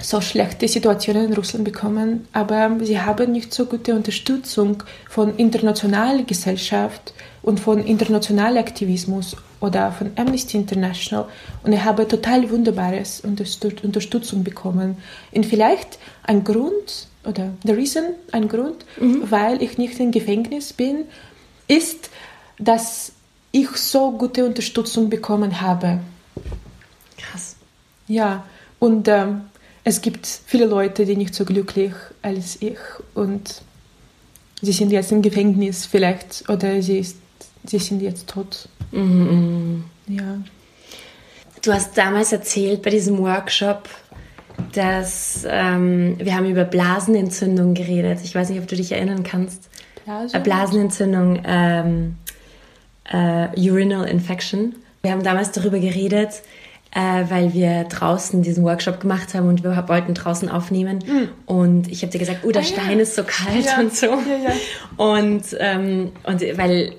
so 0.00 0.20
schlechte 0.20 0.68
Situationen 0.68 1.26
in 1.26 1.34
Russland 1.34 1.64
bekommen, 1.64 2.28
aber 2.32 2.76
sie 2.82 3.00
haben 3.00 3.32
nicht 3.32 3.52
so 3.52 3.66
gute 3.66 3.94
Unterstützung 3.94 4.82
von 5.08 5.36
internationaler 5.36 6.22
Gesellschaft 6.22 7.12
und 7.42 7.58
von 7.58 7.84
internationalem 7.84 8.58
Aktivismus 8.58 9.36
oder 9.60 9.90
von 9.90 10.12
Amnesty 10.16 10.56
International 10.56 11.26
und 11.64 11.72
ich 11.72 11.82
habe 11.82 12.06
total 12.06 12.48
wunderbares 12.50 13.22
Unterstützung 13.22 14.44
bekommen. 14.44 14.98
Und 15.32 15.46
vielleicht 15.46 15.98
ein 16.22 16.44
Grund 16.44 17.08
oder 17.24 17.50
the 17.64 17.72
reason, 17.72 18.04
ein 18.30 18.48
Grund, 18.48 18.84
mhm. 19.00 19.30
weil 19.30 19.62
ich 19.62 19.78
nicht 19.78 19.98
im 19.98 20.12
Gefängnis 20.12 20.72
bin, 20.72 21.04
ist, 21.66 22.10
dass 22.58 23.12
ich 23.50 23.68
so 23.70 24.12
gute 24.12 24.44
Unterstützung 24.44 25.10
bekommen 25.10 25.60
habe. 25.60 26.00
Krass. 27.16 27.56
Ja, 28.06 28.44
und 28.78 29.08
ähm, 29.08 29.42
es 29.88 30.02
gibt 30.02 30.26
viele 30.26 30.66
Leute, 30.66 31.06
die 31.06 31.16
nicht 31.16 31.34
so 31.34 31.46
glücklich 31.46 31.92
als 32.20 32.60
ich 32.60 32.76
und 33.14 33.62
sie 34.60 34.72
sind 34.72 34.90
jetzt 34.90 35.10
im 35.12 35.22
Gefängnis 35.22 35.86
vielleicht 35.86 36.46
oder 36.50 36.82
sie, 36.82 36.98
ist, 36.98 37.16
sie 37.64 37.78
sind 37.78 38.02
jetzt 38.02 38.28
tot. 38.28 38.68
Mhm. 38.92 39.84
Ja. 40.06 40.42
Du 41.62 41.72
hast 41.72 41.96
damals 41.96 42.32
erzählt 42.32 42.82
bei 42.82 42.90
diesem 42.90 43.16
Workshop, 43.18 43.88
dass 44.74 45.46
ähm, 45.48 46.16
wir 46.18 46.34
haben 46.34 46.50
über 46.50 46.64
Blasenentzündung 46.64 47.72
geredet. 47.72 48.18
Ich 48.24 48.34
weiß 48.34 48.50
nicht, 48.50 48.60
ob 48.60 48.68
du 48.68 48.76
dich 48.76 48.92
erinnern 48.92 49.22
kannst. 49.22 49.70
Blasen? 50.04 50.38
Äh, 50.38 50.42
Blasenentzündung, 50.42 51.42
ähm, 51.46 52.16
äh, 53.10 53.48
Urinal 53.58 54.06
Infection. 54.06 54.74
Wir 55.00 55.12
haben 55.12 55.22
damals 55.22 55.50
darüber 55.52 55.78
geredet, 55.78 56.42
äh, 56.94 57.24
weil 57.28 57.52
wir 57.52 57.84
draußen 57.84 58.42
diesen 58.42 58.64
Workshop 58.64 59.00
gemacht 59.00 59.34
haben 59.34 59.48
und 59.48 59.62
wir 59.62 59.88
wollten 59.88 60.14
draußen 60.14 60.48
aufnehmen. 60.48 61.00
Mhm. 61.06 61.28
Und 61.46 61.88
ich 61.88 62.02
habe 62.02 62.12
dir 62.12 62.18
gesagt, 62.18 62.40
oh, 62.44 62.50
der 62.50 62.62
ah, 62.62 62.64
Stein 62.64 62.96
ja. 62.96 63.02
ist 63.02 63.14
so 63.14 63.24
kalt 63.24 63.66
ja. 63.66 63.78
und 63.78 63.94
so. 63.94 64.06
Ja, 64.06 64.52
und, 64.96 65.42
ähm, 65.58 66.12
und 66.24 66.40
weil 66.56 66.94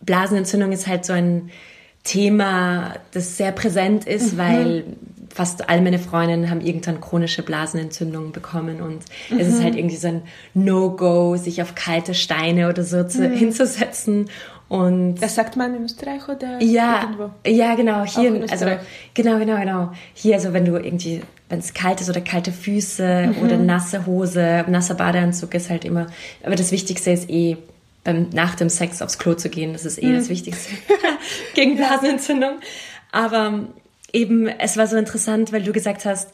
Blasenentzündung 0.00 0.72
ist 0.72 0.86
halt 0.86 1.04
so 1.04 1.12
ein 1.12 1.50
Thema, 2.04 2.94
das 3.12 3.36
sehr 3.36 3.52
präsent 3.52 4.06
ist, 4.06 4.34
mhm. 4.34 4.38
weil 4.38 4.84
fast 5.32 5.68
all 5.68 5.80
meine 5.80 5.98
Freundinnen 5.98 6.50
haben 6.50 6.60
irgendwann 6.60 7.00
chronische 7.00 7.42
Blasenentzündungen 7.42 8.32
bekommen 8.32 8.82
und 8.82 9.04
mhm. 9.30 9.38
es 9.38 9.48
ist 9.48 9.60
mhm. 9.60 9.64
halt 9.64 9.76
irgendwie 9.76 9.96
so 9.96 10.08
ein 10.08 10.22
No-Go, 10.54 11.36
sich 11.36 11.62
auf 11.62 11.74
kalte 11.74 12.14
Steine 12.14 12.68
oder 12.68 12.84
so 12.84 13.04
zu, 13.04 13.28
mhm. 13.28 13.32
hinzusetzen 13.32 14.28
und 14.72 15.16
das 15.16 15.34
sagt 15.34 15.54
man 15.58 15.76
in 15.76 15.84
Österreich 15.84 16.26
oder 16.30 16.58
ja, 16.62 17.02
irgendwo? 17.02 17.30
Ja, 17.46 17.74
genau, 17.74 18.06
hier, 18.06 18.46
also 18.50 18.64
genau, 19.12 19.38
genau, 19.38 19.60
genau. 19.60 19.92
Hier, 20.14 20.36
also 20.36 20.54
wenn 20.54 20.64
du 20.64 20.76
irgendwie, 20.76 21.20
wenn 21.50 21.58
es 21.58 21.74
kalt 21.74 22.00
ist 22.00 22.08
oder 22.08 22.22
kalte 22.22 22.52
Füße 22.52 23.34
mhm. 23.34 23.44
oder 23.44 23.58
nasse 23.58 24.06
Hose, 24.06 24.64
nasser 24.68 24.94
Badeanzug 24.94 25.52
ist 25.52 25.68
halt 25.68 25.84
immer, 25.84 26.06
aber 26.42 26.54
das 26.54 26.72
Wichtigste 26.72 27.10
ist 27.10 27.28
eh, 27.28 27.58
beim, 28.02 28.30
nach 28.32 28.54
dem 28.54 28.70
Sex 28.70 29.02
aufs 29.02 29.18
Klo 29.18 29.34
zu 29.34 29.50
gehen, 29.50 29.74
das 29.74 29.84
ist 29.84 30.02
eh 30.02 30.06
mhm. 30.06 30.14
das 30.14 30.30
Wichtigste 30.30 30.72
gegen 31.54 31.76
Blasenentzündung. 31.76 32.52
Aber 33.10 33.66
eben, 34.10 34.48
es 34.48 34.78
war 34.78 34.86
so 34.86 34.96
interessant, 34.96 35.52
weil 35.52 35.64
du 35.64 35.72
gesagt 35.74 36.06
hast, 36.06 36.32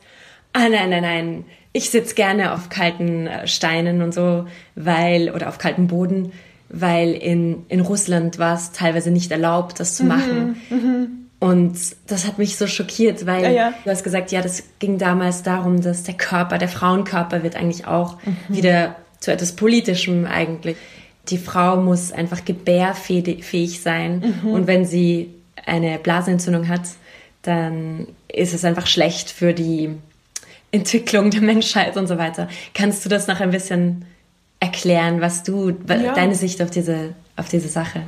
ah 0.53 0.68
nein, 0.68 0.90
nein, 0.90 1.03
nein, 1.03 1.44
ich 1.72 1.90
sitze 1.90 2.14
gerne 2.14 2.55
auf 2.55 2.68
kalten 2.68 3.27
äh, 3.27 3.48
Steinen 3.48 4.01
und 4.01 4.14
so, 4.14 4.46
weil, 4.77 5.33
oder 5.33 5.48
auf 5.48 5.59
kaltem 5.59 5.88
Boden, 5.88 6.33
weil 6.68 7.12
in, 7.12 7.64
in 7.68 7.81
Russland 7.81 8.38
war 8.38 8.54
es 8.54 8.72
teilweise 8.72 9.11
nicht 9.11 9.31
erlaubt, 9.31 9.81
das 9.81 9.96
zu 9.96 10.02
mhm, 10.02 10.09
machen. 10.09 10.57
Mhm, 10.70 11.09
und 11.40 11.78
das 12.09 12.26
hat 12.26 12.38
mich 12.38 12.57
so 12.57 12.66
schockiert, 12.66 13.24
weil 13.26 13.44
ja, 13.44 13.50
ja. 13.50 13.74
du 13.85 13.90
hast 13.90 14.02
gesagt, 14.02 14.33
ja, 14.33 14.42
das 14.42 14.64
ging 14.81 14.98
damals 14.98 15.42
darum, 15.42 15.81
dass 15.81 16.02
der 16.02 16.14
Körper, 16.14 16.59
der 16.59 16.68
Frauenkörper 16.68 17.42
wird 17.42 17.54
eigentlich 17.54 17.87
auch 17.87 18.18
mhm. 18.24 18.37
wieder 18.48 18.96
zu 19.20 19.33
etwas 19.33 19.52
Politischem 19.52 20.26
eigentlich. 20.26 20.76
Die 21.28 21.38
Frau 21.38 21.76
muss 21.76 22.11
einfach 22.11 22.44
gebärfähig 22.44 23.81
sein 23.81 24.40
mhm. 24.42 24.50
und 24.50 24.66
wenn 24.66 24.85
sie 24.85 25.31
eine 25.64 25.98
Blasenentzündung 25.98 26.68
hat, 26.68 26.83
dann 27.42 28.09
ist 28.26 28.54
es 28.54 28.64
einfach 28.64 28.87
schlecht 28.87 29.31
für 29.31 29.54
die 29.54 29.90
Entwicklung 30.70 31.31
der 31.31 31.40
Menschheit 31.40 31.96
und 31.96 32.09
so 32.09 32.18
weiter. 32.18 32.48
Kannst 32.74 33.04
du 33.04 33.09
das 33.09 33.26
noch 33.26 33.40
ein 33.40 33.50
bisschen 33.50 34.04
erklären, 34.60 35.20
was 35.20 35.42
du, 35.42 35.70
ja. 35.88 36.14
deine 36.14 36.34
Sicht 36.34 36.60
auf 36.62 36.70
diese, 36.70 37.14
auf 37.36 37.48
diese 37.48 37.68
Sache? 37.68 38.02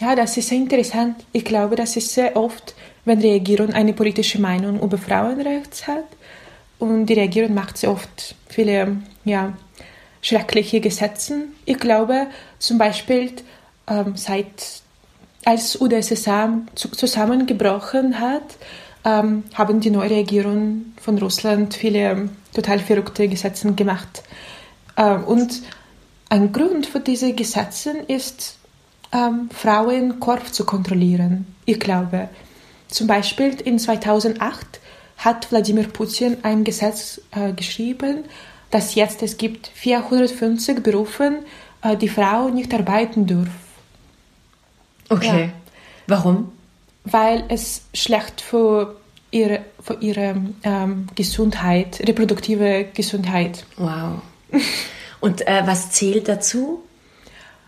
Ja, 0.00 0.14
das 0.14 0.36
ist 0.36 0.48
sehr 0.48 0.58
interessant. 0.58 1.24
Ich 1.32 1.44
glaube, 1.44 1.76
das 1.76 1.96
ist 1.96 2.12
sehr 2.12 2.36
oft, 2.36 2.74
wenn 3.04 3.20
die 3.20 3.30
Regierung 3.30 3.72
eine 3.72 3.94
politische 3.94 4.40
Meinung 4.40 4.80
über 4.80 4.98
Frauenrechte 4.98 5.86
hat 5.86 6.04
und 6.78 7.06
die 7.06 7.14
Regierung 7.14 7.54
macht 7.54 7.78
sehr 7.78 7.90
oft 7.90 8.34
viele 8.48 8.98
ja, 9.24 9.54
schreckliche 10.20 10.80
Gesetze. 10.80 11.44
Ich 11.64 11.78
glaube 11.78 12.26
zum 12.58 12.76
Beispiel, 12.78 13.32
ähm, 13.88 14.16
seit 14.16 14.82
als 15.44 15.80
UdSSR 15.80 16.58
zusammengebrochen 16.74 18.20
hat, 18.20 18.56
ähm, 19.04 19.44
haben 19.54 19.80
die 19.80 19.90
neue 19.90 20.10
Regierung 20.10 20.86
von 21.00 21.16
Russland 21.18 21.74
viele 21.74 22.28
total 22.52 22.80
verrückte 22.80 23.28
Gesetze 23.28 23.72
gemacht. 23.72 24.24
Ähm, 24.96 25.24
und 25.24 25.62
ein 26.28 26.52
Grund 26.52 26.86
für 26.86 27.00
diese 27.00 27.32
Gesetze 27.34 27.90
ist, 28.08 28.58
ähm, 29.12 29.48
Frauenkorb 29.52 30.52
zu 30.52 30.64
kontrollieren. 30.64 31.46
Ich 31.64 31.78
glaube, 31.78 32.28
zum 32.88 33.06
Beispiel 33.06 33.54
in 33.64 33.78
2008 33.78 34.80
hat 35.18 35.50
Wladimir 35.50 35.88
Putin 35.88 36.38
ein 36.42 36.64
Gesetz 36.64 37.20
äh, 37.30 37.52
geschrieben, 37.52 38.24
dass 38.70 38.94
jetzt 38.94 39.22
es 39.22 39.38
gibt 39.38 39.68
450 39.68 40.82
Berufe, 40.82 41.42
äh, 41.82 41.96
die 41.96 42.08
Frau 42.08 42.48
nicht 42.48 42.74
arbeiten 42.74 43.26
dürfen. 43.26 43.54
Okay. 45.08 45.44
Ja. 45.46 45.52
Warum? 46.08 46.52
Weil 47.04 47.44
es 47.48 47.82
schlecht 47.94 48.40
für 48.40 48.96
ihre, 49.30 49.60
für 49.80 49.98
ihre 50.00 50.36
ähm, 50.64 51.06
Gesundheit, 51.14 52.00
reproduktive 52.06 52.86
Gesundheit. 52.92 53.64
Wow. 53.76 54.20
Und 55.20 55.46
äh, 55.46 55.62
was 55.66 55.90
zählt 55.90 56.28
dazu? 56.28 56.82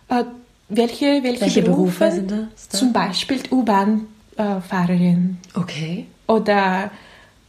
Äh, 0.09 0.25
welche, 0.69 1.23
welche, 1.23 1.41
Welche 1.43 1.63
Berufe 1.63 2.11
sind 2.13 2.31
das 2.31 2.69
da? 2.69 2.79
Zum 2.79 2.93
Beispiel 2.93 3.41
U-Bahn-Fahrerin 3.51 5.39
Okay. 5.55 6.07
oder, 6.27 6.91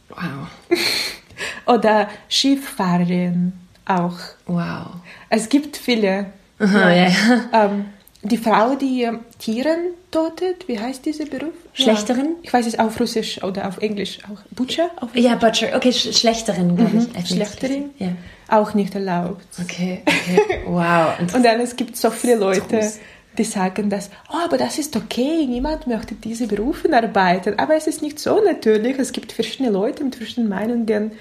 Wow. 0.08 0.48
oder 1.66 2.08
Skifahrerin 2.28 3.52
auch. 3.84 4.18
Wow. 4.46 4.86
Es 5.28 5.48
gibt 5.48 5.76
viele. 5.76 6.26
Aha, 6.58 6.90
ja, 6.90 7.08
ja. 7.08 7.14
Ähm, 7.52 7.86
die 8.22 8.36
Frau, 8.36 8.74
die 8.74 9.02
ähm, 9.02 9.20
Tieren 9.38 9.94
tötet, 10.10 10.68
wie 10.68 10.78
heißt 10.78 11.06
dieser 11.06 11.24
Beruf? 11.24 11.54
Schlechterin? 11.72 12.26
Ja. 12.26 12.38
Ich 12.42 12.52
weiß 12.52 12.66
es 12.66 12.78
auf 12.78 13.00
Russisch 13.00 13.42
oder 13.42 13.66
auf 13.66 13.78
Englisch 13.78 14.18
auch. 14.24 14.40
Butcher? 14.50 14.90
Auf 15.00 15.16
Ja, 15.16 15.36
Butcher. 15.36 15.74
Okay, 15.74 15.92
Sch 15.92 16.12
Schlechterin, 16.14 16.76
glaube 16.76 16.98
ich. 16.98 17.08
Mhm. 17.08 17.14
Äh, 17.14 17.26
Schlechterin? 17.26 17.90
Ja. 17.98 18.08
Auch 18.48 18.74
nicht 18.74 18.94
erlaubt. 18.94 19.46
Okay, 19.62 20.02
okay. 20.04 20.60
Wow. 20.66 21.18
Und 21.34 21.44
dann 21.44 21.60
es 21.60 21.76
gibt 21.76 21.96
so 21.96 22.10
viele 22.10 22.34
Leute, 22.34 22.92
die 23.38 23.44
sagen, 23.44 23.88
dass, 23.88 24.10
oh, 24.30 24.38
aber 24.44 24.58
das 24.58 24.78
ist 24.78 24.96
okay, 24.96 25.46
niemand 25.46 25.86
möchte 25.86 26.14
diese 26.14 26.46
Berufe 26.46 26.92
arbeiten. 26.94 27.58
Aber 27.58 27.74
es 27.74 27.86
ist 27.86 28.02
nicht 28.02 28.18
so 28.18 28.42
natürlich. 28.44 28.98
Es 28.98 29.12
gibt 29.12 29.32
verschiedene 29.32 29.70
Leute 29.70 30.04
mit 30.04 30.16
verschiedenen 30.16 30.50
Meinungen. 30.50 31.12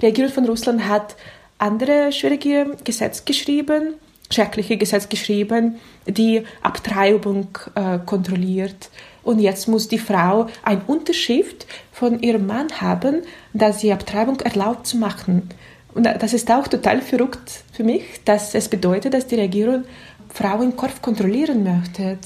Die 0.00 0.06
Regierung 0.06 0.30
von 0.32 0.44
Russland 0.44 0.86
hat 0.86 1.16
andere 1.58 2.12
schwierige 2.12 2.76
Gesetze 2.84 3.22
geschrieben, 3.24 3.94
schreckliche 4.30 4.76
Gesetze 4.76 5.08
geschrieben, 5.08 5.76
die 6.06 6.42
Abtreibung 6.62 7.48
äh, 7.74 7.98
kontrolliert. 8.04 8.90
Und 9.22 9.40
jetzt 9.40 9.68
muss 9.68 9.88
die 9.88 9.98
Frau 9.98 10.46
eine 10.62 10.82
Unterschrift 10.86 11.66
von 11.92 12.20
ihrem 12.20 12.46
Mann 12.46 12.68
haben, 12.80 13.22
dass 13.52 13.80
sie 13.80 13.92
Abtreibung 13.92 14.40
erlaubt 14.40 14.86
zu 14.86 14.96
machen. 14.96 15.48
Und 15.94 16.04
das 16.04 16.32
ist 16.32 16.50
auch 16.50 16.68
total 16.68 17.00
verrückt 17.00 17.64
für 17.72 17.84
mich, 17.84 18.04
dass 18.24 18.54
es 18.54 18.68
bedeutet, 18.68 19.14
dass 19.14 19.26
die 19.26 19.36
Regierung 19.36 19.84
Frauen 20.32 20.76
Kopf 20.76 21.02
kontrollieren 21.02 21.64
möchte, 21.64 22.18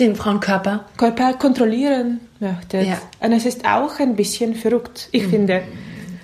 Den 0.00 0.16
Frauenkörper. 0.16 0.86
Körper 0.96 1.34
kontrollieren 1.34 2.20
möchte. 2.40 2.80
Ja. 2.80 3.00
Und 3.20 3.32
es 3.32 3.46
ist 3.46 3.64
auch 3.64 4.00
ein 4.00 4.16
bisschen 4.16 4.54
verrückt, 4.54 5.08
ich 5.12 5.26
finde. 5.26 5.62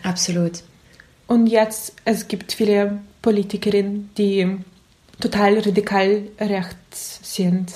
Absolut. 0.03 0.63
Und 1.27 1.47
jetzt, 1.47 1.95
es 2.05 2.27
gibt 2.27 2.53
viele 2.53 3.01
Politikerinnen, 3.23 4.11
die 4.17 4.59
total 5.21 5.59
radikal 5.59 6.23
rechts 6.41 7.21
sind. 7.23 7.73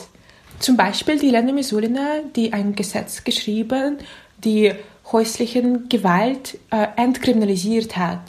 Zum 0.58 0.76
Beispiel 0.76 1.18
die 1.18 1.30
Lena 1.30 1.52
Misulina, 1.52 2.20
die 2.34 2.52
ein 2.52 2.74
Gesetz 2.74 3.24
geschrieben, 3.24 3.98
die 4.38 4.72
häuslichen 5.12 5.88
Gewalt 5.88 6.58
äh, 6.70 6.86
entkriminalisiert 6.96 7.96
hat. 7.96 8.22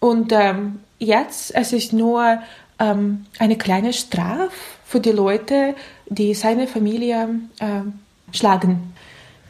Und 0.00 0.32
ähm, 0.32 0.80
jetzt 0.98 1.54
es 1.54 1.72
ist 1.72 1.92
nur 1.92 2.38
ähm, 2.78 3.26
eine 3.38 3.56
kleine 3.56 3.92
Strafe 3.92 4.50
für 4.84 5.00
die 5.00 5.12
Leute, 5.12 5.74
die 6.08 6.34
seine 6.34 6.66
Familie 6.66 7.28
ähm, 7.60 7.94
schlagen. 8.32 8.92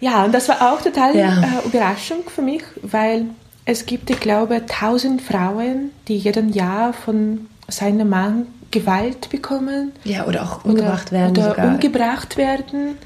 Ja, 0.01 0.25
und 0.25 0.33
das 0.33 0.49
war 0.49 0.73
auch 0.73 0.81
total 0.81 1.17
Ja. 1.17 1.43
äh, 1.43 1.67
Überraschung 1.67 2.25
für 2.27 2.43
mich, 2.43 2.63
weil 2.83 3.27
es 3.65 3.87
gibt, 3.87 4.11
ich 4.11 4.21
glaube, 4.21 4.67
tausend 4.67 5.23
Frauen, 5.23 5.91
die 6.09 6.19
jeden 6.19 6.53
Jahr 6.53 6.93
von 6.93 7.47
seinem 7.69 8.09
Mann 8.09 8.47
Gewalt 8.71 9.31
bekommen 9.31 9.93
Ja, 10.03 10.27
oder 10.27 10.43
auch 10.43 10.65
umgebracht 10.65 11.13
oder, 11.13 11.21
werden 11.21 11.37
oder 11.39 11.51
sogar. 11.51 11.67
umgebracht 11.69 12.37
werden. 12.37 12.97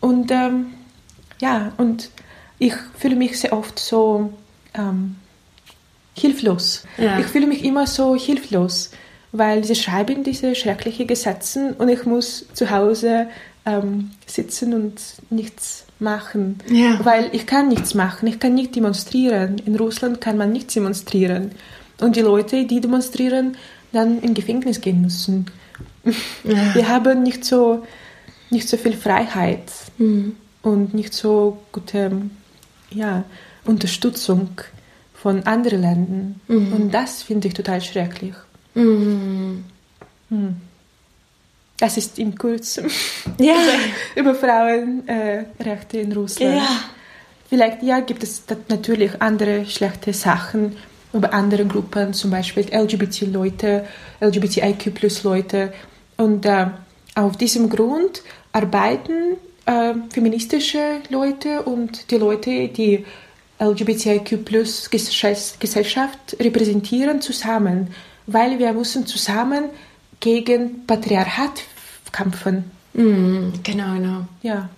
Und 0.00 0.30
ähm, 0.30 0.66
ja, 1.40 1.72
und 1.76 2.10
ich 2.58 2.72
fühle 2.98 3.16
mich 3.16 3.38
sehr 3.38 3.52
oft 3.52 3.78
so 3.78 4.32
ähm, 4.74 5.16
hilflos. 6.14 6.84
Ja. 6.96 7.18
Ich 7.18 7.26
fühle 7.26 7.46
mich 7.46 7.64
immer 7.64 7.86
so 7.86 8.16
hilflos, 8.16 8.90
weil 9.32 9.64
sie 9.64 9.74
schreiben 9.74 10.24
diese 10.24 10.54
schrecklichen 10.54 11.06
Gesetze 11.06 11.74
und 11.78 11.88
ich 11.88 12.04
muss 12.06 12.46
zu 12.54 12.70
Hause 12.70 13.28
ähm, 13.66 14.10
sitzen 14.26 14.74
und 14.74 15.00
nichts 15.30 15.84
machen. 15.98 16.58
Ja. 16.70 16.98
Weil 17.04 17.28
ich 17.32 17.46
kann 17.46 17.68
nichts 17.68 17.94
machen, 17.94 18.26
ich 18.28 18.40
kann 18.40 18.54
nicht 18.54 18.74
demonstrieren. 18.74 19.58
In 19.64 19.76
Russland 19.76 20.20
kann 20.20 20.36
man 20.36 20.52
nicht 20.52 20.74
demonstrieren. 20.74 21.52
Und 22.00 22.16
die 22.16 22.20
Leute, 22.20 22.64
die 22.66 22.80
demonstrieren, 22.80 23.56
dann 23.92 24.20
in 24.20 24.34
Gefängnis 24.34 24.80
gehen 24.80 25.00
müssen. 25.02 25.46
Ja. 26.44 26.74
Wir 26.74 26.88
haben 26.88 27.22
nicht 27.22 27.44
so, 27.44 27.84
nicht 28.50 28.68
so 28.68 28.76
viel 28.76 28.94
Freiheit 28.96 29.62
Mhm. 29.98 30.36
und 30.62 30.94
nicht 30.94 31.12
so 31.14 31.58
gute 31.72 32.10
ja, 32.90 33.24
Unterstützung 33.64 34.48
von 35.14 35.42
anderen 35.44 35.80
Ländern. 35.82 36.40
Und 36.48 36.90
das 36.92 37.22
finde 37.22 37.48
ich 37.48 37.54
total 37.54 37.80
schrecklich. 37.80 38.34
Mhm. 38.74 39.64
Das 41.78 41.96
ist 41.96 42.18
im 42.18 42.36
Kurz 42.36 42.80
Ja. 43.38 43.54
über 44.16 44.34
Frauenrechte 44.34 45.98
in 45.98 46.12
Russland. 46.12 46.56
Ja. 46.56 46.68
Vielleicht 47.48 47.82
ja, 47.82 48.00
gibt 48.00 48.22
es 48.22 48.42
natürlich 48.68 49.20
andere 49.20 49.66
schlechte 49.66 50.12
Sachen 50.12 50.76
über 51.12 51.34
andere 51.34 51.66
Gruppen, 51.66 52.14
zum 52.14 52.30
Beispiel 52.30 52.66
LGBT-Leute, 52.72 53.84
LGBTIQ-Leute. 54.20 55.72
Und 56.16 56.46
äh, 56.46 56.68
auf 57.14 57.36
diesem 57.36 57.68
Grund 57.68 58.22
arbeiten 58.52 59.36
äh, 59.66 59.92
feministische 60.10 61.00
Leute 61.08 61.62
und 61.62 62.10
die 62.10 62.16
Leute, 62.16 62.66
die 62.68 63.04
LGBTIQ-Gesellschaft 63.60 66.36
repräsentieren, 66.40 67.20
zusammen, 67.20 67.94
weil 68.26 68.58
wir 68.58 68.72
müssen 68.72 69.06
zusammen 69.06 69.66
gegen 70.20 70.86
Patriarchat 70.86 71.62
kämpfen. 72.10 72.70
Mhm. 72.94 73.52
Genau, 73.62 73.92
genau. 73.94 74.26
Ja. 74.42 74.70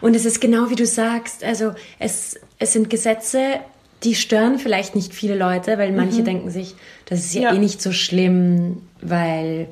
Und 0.00 0.14
es 0.14 0.24
ist 0.24 0.40
genau 0.40 0.70
wie 0.70 0.76
du 0.76 0.86
sagst, 0.86 1.44
also 1.44 1.72
es, 1.98 2.40
es 2.58 2.72
sind 2.72 2.88
Gesetze, 2.88 3.60
die 4.04 4.14
stören 4.14 4.58
vielleicht 4.58 4.94
nicht 4.94 5.12
viele 5.12 5.36
Leute, 5.36 5.76
weil 5.78 5.92
manche 5.92 6.22
denken 6.22 6.50
sich, 6.50 6.74
das 7.06 7.20
ist 7.20 7.34
ja, 7.34 7.42
Ja. 7.42 7.54
eh 7.54 7.58
nicht 7.58 7.82
so 7.82 7.92
schlimm, 7.92 8.82
weil 9.00 9.66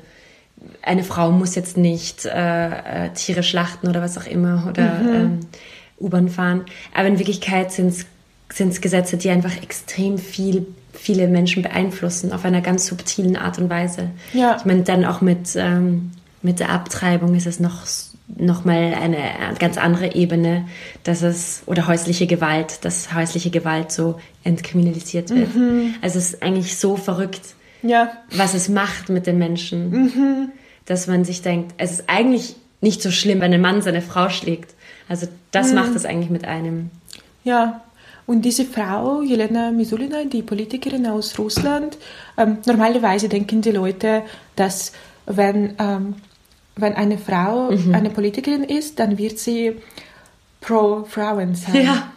eine 0.81 1.03
Frau 1.03 1.31
muss 1.31 1.55
jetzt 1.55 1.77
nicht 1.77 2.25
äh, 2.25 3.05
äh, 3.05 3.09
Tiere 3.13 3.43
schlachten 3.43 3.87
oder 3.87 4.01
was 4.01 4.17
auch 4.17 4.25
immer 4.25 4.67
oder 4.69 4.99
ähm, 5.01 5.39
U-Bahn 5.99 6.29
fahren. 6.29 6.65
Aber 6.93 7.07
in 7.07 7.19
Wirklichkeit 7.19 7.71
sind 7.71 7.93
es 8.49 8.81
Gesetze, 8.81 9.17
die 9.17 9.29
einfach 9.29 9.55
extrem 9.61 10.17
viel, 10.17 10.65
viele 10.93 11.27
Menschen 11.27 11.63
beeinflussen 11.63 12.33
auf 12.33 12.43
einer 12.43 12.61
ganz 12.61 12.87
subtilen 12.87 13.35
Art 13.35 13.59
und 13.59 13.69
Weise. 13.69 14.09
Ja. 14.33 14.57
Ich 14.57 14.65
meine, 14.65 14.81
dann 14.83 15.05
auch 15.05 15.21
mit, 15.21 15.55
ähm, 15.55 16.11
mit 16.41 16.59
der 16.59 16.69
Abtreibung 16.69 17.35
ist 17.35 17.45
es 17.47 17.59
noch, 17.59 17.85
noch 18.06 18.06
mal 18.65 18.93
eine 18.93 19.17
ganz 19.57 19.77
andere 19.77 20.13
Ebene, 20.15 20.67
dass 21.03 21.21
es, 21.21 21.63
oder 21.65 21.87
häusliche 21.87 22.27
Gewalt, 22.27 22.83
dass 22.83 23.13
häusliche 23.13 23.49
Gewalt 23.49 23.91
so 23.91 24.19
entkriminalisiert 24.43 25.29
wird. 25.29 25.49
Also 26.01 26.19
es 26.19 26.33
ist 26.33 26.43
eigentlich 26.43 26.77
so 26.77 26.97
verrückt, 26.97 27.41
Ja. 27.83 28.11
was 28.35 28.53
es 28.53 28.69
macht 28.69 29.09
mit 29.09 29.27
den 29.27 29.37
Menschen, 29.37 30.51
dass 30.85 31.07
man 31.07 31.23
sich 31.23 31.41
denkt, 31.41 31.73
es 31.77 31.91
ist 31.91 32.03
eigentlich 32.09 32.55
nicht 32.81 33.01
so 33.01 33.11
schlimm, 33.11 33.41
wenn 33.41 33.53
ein 33.53 33.61
Mann 33.61 33.81
seine 33.81 34.01
Frau 34.01 34.29
schlägt. 34.29 34.75
Also 35.09 35.27
das 35.51 35.73
macht 35.73 35.95
es 35.95 36.05
eigentlich 36.05 36.29
mit 36.29 36.45
einem. 36.45 36.89
Ja, 37.43 37.81
und 38.25 38.43
diese 38.43 38.65
Frau, 38.65 39.21
Jelena 39.21 39.71
Misulina, 39.71 40.25
die 40.25 40.41
Politikerin 40.41 41.07
aus 41.07 41.39
Russland, 41.39 41.97
ähm, 42.37 42.57
normalerweise 42.65 43.29
denken 43.29 43.61
die 43.61 43.71
Leute, 43.71 44.23
dass 44.57 44.91
wenn, 45.25 45.75
ähm, 45.79 46.15
wenn 46.81 46.93
eine 46.93 47.17
Frau 47.17 47.71
Mhm. 47.71 47.93
eine 47.95 48.09
Politikerin 48.09 48.63
ist, 48.63 48.99
dann 48.99 49.17
wird 49.17 49.39
sie 49.39 49.75
pro 50.61 51.03
Frauen 51.05 51.55
sein. 51.55 51.85
Ja. 51.85 52.11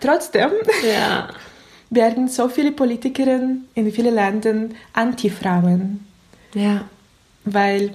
Trotzdem 0.00 0.50
Ja. 0.86 1.28
werden 1.90 2.28
so 2.28 2.48
viele 2.48 2.72
Politikerinnen 2.72 3.66
in 3.74 3.90
vielen 3.92 4.14
Ländern 4.14 4.74
Anti-Frauen, 4.92 6.06
Ja. 6.54 6.84
weil 7.44 7.92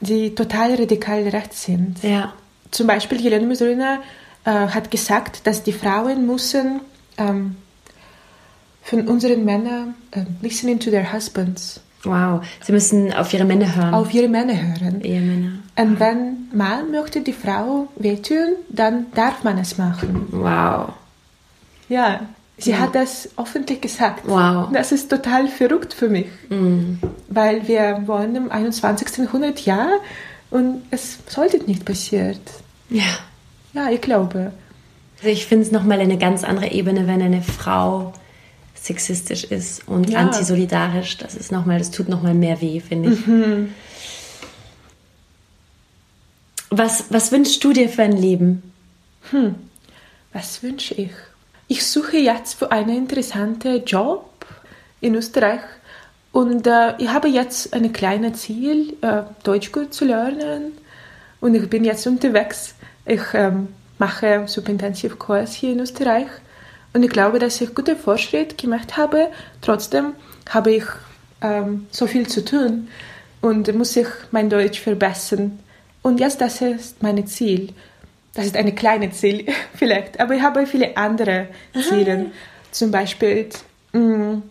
sie 0.00 0.34
total 0.34 0.74
radikal 0.74 1.22
rechts 1.28 1.64
sind. 1.64 2.02
Ja. 2.02 2.32
Zum 2.70 2.86
Beispiel 2.86 3.20
Jelena 3.20 3.46
Misulina 3.46 4.00
äh, 4.44 4.50
hat 4.50 4.90
gesagt, 4.90 5.46
dass 5.46 5.62
die 5.62 5.72
Frauen 5.72 6.26
müssen 6.26 6.80
ähm, 7.16 7.56
von 8.82 9.06
unseren 9.08 9.44
Männern 9.44 9.94
äh, 10.12 10.22
listening 10.42 10.78
to 10.80 10.90
their 10.90 11.12
husbands, 11.12 11.80
Wow. 12.04 12.42
Sie 12.62 12.72
müssen 12.72 13.12
auf 13.12 13.32
ihre 13.34 13.44
Männer 13.44 13.74
hören. 13.74 13.94
auf 13.94 14.12
ihre 14.14 14.28
Männer 14.28 14.54
hören. 14.54 15.00
Ehemänner. 15.02 15.52
Und 15.76 15.98
wenn 16.00 16.48
Mann 16.52 16.90
möchte 16.90 17.20
die 17.20 17.32
Frau 17.32 17.88
wehtun, 17.96 18.54
dann 18.68 19.06
darf 19.14 19.42
man 19.44 19.58
es 19.58 19.78
machen. 19.78 20.26
Wow. 20.30 20.90
Ja, 21.88 22.20
sie 22.56 22.70
Ja. 22.72 22.78
hat 22.78 22.94
das 22.94 23.30
öffentlich 23.36 23.80
gesagt. 23.80 24.22
Wow. 24.26 24.68
Das 24.72 24.92
ist 24.92 25.08
total 25.10 25.48
verrückt 25.48 25.92
für 25.94 26.08
mich, 26.08 26.26
Mhm. 26.50 26.98
weil 27.28 27.66
wir 27.66 28.02
wollen 28.06 28.34
im 28.36 28.50
21. 28.50 29.24
Jahrhundert 29.24 29.60
ja 29.60 29.88
und 30.50 30.82
es 30.90 31.18
sollte 31.26 31.58
nicht 31.64 31.84
passiert. 31.84 32.40
Ja. 32.90 33.02
Ja, 33.72 33.90
ich 33.90 34.00
glaube. 34.00 34.52
Also 35.18 35.28
ich 35.30 35.46
finde 35.46 35.66
es 35.66 35.72
nochmal 35.72 36.00
eine 36.00 36.16
ganz 36.16 36.44
andere 36.44 36.70
Ebene, 36.70 37.06
wenn 37.06 37.20
eine 37.22 37.42
Frau 37.42 38.12
sexistisch 38.88 39.44
ist 39.44 39.86
und 39.86 40.10
Ja. 40.10 40.18
antisolidarisch. 40.18 41.16
Das 41.18 41.34
ist 41.36 41.52
noch 41.52 41.64
mal, 41.66 41.78
das 41.78 41.90
tut 41.90 42.08
nochmal 42.08 42.34
mehr 42.34 42.60
weh, 42.60 42.80
finde 42.80 43.12
ich. 43.12 43.26
Mhm. 43.26 43.72
Was, 46.70 47.04
was 47.10 47.32
wünschst 47.32 47.62
du 47.64 47.72
dir 47.72 47.88
für 47.88 48.02
ein 48.02 48.16
Leben? 48.16 48.62
Was 50.32 50.62
wünsche 50.62 50.94
ich? 50.94 51.12
Ich 51.66 51.86
suche 51.86 52.18
jetzt 52.18 52.54
für 52.58 52.70
einen 52.72 52.96
interessanten 52.96 53.84
Job 53.84 54.24
in 55.00 55.14
Österreich 55.14 55.60
und 56.32 56.66
äh, 56.66 56.94
ich 56.98 57.08
habe 57.08 57.28
jetzt 57.28 57.72
ein 57.74 57.92
kleines 57.92 58.42
Ziel, 58.42 58.94
äh, 59.02 59.22
Deutsch 59.44 59.70
gut 59.72 59.92
zu 59.94 60.04
lernen 60.04 60.72
und 61.40 61.54
ich 61.54 61.68
bin 61.68 61.84
jetzt 61.84 62.06
unterwegs. 62.06 62.74
Ich 63.06 63.22
ähm, 63.34 63.68
mache 63.98 64.44
Subintensivkurs 64.46 65.52
hier 65.54 65.72
in 65.72 65.80
Österreich 65.80 66.28
und 66.92 67.02
ich 67.02 67.10
glaube, 67.10 67.38
dass 67.38 67.60
ich 67.60 67.74
guten 67.74 67.96
Fortschritt 67.96 68.58
gemacht 68.58 68.96
habe. 68.96 69.28
Trotzdem 69.60 70.14
habe 70.48 70.72
ich 70.72 70.84
ähm, 71.42 71.86
so 71.90 72.06
viel 72.06 72.26
zu 72.26 72.44
tun 72.44 72.88
und 73.40 73.72
muss 73.74 73.96
ich 73.96 74.08
mein 74.30 74.50
Deutsch 74.50 74.80
verbessern. 74.80 75.58
Und 76.02 76.20
jetzt, 76.20 76.40
das 76.40 76.60
ist 76.60 77.02
mein 77.02 77.26
Ziel. 77.26 77.72
Das 78.34 78.46
ist 78.46 78.56
ein 78.56 78.74
kleines 78.74 79.18
Ziel 79.18 79.46
vielleicht, 79.74 80.20
aber 80.20 80.34
ich 80.34 80.42
habe 80.42 80.66
viele 80.66 80.96
andere 80.96 81.48
Ziele. 81.88 82.26
Zum 82.70 82.90
Beispiel, 82.90 83.48
mh, 83.92 84.42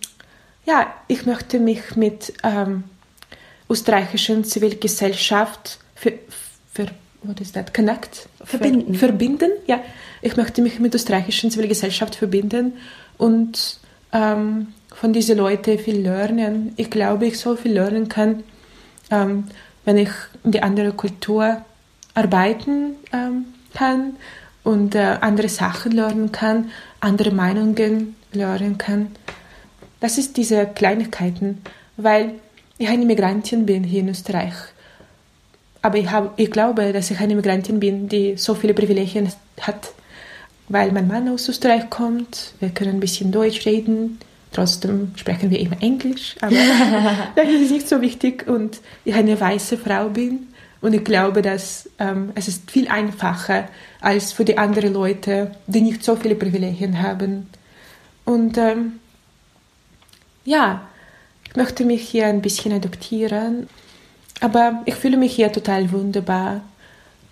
ja, 0.65 0.93
ich 1.08 1.26
möchte 1.26 1.60
mich 1.60 1.95
mit 1.95 2.34
ähm, 2.43 2.84
österreichischen 3.69 4.43
Zivilgesellschaft 4.43 5.80
für, 5.95 6.13
für 6.73 6.88
what 7.28 7.42
is 7.42 7.52
that? 7.52 7.74
Connect? 7.74 8.28
Verbinden. 8.44 8.94
Ver, 8.94 9.10
verbinden, 9.10 9.52
ja. 9.68 9.80
Ich 10.22 10.36
möchte 10.36 10.62
mich 10.62 10.80
mit 10.80 10.96
österreichischen 10.96 11.52
Zivilgesellschaft 11.52 12.16
verbinden 12.16 12.74
und 13.18 13.80
ähm, 14.12 14.68
von 14.94 15.13
diesen 15.13 15.38
Leuten 15.38 15.78
viel 15.78 16.02
lernen. 16.02 16.74
Ich 16.76 16.90
glaube, 16.90 17.28
ich 17.28 17.40
so 17.40 17.56
viel 17.56 17.74
lernen 17.74 18.10
kann, 18.10 18.44
ähm, 19.12 19.46
wenn 19.86 19.98
ich 19.98 20.10
in 20.44 20.52
die 20.52 20.63
andere 20.63 20.92
Kultur 20.92 21.62
arbeiten 22.13 22.96
ähm, 23.13 23.46
kann 23.74 24.16
und 24.63 24.96
äh, 24.96 25.18
andere 25.22 25.50
Sachen 25.50 25.92
lernen 25.92 26.32
kann, 26.32 26.72
andere 27.00 27.32
Meinungen 27.32 28.16
lernen 28.32 28.78
kann. 28.78 29.12
Das 30.00 30.18
ist 30.18 30.38
diese 30.38 30.66
Kleinigkeiten, 30.66 31.62
weil 31.96 32.34
ich 32.78 32.88
eine 32.88 33.06
Migrantin 33.06 33.66
bin 33.66 33.84
hier 33.84 34.02
in 34.02 34.10
Österreich. 34.10 34.54
Aber 35.82 35.98
ich, 35.98 36.10
hab, 36.10 36.40
ich 36.40 36.52
glaube, 36.52 36.92
dass 36.94 37.12
ich 37.12 37.20
eine 37.20 37.36
Migrantin 37.36 37.80
bin, 37.80 38.10
die 38.10 38.36
so 38.38 38.56
viele 38.56 38.74
Privilegien 38.74 39.32
hat, 39.62 39.92
weil 40.70 40.92
mein 40.92 41.08
Mann 41.08 41.30
aus 41.30 41.48
Österreich 41.48 41.90
kommt. 41.90 42.54
Wir 42.60 42.70
können 42.70 42.96
ein 42.96 43.00
bisschen 43.00 43.32
Deutsch 43.32 43.66
reden. 43.66 44.20
Trotzdem 44.52 45.12
sprechen 45.16 45.50
wir 45.50 45.60
immer 45.60 45.82
Englisch, 45.82 46.36
aber 46.42 46.56
das 47.36 47.48
ist 47.50 47.72
nicht 47.72 47.88
so 47.88 48.02
wichtig. 48.02 48.48
Und 48.48 48.80
ich 49.06 49.13
eine 49.13 49.40
weiße 49.40 49.78
Frau 49.78 50.10
bin 50.10 50.48
und 50.82 50.94
ich 50.94 51.04
glaube, 51.04 51.42
dass 51.42 51.90
ähm, 52.00 52.32
es 52.36 52.48
ist 52.48 52.70
viel 52.70 52.88
einfacher 52.88 53.68
als 54.00 54.32
für 54.32 54.46
die 54.46 54.58
anderen 54.58 54.94
Leute, 54.94 55.52
die 55.68 55.82
nicht 55.82 56.04
so 56.04 56.16
viele 56.16 56.36
Privilegien 56.36 57.02
haben. 57.02 57.50
Und 58.26 58.58
ähm, 58.58 59.00
ja, 60.46 60.88
ich 61.50 61.56
möchte 61.56 61.84
mich 61.84 62.08
hier 62.08 62.28
ein 62.28 62.42
bisschen 62.42 62.74
adoptieren, 62.74 63.68
aber 64.39 64.82
ich 64.86 64.95
fühle 64.95 65.17
mich 65.17 65.36
hier 65.36 65.52
total 65.52 65.91
wunderbar. 65.91 66.62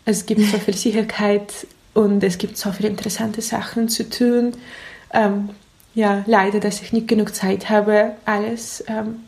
Es 0.05 0.25
gibt 0.25 0.41
so 0.41 0.57
viel 0.57 0.75
Sicherheit 0.75 1.51
und 1.93 2.23
es 2.23 2.37
gibt 2.37 2.57
so 2.57 2.71
viele 2.71 2.89
interessante 2.89 3.41
Sachen 3.41 3.89
zu 3.89 4.09
tun. 4.09 4.53
Ähm, 5.13 5.49
ja, 5.93 6.23
leider, 6.27 6.59
dass 6.59 6.81
ich 6.81 6.91
nicht 6.93 7.07
genug 7.07 7.33
Zeit 7.33 7.69
habe, 7.69 8.13
alles, 8.25 8.83
ähm, 8.87 9.21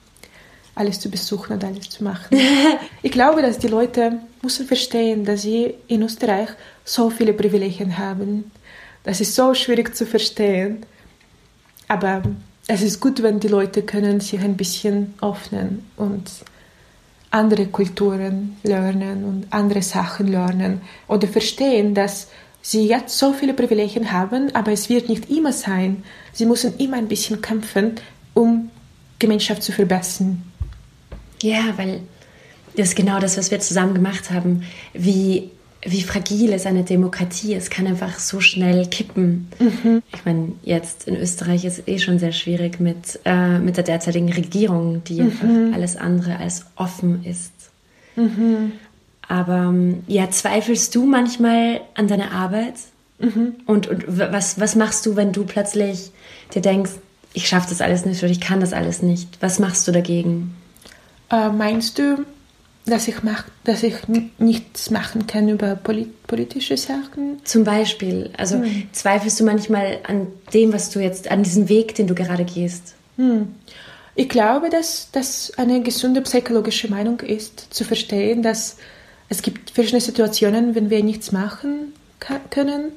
alles 0.75 0.99
zu 0.99 1.09
besuchen 1.09 1.53
und 1.53 1.63
alles 1.63 1.89
zu 1.89 2.03
machen. 2.03 2.37
ich 3.01 3.11
glaube, 3.11 3.41
dass 3.41 3.57
die 3.57 3.69
Leute 3.69 4.19
müssen 4.41 4.67
verstehen, 4.67 5.23
dass 5.23 5.43
sie 5.43 5.73
in 5.87 6.03
Österreich 6.03 6.49
so 6.83 7.09
viele 7.09 7.33
Privilegien 7.33 7.97
haben. 7.97 8.51
Das 9.03 9.21
ist 9.21 9.33
so 9.33 9.53
schwierig 9.53 9.95
zu 9.95 10.05
verstehen. 10.05 10.85
Aber 11.87 12.21
es 12.67 12.81
ist 12.81 12.99
gut, 12.99 13.23
wenn 13.23 13.39
die 13.39 13.47
Leute 13.47 13.81
können 13.81 14.19
sich 14.19 14.41
ein 14.41 14.57
bisschen 14.57 15.13
öffnen 15.21 15.85
und 15.95 16.29
andere 17.37 17.67
Kulturen 17.67 18.57
lernen 18.63 19.23
und 19.23 19.47
andere 19.51 19.81
Sachen 19.81 20.27
lernen 20.27 20.81
oder 21.07 21.27
verstehen, 21.27 21.93
dass 21.93 22.27
sie 22.61 22.87
jetzt 22.87 23.17
so 23.17 23.33
viele 23.33 23.53
Privilegien 23.53 24.11
haben, 24.11 24.53
aber 24.53 24.71
es 24.71 24.89
wird 24.89 25.07
nicht 25.07 25.29
immer 25.29 25.53
sein. 25.53 26.03
Sie 26.33 26.45
müssen 26.45 26.77
immer 26.77 26.97
ein 26.97 27.07
bisschen 27.07 27.41
kämpfen, 27.41 27.95
um 28.33 28.69
Gemeinschaft 29.19 29.63
zu 29.63 29.71
verbessern. 29.71 30.43
Ja, 31.41 31.77
weil 31.77 32.01
das 32.75 32.89
ist 32.89 32.95
genau 32.95 33.19
das, 33.19 33.37
was 33.37 33.51
wir 33.51 33.59
zusammen 33.59 33.93
gemacht 33.93 34.31
haben. 34.31 34.63
Wie, 34.93 35.51
wie 35.83 36.01
fragil 36.01 36.51
ist 36.53 36.65
eine 36.65 36.83
Demokratie? 36.83 37.53
Es 37.53 37.69
kann 37.69 37.87
einfach 37.87 38.19
so 38.19 38.39
schnell 38.41 38.87
kippen. 38.87 39.47
Ich 40.13 40.25
meine, 40.25 40.53
jetzt 40.63 41.07
in 41.07 41.15
Österreich 41.15 41.65
ist 41.65 41.79
es 41.79 41.87
eh 41.87 41.99
schon 41.99 42.19
sehr 42.19 42.31
schwierig 42.31 42.79
mit, 42.79 43.19
äh, 43.25 43.59
mit 43.59 43.77
der 43.77 43.83
derzeitigen 43.83 44.31
Regierung, 44.31 45.03
die 45.05 45.21
einfach 45.21 45.47
alles 45.73 45.95
andere 45.95 46.37
als 46.37 46.65
offen 46.75 47.23
ist. 47.23 47.51
Aber 49.27 49.57
ähm, 49.69 50.03
ja, 50.07 50.29
zweifelst 50.29 50.95
du 50.95 51.05
manchmal 51.05 51.81
an 51.95 52.07
deiner 52.07 52.31
Arbeit? 52.31 52.75
Und, 53.65 53.87
und 53.87 54.03
w- 54.19 54.27
was, 54.31 54.59
was 54.59 54.75
machst 54.75 55.05
du, 55.05 55.15
wenn 55.15 55.31
du 55.33 55.43
plötzlich 55.43 56.11
dir 56.53 56.61
denkst, 56.61 56.91
ich 57.33 57.47
schaffe 57.47 57.69
das 57.69 57.81
alles 57.81 58.05
nicht 58.05 58.21
oder 58.23 58.31
ich 58.31 58.39
kann 58.39 58.59
das 58.59 58.73
alles 58.73 59.01
nicht? 59.01 59.27
Was 59.41 59.59
machst 59.59 59.87
du 59.87 59.91
dagegen? 59.91 60.55
Äh, 61.31 61.49
meinst 61.49 61.97
du, 61.99 62.25
dass 62.91 63.07
ich, 63.07 63.23
mach, 63.23 63.45
dass 63.63 63.83
ich 63.83 63.95
nichts 64.37 64.89
machen 64.91 65.27
kann 65.27 65.49
über 65.49 65.75
polit 65.75 66.25
politische 66.27 66.77
Sachen? 66.77 67.39
Zum 67.43 67.63
Beispiel, 67.63 68.31
also 68.37 68.61
zweifelst 68.91 69.39
du 69.39 69.45
manchmal 69.45 69.99
an 70.07 70.27
dem, 70.53 70.73
was 70.73 70.89
du 70.89 70.99
jetzt, 70.99 71.29
an 71.31 71.43
diesem 71.43 71.69
Weg, 71.69 71.95
den 71.95 72.07
du 72.07 72.15
gerade 72.15 72.43
gehst? 72.43 72.95
Hm. 73.17 73.55
Ich 74.15 74.29
glaube, 74.29 74.69
dass 74.69 75.09
das 75.11 75.53
eine 75.57 75.81
gesunde 75.81 76.21
psychologische 76.21 76.89
Meinung 76.89 77.19
ist, 77.19 77.73
zu 77.73 77.83
verstehen, 77.85 78.41
dass 78.41 78.77
es 79.29 79.41
gibt 79.41 79.69
verschiedene 79.69 80.01
Situationen, 80.01 80.75
wenn 80.75 80.89
wir 80.89 81.03
nichts 81.03 81.31
machen 81.31 81.93
können. 82.49 82.91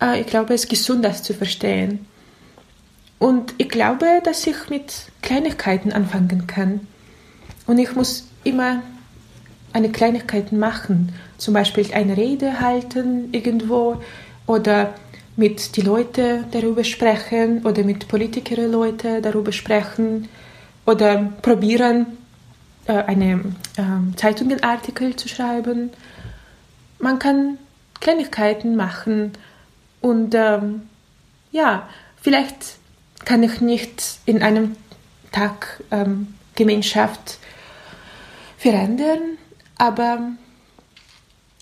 Äh, 0.00 0.20
Ich 0.20 0.26
glaube, 0.26 0.54
es 0.54 0.64
ist 0.64 0.70
gesund, 0.70 1.04
das 1.04 1.22
zu 1.22 1.34
verstehen. 1.34 2.06
Und 3.18 3.54
ich 3.58 3.68
glaube, 3.68 4.20
dass 4.24 4.46
ich 4.46 4.68
mit 4.68 4.92
Kleinigkeiten 5.20 5.92
anfangen 5.92 6.46
kann. 6.46 6.86
Und 7.66 7.78
ich 7.78 7.94
muss 7.94 8.26
immer 8.42 8.82
eine 9.72 9.90
Kleinigkeit 9.90 10.52
machen. 10.52 11.12
Zum 11.38 11.54
Beispiel 11.54 11.92
eine 11.92 12.16
Rede 12.16 12.60
halten 12.60 13.32
irgendwo 13.32 14.00
oder 14.46 14.94
mit 15.36 15.76
die 15.76 15.80
Leute 15.80 16.44
darüber 16.50 16.84
sprechen 16.84 17.64
oder 17.64 17.84
mit 17.84 18.08
Politikern 18.08 18.70
Leute 18.70 19.22
darüber 19.22 19.52
sprechen 19.52 20.28
oder 20.84 21.32
probieren, 21.42 22.18
äh, 22.86 22.92
eine 22.92 23.44
ähm, 23.78 24.14
Zeitungsartikel 24.16 25.16
zu 25.16 25.28
schreiben. 25.28 25.90
Man 26.98 27.18
kann 27.18 27.58
Kleinigkeiten 28.00 28.76
machen 28.76 29.32
und 30.00 30.34
ähm, 30.34 30.82
ja, 31.50 31.88
vielleicht 32.20 32.76
kann 33.24 33.42
ich 33.42 33.60
nicht 33.60 34.18
in 34.26 34.42
einem 34.42 34.76
Tag 35.30 35.82
ähm, 35.90 36.34
Gemeinschaft 36.54 37.38
verändern, 38.58 39.38
aber 39.82 40.20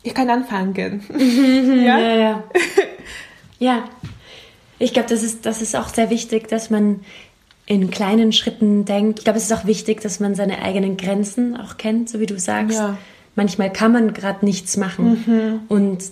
ich 0.02 0.12
kann 0.12 0.28
anfangen. 0.28 1.02
ja? 1.84 1.98
Ja, 1.98 2.14
ja. 2.14 2.44
ja. 3.58 3.84
Ich 4.78 4.92
glaube, 4.92 5.08
das 5.08 5.22
ist, 5.22 5.46
das 5.46 5.62
ist 5.62 5.74
auch 5.74 5.88
sehr 5.88 6.10
wichtig, 6.10 6.46
dass 6.48 6.68
man 6.68 7.00
in 7.64 7.90
kleinen 7.90 8.32
Schritten 8.32 8.84
denkt. 8.84 9.20
Ich 9.20 9.24
glaube, 9.24 9.38
es 9.38 9.44
ist 9.44 9.52
auch 9.52 9.64
wichtig, 9.64 10.02
dass 10.02 10.20
man 10.20 10.34
seine 10.34 10.60
eigenen 10.60 10.98
Grenzen 10.98 11.56
auch 11.56 11.78
kennt, 11.78 12.10
so 12.10 12.20
wie 12.20 12.26
du 12.26 12.38
sagst. 12.38 12.78
Ja. 12.78 12.98
Manchmal 13.36 13.72
kann 13.72 13.92
man 13.92 14.12
gerade 14.12 14.44
nichts 14.44 14.76
machen 14.76 15.64
und 15.68 16.04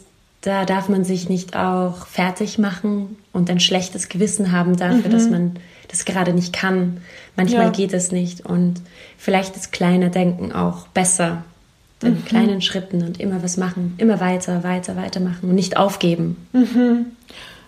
da 0.42 0.64
darf 0.64 0.88
man 0.88 1.04
sich 1.04 1.28
nicht 1.28 1.56
auch 1.56 2.06
fertig 2.06 2.59
machen 2.59 3.16
und 3.32 3.50
ein 3.50 3.61
schlechtes 3.61 4.09
Gewissen 4.09 4.52
haben 4.52 4.76
dafür, 4.76 5.11
dass 5.11 5.28
man 5.28 5.56
das 5.88 6.04
gerade 6.04 6.32
nicht 6.32 6.54
kann. 6.54 7.02
Manchmal 7.36 7.64
Ja. 7.66 7.70
geht 7.70 7.92
es 7.92 8.12
nicht 8.12 8.46
und 8.46 8.80
vielleicht 9.18 9.56
ist 9.56 9.72
kleine 9.72 10.11
Denken 10.11 10.52
auch 10.52 10.86
besser 10.88 11.42
in 12.03 12.14
mhm. 12.14 12.24
kleinen 12.24 12.62
Schritten 12.62 13.03
und 13.03 13.20
immer 13.20 13.42
was 13.42 13.57
machen, 13.57 13.94
immer 13.99 14.20
weiter, 14.20 14.62
weiter, 14.62 14.96
weitermachen 14.96 15.49
und 15.49 15.55
nicht 15.55 15.76
aufgeben. 15.76 16.36
Mhm. 16.53 17.07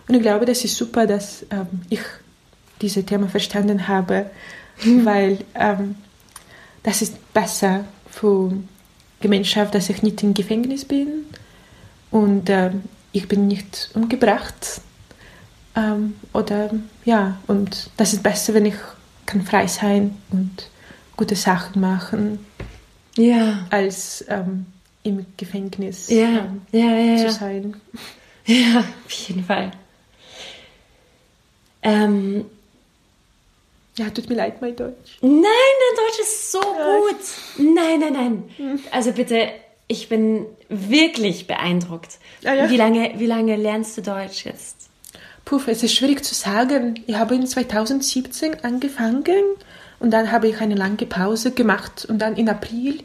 Und 0.09 0.14
ich 0.14 0.22
glaube, 0.22 0.45
das 0.45 0.64
ist 0.64 0.76
super, 0.76 1.07
dass 1.07 1.45
ähm, 1.51 1.66
ich 1.89 2.01
dieses 2.81 3.05
Thema 3.07 3.28
verstanden 3.28 3.89
habe, 3.89 4.31
mhm. 4.85 5.05
weil 5.05 5.39
ähm, 5.55 5.97
das 6.83 7.03
ist 7.03 7.33
besser 7.33 7.85
für 8.09 8.51
die 8.51 9.22
Gemeinschaft, 9.22 9.74
dass 9.74 9.91
ich 9.91 10.03
nicht 10.03 10.22
im 10.22 10.35
Gefängnis 10.35 10.85
bin 10.85 11.24
und 12.11 12.49
ähm, 12.49 12.83
ich 13.12 13.28
bin 13.28 13.47
nicht 13.47 13.91
umgebracht. 13.95 14.81
Ähm, 15.76 16.14
oder 16.33 16.70
ja, 17.05 17.39
und 17.47 17.91
das 17.97 18.12
ist 18.12 18.22
besser, 18.22 18.55
wenn 18.55 18.66
ich 18.66 18.74
kann 19.26 19.43
frei 19.43 19.66
sein 19.66 20.16
und 20.31 20.68
gute 21.16 21.37
Sachen 21.37 21.81
machen, 21.81 22.45
ja. 23.16 23.66
als 23.70 24.24
ähm, 24.28 24.66
im 25.02 25.26
Gefängnis 25.36 26.08
ja. 26.08 26.28
Ähm, 26.28 26.62
ja, 26.72 26.96
ja, 26.96 27.28
zu 27.28 27.32
sein. 27.32 27.80
Ja, 28.46 28.80
auf 28.80 29.12
jeden 29.12 29.44
Fall. 29.44 29.70
Ähm, 31.82 32.46
ja, 33.96 34.11
tut 34.11 34.28
mir 34.28 34.34
leid, 34.34 34.61
mein 34.61 34.74
Deutsch. 34.74 35.18
Nein, 35.20 35.42
dein 35.42 36.04
Deutsch 36.04 36.20
ist 36.20 36.50
so 36.50 36.61
gut. 36.61 37.74
Nein, 37.74 38.00
nein, 38.00 38.12
nein. 38.12 38.50
Hm. 38.56 38.80
Also 38.90 39.12
bitte, 39.12 39.50
ich 39.86 40.08
bin 40.08 40.46
wirklich 40.68 41.46
beeindruckt. 41.46 42.18
Ja, 42.40 42.54
ja. 42.54 42.70
Wie, 42.70 42.76
lange, 42.76 43.12
wie 43.18 43.26
lange 43.26 43.56
lernst 43.56 43.98
du 43.98 44.02
Deutsch 44.02 44.46
jetzt? 44.46 44.88
Puh, 45.44 45.61
es 45.66 45.82
ist 45.82 45.94
schwierig 45.94 46.24
zu 46.24 46.34
sagen. 46.34 47.02
Ich 47.06 47.14
habe 47.14 47.34
in 47.34 47.46
2017 47.46 48.64
angefangen 48.64 49.24
und 50.01 50.11
dann 50.11 50.32
habe 50.32 50.48
ich 50.48 50.61
eine 50.61 50.74
lange 50.74 51.07
Pause 51.07 51.53
gemacht 51.53 52.05
und 52.09 52.18
dann 52.18 52.36
in 52.36 52.48
April 52.48 52.98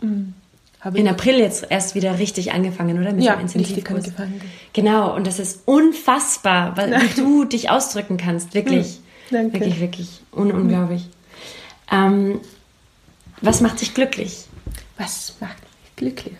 hm, 0.00 0.34
habe 0.80 0.98
in 0.98 1.08
April 1.08 1.38
jetzt 1.38 1.66
erst 1.68 1.94
wieder 1.94 2.18
richtig 2.18 2.52
angefangen, 2.52 3.00
oder? 3.00 3.12
Mit 3.12 3.24
ja, 3.24 3.34
richtig 3.34 3.90
angefangen. 3.90 4.40
Genau, 4.72 5.14
und 5.16 5.26
das 5.26 5.38
ist 5.38 5.62
unfassbar, 5.64 6.76
wie 6.76 7.14
du 7.16 7.44
dich 7.44 7.70
ausdrücken 7.70 8.16
kannst, 8.18 8.54
wirklich. 8.54 9.00
Danke. 9.30 9.54
Wirklich, 9.54 9.80
wirklich 9.80 10.22
un 10.32 10.52
unglaublich. 10.52 11.08
Ähm, 11.90 12.40
was 13.40 13.60
macht 13.60 13.80
dich 13.80 13.94
glücklich? 13.94 14.44
Was 14.96 15.34
macht 15.40 15.56
mich 15.60 15.96
glücklich? 15.96 16.36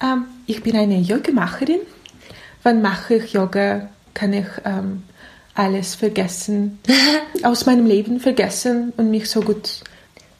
Ähm, 0.00 0.24
ich 0.46 0.62
bin 0.62 0.76
eine 0.76 0.98
Yogamacherin. 0.98 1.80
Wann 2.62 2.82
mache 2.82 3.14
ich 3.14 3.32
Yoga, 3.32 3.88
kann 4.14 4.32
ich 4.32 4.46
ähm, 4.64 5.02
alles 5.60 5.94
vergessen, 5.94 6.78
aus 7.42 7.66
meinem 7.66 7.86
Leben 7.86 8.18
vergessen 8.18 8.92
und 8.96 9.10
mich 9.10 9.28
so 9.28 9.40
gut 9.42 9.82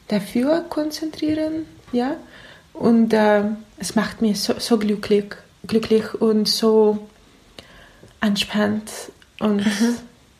dafür 0.07 0.65
konzentrieren. 0.67 1.67
Ja? 1.91 2.15
Und 2.73 3.13
äh, 3.13 3.43
es 3.77 3.95
macht 3.95 4.21
mich 4.21 4.41
so, 4.41 4.55
so 4.57 4.79
glücklich, 4.79 5.35
glücklich 5.67 6.15
und 6.15 6.47
so 6.47 7.07
entspannt 8.19 8.91
und 9.39 9.63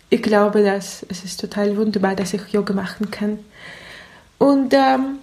ich 0.09 0.21
glaube, 0.21 0.63
dass 0.63 1.05
es 1.09 1.23
ist 1.23 1.39
total 1.39 1.77
wunderbar, 1.77 2.15
dass 2.15 2.33
ich 2.33 2.47
Yoga 2.51 2.73
machen 2.73 3.09
kann. 3.11 3.39
Und 4.37 4.73
ähm, 4.73 5.19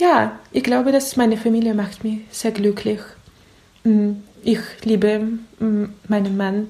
ja, 0.00 0.38
ich 0.52 0.62
glaube, 0.62 0.92
dass 0.92 1.16
meine 1.16 1.36
Familie 1.36 1.74
macht 1.74 2.04
mich 2.04 2.20
sehr 2.30 2.50
glücklich. 2.50 3.00
Mm, 3.84 4.12
ich 4.42 4.60
liebe 4.82 5.20
mm, 5.58 5.84
meinen 6.08 6.36
Mann 6.36 6.68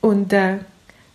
und 0.00 0.32
äh, 0.32 0.58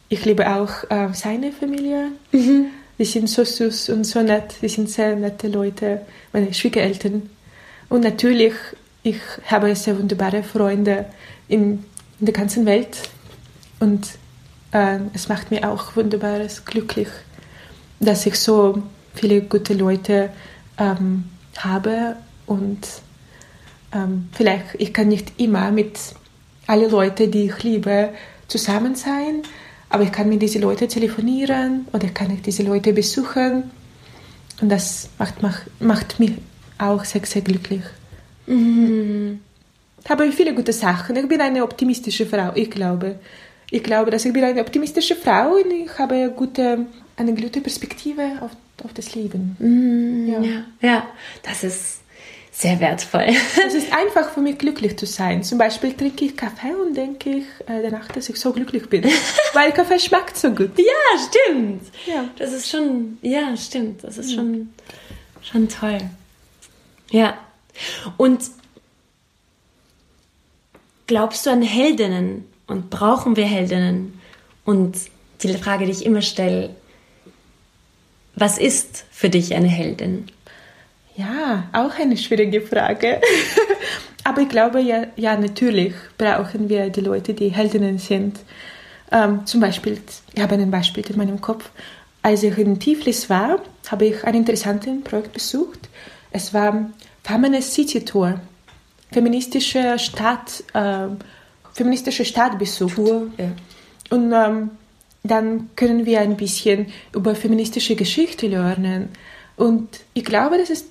ich 0.09 0.25
liebe 0.25 0.49
auch 0.49 0.89
äh, 0.89 1.13
seine 1.13 1.51
Familie. 1.51 2.11
Mhm. 2.31 2.67
Die 2.97 3.05
sind 3.05 3.29
so 3.29 3.45
süß 3.45 3.89
und 3.89 4.03
so 4.03 4.21
nett. 4.21 4.55
Die 4.61 4.67
sind 4.67 4.89
sehr 4.89 5.15
nette 5.15 5.47
Leute, 5.47 6.01
meine 6.33 6.53
Schwiegereltern. 6.53 7.29
Und 7.87 8.03
natürlich, 8.03 8.53
ich 9.03 9.19
habe 9.45 9.73
sehr 9.75 9.97
wunderbare 9.97 10.43
Freunde 10.43 11.05
in, 11.47 11.85
in 12.19 12.25
der 12.25 12.33
ganzen 12.33 12.65
Welt. 12.65 12.97
Und 13.79 14.07
äh, 14.71 14.99
es 15.13 15.29
macht 15.29 15.51
mir 15.51 15.69
auch 15.69 15.95
wunderbares 15.95 16.65
glücklich, 16.65 17.07
dass 17.99 18.25
ich 18.25 18.35
so 18.35 18.83
viele 19.13 19.41
gute 19.41 19.73
Leute 19.73 20.29
ähm, 20.77 21.25
habe 21.57 22.15
und 22.45 22.79
ähm, 23.93 24.29
vielleicht 24.31 24.75
ich 24.77 24.93
kann 24.93 25.07
nicht 25.07 25.39
immer 25.39 25.71
mit 25.71 25.97
allen 26.67 26.91
Leuten, 26.91 27.31
die 27.31 27.45
ich 27.45 27.63
liebe, 27.63 28.09
zusammen 28.47 28.95
sein, 28.95 29.43
aber 29.89 30.03
ich 30.03 30.11
kann 30.11 30.29
mit 30.29 30.41
diesen 30.41 30.61
Leuten 30.61 30.87
telefonieren 30.87 31.87
oder 31.93 32.07
kann 32.09 32.31
ich 32.31 32.41
diese 32.41 32.63
Leute 32.63 32.93
besuchen 32.93 33.71
und 34.61 34.69
das 34.69 35.09
macht, 35.17 35.41
macht, 35.41 35.81
macht 35.81 36.19
mich 36.19 36.33
auch 36.77 37.03
sehr, 37.05 37.25
sehr 37.25 37.41
glücklich. 37.41 37.83
Mhm. 38.47 39.39
Ich 40.03 40.09
habe 40.09 40.31
viele 40.31 40.53
gute 40.53 40.73
Sachen. 40.73 41.15
Ich 41.15 41.27
bin 41.27 41.41
eine 41.41 41.63
optimistische 41.63 42.25
Frau, 42.25 42.51
ich 42.55 42.69
glaube. 42.71 43.19
Ich 43.69 43.83
glaube, 43.83 44.11
dass 44.11 44.25
ich 44.25 44.33
bin 44.33 44.43
eine 44.43 44.61
optimistische 44.61 45.15
Frau 45.15 45.55
und 45.55 45.71
ich 45.71 45.99
habe 45.99 46.15
eine 46.15 46.31
gute, 46.31 46.85
eine 47.17 47.33
gute 47.33 47.61
Perspektive 47.61 48.23
auf, 48.41 48.51
auf 48.83 48.93
das 48.93 49.13
Leben. 49.13 49.55
Mm, 49.59 50.29
ja. 50.29 50.39
ja. 50.41 50.63
ja, 50.81 51.07
das 51.43 51.63
ist 51.63 51.99
sehr 52.59 52.81
wertvoll. 52.81 53.27
es 53.67 53.73
ist 53.73 53.93
einfach 53.93 54.31
für 54.31 54.41
mich 54.41 54.57
glücklich 54.57 54.97
zu 54.97 55.05
sein. 55.05 55.43
Zum 55.43 55.57
Beispiel 55.57 55.93
trinke 55.93 56.25
ich 56.25 56.35
Kaffee 56.35 56.75
und 56.75 56.93
denke 56.93 57.29
ich 57.29 57.45
äh, 57.67 57.81
danach, 57.81 58.09
dass 58.09 58.27
ich 58.27 58.35
so 58.35 58.51
glücklich 58.51 58.89
bin, 58.89 59.05
weil 59.53 59.71
Kaffee 59.71 59.97
schmeckt 59.97 60.35
so 60.35 60.51
gut. 60.51 60.71
Ja, 60.77 61.19
stimmt. 61.29 61.83
Ja. 62.05 62.25
Das 62.37 62.51
ist 62.51 62.69
schon, 62.69 63.17
ja, 63.21 63.55
stimmt. 63.55 64.03
Das 64.03 64.17
ist 64.17 64.33
schon, 64.33 64.73
schon 65.41 65.69
toll. 65.69 65.99
Ja. 67.11 67.37
Und 68.17 68.41
glaubst 71.07 71.45
du 71.45 71.51
an 71.51 71.61
Heldinnen? 71.61 72.45
Und 72.67 72.89
brauchen 72.89 73.37
wir 73.37 73.45
Heldinnen? 73.45 74.19
Und 74.65 74.97
die 75.41 75.53
Frage, 75.53 75.85
die 75.85 75.91
ich 75.91 76.05
immer 76.05 76.21
stelle, 76.21 76.75
was 78.35 78.57
ist 78.57 79.05
für 79.11 79.29
dich 79.29 79.55
eine 79.55 79.69
Heldin? 79.69 80.25
Ja, 81.15 81.69
auch 81.73 81.97
eine 81.99 82.17
schwierige 82.17 82.61
Frage. 82.61 83.21
Aber 84.23 84.41
ich 84.41 84.49
glaube, 84.49 84.79
ja, 84.79 85.07
ja, 85.15 85.37
natürlich 85.37 85.93
brauchen 86.17 86.69
wir 86.69 86.89
die 86.89 87.01
Leute, 87.01 87.33
die 87.33 87.49
Heldinnen 87.49 87.97
sind. 87.97 88.39
Ähm, 89.11 89.45
zum 89.45 89.59
Beispiel, 89.59 89.99
ich 90.33 90.41
habe 90.41 90.55
ein 90.55 90.71
Beispiel 90.71 91.05
in 91.09 91.17
meinem 91.17 91.41
Kopf. 91.41 91.69
Als 92.21 92.43
ich 92.43 92.57
in 92.57 92.79
Tiflis 92.79 93.29
war, 93.29 93.59
habe 93.89 94.05
ich 94.05 94.23
ein 94.23 94.35
interessantes 94.35 95.03
Projekt 95.03 95.33
besucht. 95.33 95.89
Es 96.31 96.53
war 96.53 96.89
Feminist 97.23 97.73
City 97.73 98.03
Tour, 98.03 98.39
feministische 99.11 99.97
Stadt. 99.97 100.63
Äh, 100.73 101.07
feministische 101.73 102.25
Stadtbesuch. 102.25 102.93
Tour, 102.93 103.27
ja. 103.37 103.51
Und 104.09 104.33
ähm, 104.33 104.71
dann 105.23 105.69
können 105.75 106.05
wir 106.05 106.19
ein 106.21 106.35
bisschen 106.37 106.87
über 107.13 107.35
feministische 107.35 107.95
Geschichte 107.95 108.47
lernen. 108.47 109.09
Und 109.55 109.87
ich 110.13 110.25
glaube, 110.25 110.57
dass 110.57 110.69
es 110.69 110.85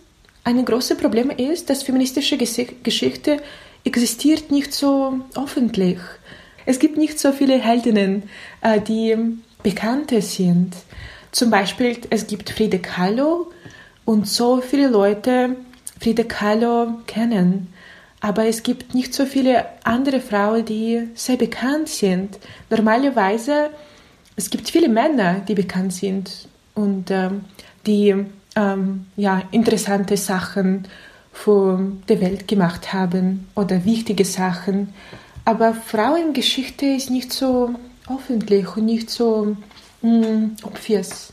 ein 0.57 0.65
großes 0.65 0.97
Problem 0.97 1.31
ist, 1.31 1.69
dass 1.69 1.83
feministische 1.83 2.37
Geschichte 2.37 3.39
existiert 3.85 4.51
nicht 4.51 4.73
so 4.73 5.21
öffentlich. 5.37 5.99
Es 6.67 6.79
gibt 6.79 6.97
nicht 6.97 7.19
so 7.19 7.33
viele 7.33 7.59
Heldinnen, 7.59 8.25
äh, 8.61 8.81
die 8.81 9.17
bekannte 9.63 10.23
sind. 10.23 10.75
Zum 11.33 11.51
Beispiel, 11.51 11.99
es 12.11 12.27
gibt 12.27 12.51
Friede 12.51 12.79
Kahlo 12.79 13.51
und 14.05 14.27
so 14.29 14.61
viele 14.61 14.89
Leute 14.89 15.57
Friede 16.01 16.25
Kahlo 16.25 17.01
kennen 17.07 17.69
aber 18.21 18.47
es 18.47 18.63
gibt 18.63 18.95
nicht 18.95 19.15
so 19.15 19.27
viele 19.27 19.67
andere 19.85 20.21
Frauen, 20.21 20.65
die 20.65 21.09
sehr 21.15 21.37
bekannt 21.37 21.89
sind. 21.89 22.39
Normalerweise 22.69 23.71
es 24.37 24.51
gibt 24.51 24.69
viele 24.69 24.89
Männer, 24.89 25.41
die 25.47 25.55
bekannt 25.55 25.93
sind 25.93 26.49
und 26.75 27.11
ähm, 27.11 27.43
die 27.87 28.15
ähm, 28.59 29.07
ja, 29.17 29.43
interessante 29.53 30.17
Sachen 30.17 30.89
für 31.33 31.81
die 32.09 32.21
Welt 32.21 32.49
gemacht 32.49 32.93
haben 32.93 33.49
oder 33.55 33.85
wichtige 33.85 34.25
Sachen. 34.25 34.93
Aber 35.45 35.73
Frauengeschichte 35.73 36.87
ist 36.87 37.11
nicht 37.11 37.33
so 37.33 37.71
öffentlich 38.13 38.77
und 38.77 38.87
nicht 38.87 39.11
so 39.11 39.57
mm, 40.03 40.57
obvious. 40.65 41.33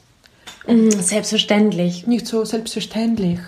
Mm, 0.67 0.89
selbstverständlich. 0.89 2.05
Nicht 2.05 2.27
so 2.27 2.45
selbstverständlich. 2.45 3.39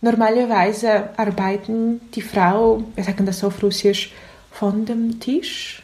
Normalerweise 0.00 1.10
arbeiten 1.16 2.00
die 2.14 2.22
Frau, 2.22 2.82
wir 2.94 3.04
sagen 3.04 3.24
das 3.24 3.42
auf 3.44 3.62
Russisch, 3.62 4.12
von 4.50 4.84
dem 4.84 5.20
Tisch, 5.20 5.82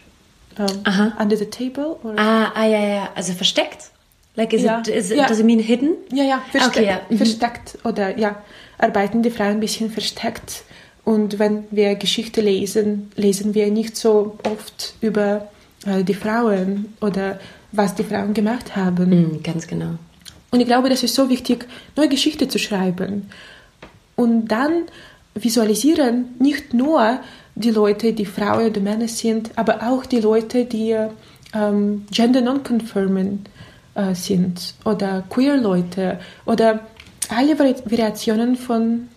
um, 0.59 0.67
ähm, 0.87 1.13
under 1.19 1.37
the 1.37 1.47
table. 1.47 1.97
Or? 2.03 2.15
Ah, 2.19 2.53
ah, 2.55 2.67
ja, 2.67 2.81
ja, 2.81 3.09
also 3.15 3.33
versteckt? 3.33 3.91
Like, 4.41 4.55
is 4.55 4.63
ja. 4.63 4.79
it, 4.79 4.89
is 4.89 5.11
it, 5.11 5.19
ja. 5.19 5.27
does 5.27 5.39
it 5.39 5.45
mean 5.45 5.59
hidden? 5.59 5.97
Ja, 6.11 6.25
ja, 6.25 6.43
versteckt, 6.51 6.77
okay, 6.79 6.87
ja. 6.87 7.01
Mhm. 7.11 7.17
versteckt 7.19 7.79
oder 7.85 8.19
ja, 8.19 8.43
arbeiten 8.79 9.23
die 9.23 9.31
Frauen 9.31 9.57
ein 9.57 9.61
bisschen 9.61 9.91
versteckt. 9.91 10.65
Und 11.05 11.39
wenn 11.39 11.65
wir 11.71 11.95
Geschichte 11.97 12.41
lesen, 12.41 13.13
lesen 13.17 13.53
wir 13.53 13.71
nicht 13.71 13.99
so 13.99 14.39
oft 14.45 14.95
über 15.03 15.49
äh, 15.85 16.05
die 16.05 16.15
Frauen 16.15 16.95
oder 17.03 17.39
was 17.73 17.95
die 17.95 18.03
Frauen 18.03 18.33
gemacht 18.33 18.77
haben. 18.77 19.11
Mm, 19.11 19.43
ganz 19.43 19.67
genau. 19.67 19.97
Und 20.51 20.61
ich 20.61 20.67
glaube, 20.67 20.89
das 20.89 21.03
ist 21.03 21.15
so 21.15 21.29
wichtig, 21.29 21.67
neue 21.95 22.09
Geschichte 22.09 22.49
zu 22.49 22.59
schreiben. 22.59 23.29
Und 24.17 24.49
dann 24.49 24.85
visualisieren 25.35 26.37
nicht 26.39 26.73
nur 26.73 27.21
die 27.57 27.71
Leute, 27.71 28.15
die 28.15 28.25
Frauen 28.25 28.71
oder 28.71 28.81
Männer 28.81 29.09
sind, 29.09 29.51
aber 29.57 29.83
auch 29.83 30.07
die 30.07 30.21
Leute, 30.21 30.65
die 30.65 30.97
ähm, 31.55 32.07
gender 32.11 32.41
non-conforming 32.41 33.41
äh, 34.01 34.15
sind 34.15 34.75
oder 34.85 35.25
queer 35.29 35.57
Leute 35.57 36.19
oder 36.47 36.81
alle 37.29 37.59
Vari 37.59 37.75
Variationen 37.85 38.57
von, 38.57 39.09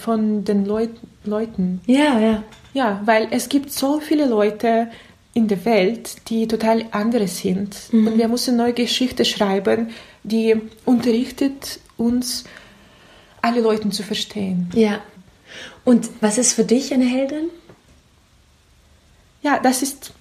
von 0.00 0.44
den 0.44 0.64
Leut 0.64 0.90
Leuten. 1.24 1.80
Ja, 1.86 2.18
ja. 2.18 2.42
Ja, 2.72 3.00
weil 3.04 3.28
es 3.30 3.48
gibt 3.48 3.72
so 3.72 4.00
viele 4.00 4.26
Leute 4.26 4.88
in 5.34 5.48
der 5.48 5.64
Welt, 5.64 6.28
die 6.28 6.46
total 6.48 6.84
andere 6.92 7.28
sind. 7.28 7.76
Mhm. 7.92 8.06
Und 8.06 8.18
wir 8.18 8.28
müssen 8.28 8.56
neue 8.56 8.72
Geschichte 8.72 9.24
schreiben, 9.24 9.90
die 10.22 10.56
unterrichtet 10.84 11.80
uns, 11.96 12.44
alle 13.42 13.60
Leute 13.60 13.88
zu 13.90 14.02
verstehen. 14.02 14.70
Ja. 14.74 15.00
Und 15.84 16.10
was 16.20 16.38
ist 16.38 16.52
für 16.52 16.64
dich 16.64 16.92
eine 16.92 17.06
Heldin? 17.06 17.48
Ja, 19.42 19.58
das 19.58 19.82
ist 19.82 20.12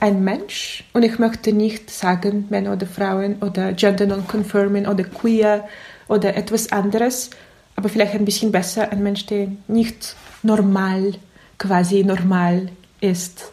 ein 0.00 0.24
Mensch 0.24 0.84
und 0.92 1.02
ich 1.02 1.18
möchte 1.18 1.52
nicht 1.52 1.90
sagen 1.90 2.46
Männer 2.50 2.72
oder 2.72 2.86
Frauen 2.86 3.36
oder 3.42 3.72
Gender 3.72 4.06
non-conforming 4.06 4.86
oder 4.86 5.04
queer 5.04 5.68
oder 6.08 6.36
etwas 6.36 6.72
anderes, 6.72 7.30
aber 7.76 7.88
vielleicht 7.88 8.14
ein 8.14 8.24
bisschen 8.24 8.52
besser 8.52 8.90
ein 8.92 9.02
Mensch, 9.02 9.26
der 9.26 9.48
nicht 9.68 10.16
normal, 10.42 11.14
quasi 11.58 12.04
normal 12.04 12.68
ist. 13.00 13.52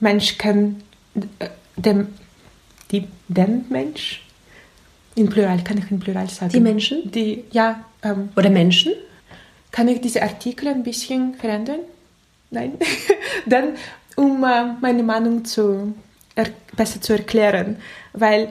Mensch 0.00 0.38
kann 0.38 0.82
äh, 1.38 1.48
dem, 1.76 2.08
die, 2.90 3.06
den 3.28 3.66
Mensch 3.68 4.22
in 5.14 5.28
Plural, 5.28 5.62
kann 5.62 5.78
ich 5.78 5.90
in 5.90 6.00
Plural 6.00 6.28
sagen? 6.28 6.52
Die 6.52 6.60
Menschen? 6.60 7.10
Die, 7.10 7.44
ja. 7.50 7.84
Ähm, 8.02 8.30
oder 8.36 8.50
Menschen? 8.50 8.92
Kann 9.70 9.88
ich 9.88 10.00
diese 10.00 10.22
Artikel 10.22 10.68
ein 10.68 10.82
bisschen 10.82 11.34
verändern? 11.34 11.80
Nein. 12.50 12.72
Dann, 13.46 13.74
um 14.16 14.44
äh, 14.44 14.74
meine 14.80 15.02
Meinung 15.02 15.44
zu, 15.44 15.94
er, 16.34 16.46
besser 16.76 17.00
zu 17.00 17.12
erklären, 17.12 17.76
weil 18.12 18.48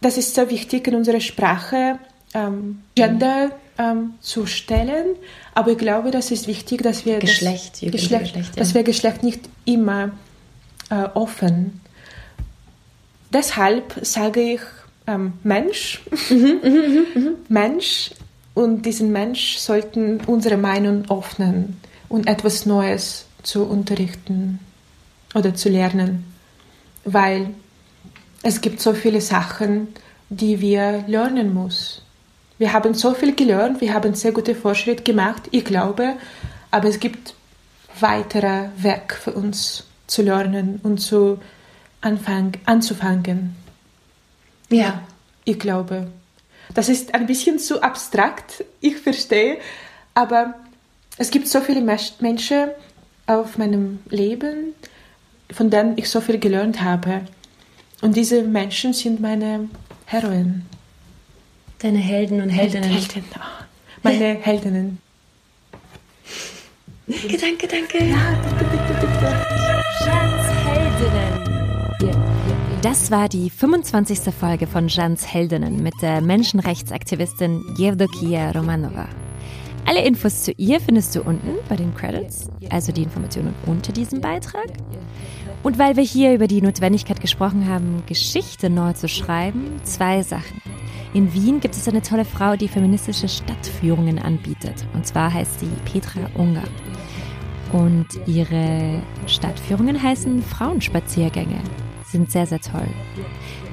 das 0.00 0.18
ist 0.18 0.34
so 0.34 0.50
wichtig 0.50 0.86
in 0.88 0.94
unserer 0.94 1.20
Sprache, 1.20 1.98
ähm, 2.34 2.82
Gender 2.94 3.52
ähm, 3.78 4.14
zu 4.20 4.46
stellen, 4.46 5.16
aber 5.54 5.72
ich 5.72 5.78
glaube, 5.78 6.10
das 6.10 6.30
ist 6.30 6.46
wichtig, 6.46 6.82
dass 6.82 7.06
wir 7.06 7.18
Geschlecht, 7.18 7.82
das, 7.82 7.92
Geschlecht, 7.92 8.24
Geschlecht 8.24 8.56
ja. 8.56 8.62
dass 8.62 8.74
wir 8.74 8.82
Geschlecht 8.82 9.22
nicht 9.22 9.48
immer 9.64 10.10
äh, 10.90 11.04
offen. 11.14 11.80
Deshalb 13.32 13.98
sage 14.02 14.40
ich 14.40 14.60
ähm, 15.06 15.34
Mensch, 15.42 16.02
mhm, 16.30 16.60
mhm, 16.62 17.06
mhm, 17.14 17.34
Mensch. 17.48 18.10
Und 18.54 18.86
diesen 18.86 19.10
Mensch 19.10 19.56
sollten 19.56 20.20
unsere 20.26 20.56
Meinung 20.56 21.10
öffnen 21.10 21.80
und 22.08 22.28
etwas 22.28 22.66
Neues 22.66 23.26
zu 23.44 23.64
unterrichten 23.64 24.58
oder 25.34 25.54
zu 25.54 25.68
lernen, 25.68 26.24
weil 27.04 27.50
es 28.42 28.60
gibt 28.60 28.80
so 28.80 28.92
viele 28.92 29.20
Sachen, 29.20 29.88
die 30.28 30.60
wir 30.60 31.04
lernen 31.06 31.54
müssen. 31.54 32.02
Wir 32.58 32.72
haben 32.72 32.94
so 32.94 33.14
viel 33.14 33.34
gelernt, 33.34 33.80
wir 33.80 33.94
haben 33.94 34.14
sehr 34.14 34.32
gute 34.32 34.54
Fortschritte 34.54 35.02
gemacht, 35.02 35.42
ich 35.50 35.64
glaube, 35.64 36.14
aber 36.70 36.88
es 36.88 37.00
gibt 37.00 37.34
weitere 38.00 38.68
Weg 38.76 39.14
für 39.14 39.32
uns 39.32 39.84
zu 40.06 40.22
lernen 40.22 40.80
und 40.82 40.98
zu 40.98 41.38
anfang, 42.00 42.52
anzufangen. 42.64 43.56
Ja, 44.70 45.02
ich 45.44 45.58
glaube. 45.58 46.08
Das 46.74 46.88
ist 46.88 47.14
ein 47.14 47.26
bisschen 47.26 47.58
zu 47.58 47.82
abstrakt, 47.82 48.64
ich 48.80 48.96
verstehe, 48.96 49.58
aber 50.14 50.54
es 51.16 51.30
gibt 51.30 51.48
so 51.48 51.60
viele 51.60 51.80
Menschen 51.82 52.70
auf 53.26 53.58
meinem 53.58 54.00
Leben, 54.08 54.74
von 55.50 55.70
denen 55.70 55.96
ich 55.96 56.08
so 56.08 56.20
viel 56.20 56.38
gelernt 56.38 56.82
habe. 56.82 57.22
Und 58.02 58.16
diese 58.16 58.42
Menschen 58.42 58.92
sind 58.92 59.20
meine 59.20 59.68
Heroen. 60.06 60.66
Deine 61.78 61.98
Helden 61.98 62.40
und 62.40 62.50
Heldinnen. 62.50 62.90
Helden, 62.90 63.24
oh, 63.36 63.64
meine 64.02 64.34
Heldinnen. 64.42 64.98
Gedanke, 67.06 67.68
danke. 67.68 68.02
Ja, 68.04 68.38
bitte, 68.58 68.70
bitte, 68.70 69.06
bitte. 69.06 69.44
Heldinnen. 70.64 71.44
Das 72.80 73.10
war 73.10 73.28
die 73.28 73.48
25. 73.48 74.34
Folge 74.34 74.66
von 74.66 74.88
Jans 74.88 75.26
Heldinnen 75.32 75.82
mit 75.82 75.94
der 76.02 76.20
Menschenrechtsaktivistin 76.20 77.62
Yevdokia 77.78 78.50
Romanova. 78.50 79.08
Alle 79.86 80.04
Infos 80.04 80.44
zu 80.44 80.52
ihr 80.52 80.80
findest 80.80 81.14
du 81.14 81.22
unten 81.22 81.58
bei 81.68 81.76
den 81.76 81.94
Credits, 81.94 82.48
also 82.70 82.90
die 82.90 83.02
Informationen 83.02 83.54
unter 83.66 83.92
diesem 83.92 84.20
Beitrag. 84.20 84.66
Und 85.62 85.78
weil 85.78 85.96
wir 85.96 86.02
hier 86.02 86.34
über 86.34 86.46
die 86.46 86.62
Notwendigkeit 86.62 87.20
gesprochen 87.20 87.68
haben, 87.68 88.02
Geschichte 88.06 88.70
neu 88.70 88.94
zu 88.94 89.08
schreiben, 89.08 89.80
zwei 89.82 90.22
Sachen. 90.22 90.60
In 91.12 91.32
Wien 91.32 91.60
gibt 91.60 91.74
es 91.74 91.86
eine 91.86 92.02
tolle 92.02 92.24
Frau, 92.24 92.56
die 92.56 92.66
feministische 92.66 93.28
Stadtführungen 93.28 94.18
anbietet. 94.18 94.86
Und 94.94 95.06
zwar 95.06 95.32
heißt 95.32 95.60
sie 95.60 95.68
Petra 95.84 96.28
Unger. 96.34 96.64
Und 97.72 98.06
ihre 98.26 99.00
Stadtführungen 99.26 100.02
heißen 100.02 100.42
Frauenspaziergänge. 100.42 101.60
Sind 102.04 102.30
sehr, 102.30 102.46
sehr 102.46 102.60
toll. 102.60 102.88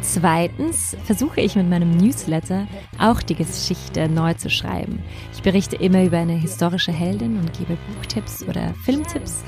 Zweitens 0.02 0.98
versuche 1.06 1.42
ich 1.42 1.56
mit 1.56 1.70
meinem 1.70 1.96
Newsletter 1.96 2.68
auch 2.98 3.22
die 3.22 3.36
Geschichte 3.36 4.10
neu 4.10 4.34
zu 4.34 4.50
schreiben. 4.50 5.00
Ich 5.34 5.44
berichte 5.44 5.76
immer 5.76 6.04
über 6.04 6.18
eine 6.18 6.34
historische 6.34 6.92
Heldin 6.92 7.38
und 7.38 7.54
gebe 7.54 7.78
Buchtipps 7.94 8.44
oder 8.44 8.74
Filmtipps 8.84 9.44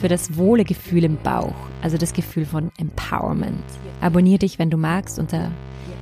für 0.00 0.08
das 0.08 0.36
Wohlegefühl 0.36 1.04
im 1.04 1.16
Bauch, 1.16 1.54
also 1.82 1.96
das 1.96 2.12
Gefühl 2.12 2.44
von 2.44 2.70
Empowerment. 2.78 3.64
Abonniere 4.00 4.40
dich, 4.40 4.58
wenn 4.58 4.70
du 4.70 4.76
magst, 4.76 5.18
unter 5.18 5.50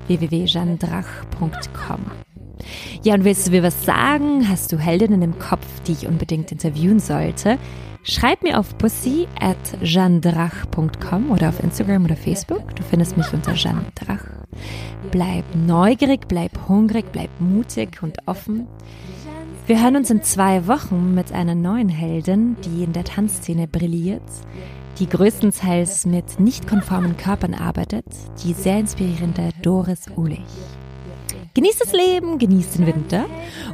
www.jeandrach.com. 0.09 2.01
Ja, 3.03 3.15
und 3.15 3.25
willst 3.25 3.47
du 3.47 3.51
mir 3.53 3.63
was 3.63 3.85
sagen? 3.85 4.49
Hast 4.49 4.73
du 4.73 4.79
Heldinnen 4.79 5.23
im 5.23 5.39
Kopf, 5.39 5.67
die 5.87 5.93
ich 5.93 6.07
unbedingt 6.07 6.51
interviewen 6.51 6.99
sollte? 6.99 7.59
Schreib 8.07 8.43
mir 8.43 8.59
auf 8.59 8.77
pussy 8.77 9.27
at 9.41 9.57
jeandrach.com 9.83 11.31
oder 11.31 11.49
auf 11.49 11.63
Instagram 11.63 12.05
oder 12.05 12.17
Facebook. 12.17 12.77
Du 12.77 12.83
findest 12.83 13.17
mich 13.17 13.33
unter 13.33 13.55
Jeanne 13.55 13.87
Drach. 13.95 14.27
Bleib 15.11 15.45
neugierig, 15.55 16.29
bleib 16.29 16.69
hungrig, 16.69 17.07
bleib 17.13 17.31
mutig 17.39 18.03
und 18.03 18.19
offen. 18.27 18.69
Wir 19.67 19.83
hören 19.83 19.97
uns 19.97 20.11
in 20.11 20.23
zwei 20.23 20.67
Wochen 20.67 21.15
mit 21.15 21.33
einer 21.33 21.55
neuen 21.55 21.89
Heldin, 21.89 22.57
die 22.67 22.85
in 22.85 22.93
der 22.93 23.05
Tanzszene 23.05 23.67
brilliert, 23.67 24.21
die 24.99 25.09
größtenteils 25.09 26.05
mit 26.05 26.39
nicht 26.39 26.69
konformen 26.69 27.17
Körpern 27.17 27.55
arbeitet, 27.55 28.05
die 28.45 28.53
sehr 28.53 28.81
inspirierende 28.81 29.49
Doris 29.63 30.09
Ulich. 30.15 30.45
Genießt 31.55 31.81
das 31.81 31.93
Leben, 31.95 32.37
genießt 32.37 32.79
den 32.81 32.87
Winter. 32.87 33.25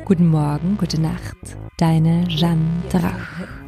Guten 0.05 0.29
Morgen, 0.29 0.77
gute 0.79 1.01
Nacht. 1.01 1.37
Deine 1.79 2.29
Jeanne 2.29 2.61
Drach. 2.91 3.60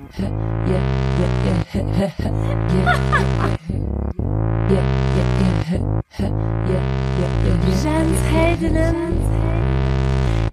Jeans 7.83 8.21
Heldinnen. 8.31 9.17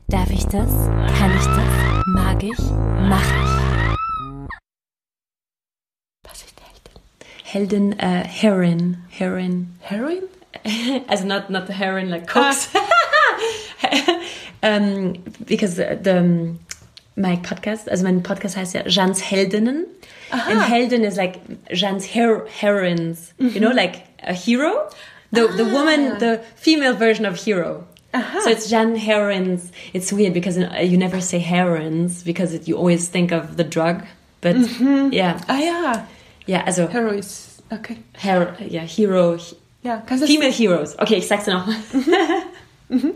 Darf 0.07 0.31
ich 0.31 0.45
das? 0.45 0.71
Kann 1.17 1.31
ich 1.35 1.45
das? 1.45 2.05
Mag 2.07 2.41
ich? 2.41 2.57
Mach 3.09 3.21
ich. 3.21 3.51
Was 6.23 6.43
ist 6.43 6.55
Heldin? 7.43 7.93
Heldin, 7.93 7.93
uh, 8.01 8.23
Heroin. 8.25 8.97
Heroin. 9.09 9.77
Heroin? 9.81 10.23
also 11.09 11.25
not, 11.25 11.49
not 11.49 11.67
the 11.67 11.73
heroin 11.73 12.09
like 12.09 12.27
cokes. 12.27 12.69
um, 14.63 15.13
because 15.45 15.75
the, 15.75 15.99
the 16.01 16.55
my 17.15 17.35
podcast, 17.37 17.89
also 17.89 18.03
mein 18.03 18.23
Podcast 18.23 18.55
heißt 18.57 18.73
ja 18.73 18.83
Jeans 18.83 19.21
Heldinnen. 19.29 19.85
Aha. 20.31 20.51
And 20.51 20.61
Heldin 20.61 21.03
is 21.03 21.17
like 21.17 21.39
Jean's 21.71 22.05
her 22.15 22.45
heroines, 22.61 23.33
mm 23.37 23.47
-hmm. 23.47 23.53
you 23.53 23.59
know, 23.59 23.71
like 23.71 24.03
a 24.23 24.33
hero. 24.33 24.89
The, 25.31 25.41
ah. 25.41 25.57
the 25.57 25.65
woman, 25.65 26.17
the 26.19 26.39
female 26.55 26.93
version 26.93 27.25
of 27.25 27.45
hero. 27.45 27.83
Aha. 28.13 28.39
So 28.43 28.49
it's 28.49 28.69
Jeanne 28.69 28.95
heroines. 28.95 29.71
It's 29.93 30.11
weird 30.11 30.33
because 30.33 30.57
you 30.57 30.97
never 30.97 31.21
say 31.21 31.39
heroines 31.39 32.23
because 32.23 32.55
it, 32.55 32.67
you 32.67 32.77
always 32.77 33.09
think 33.09 33.31
of 33.31 33.55
the 33.57 33.63
drug. 33.63 34.01
But 34.41 34.55
mm 34.55 34.65
-hmm. 34.65 35.13
yeah. 35.13 35.39
Ah 35.47 35.59
ja. 35.59 36.07
Ja, 36.45 36.63
also. 36.65 36.87
Heroes. 36.87 37.49
Okay. 37.71 37.97
Hero, 38.17 38.47
yeah, 38.69 38.87
Hero. 38.87 39.37
Ja, 39.83 40.01
Female 40.25 40.51
Heroes. 40.51 40.97
Okay, 40.99 41.17
ich 41.17 41.27
sag's 41.27 41.45
dir 41.45 41.53
nochmal. 41.53 41.75
mhm. 42.89 43.13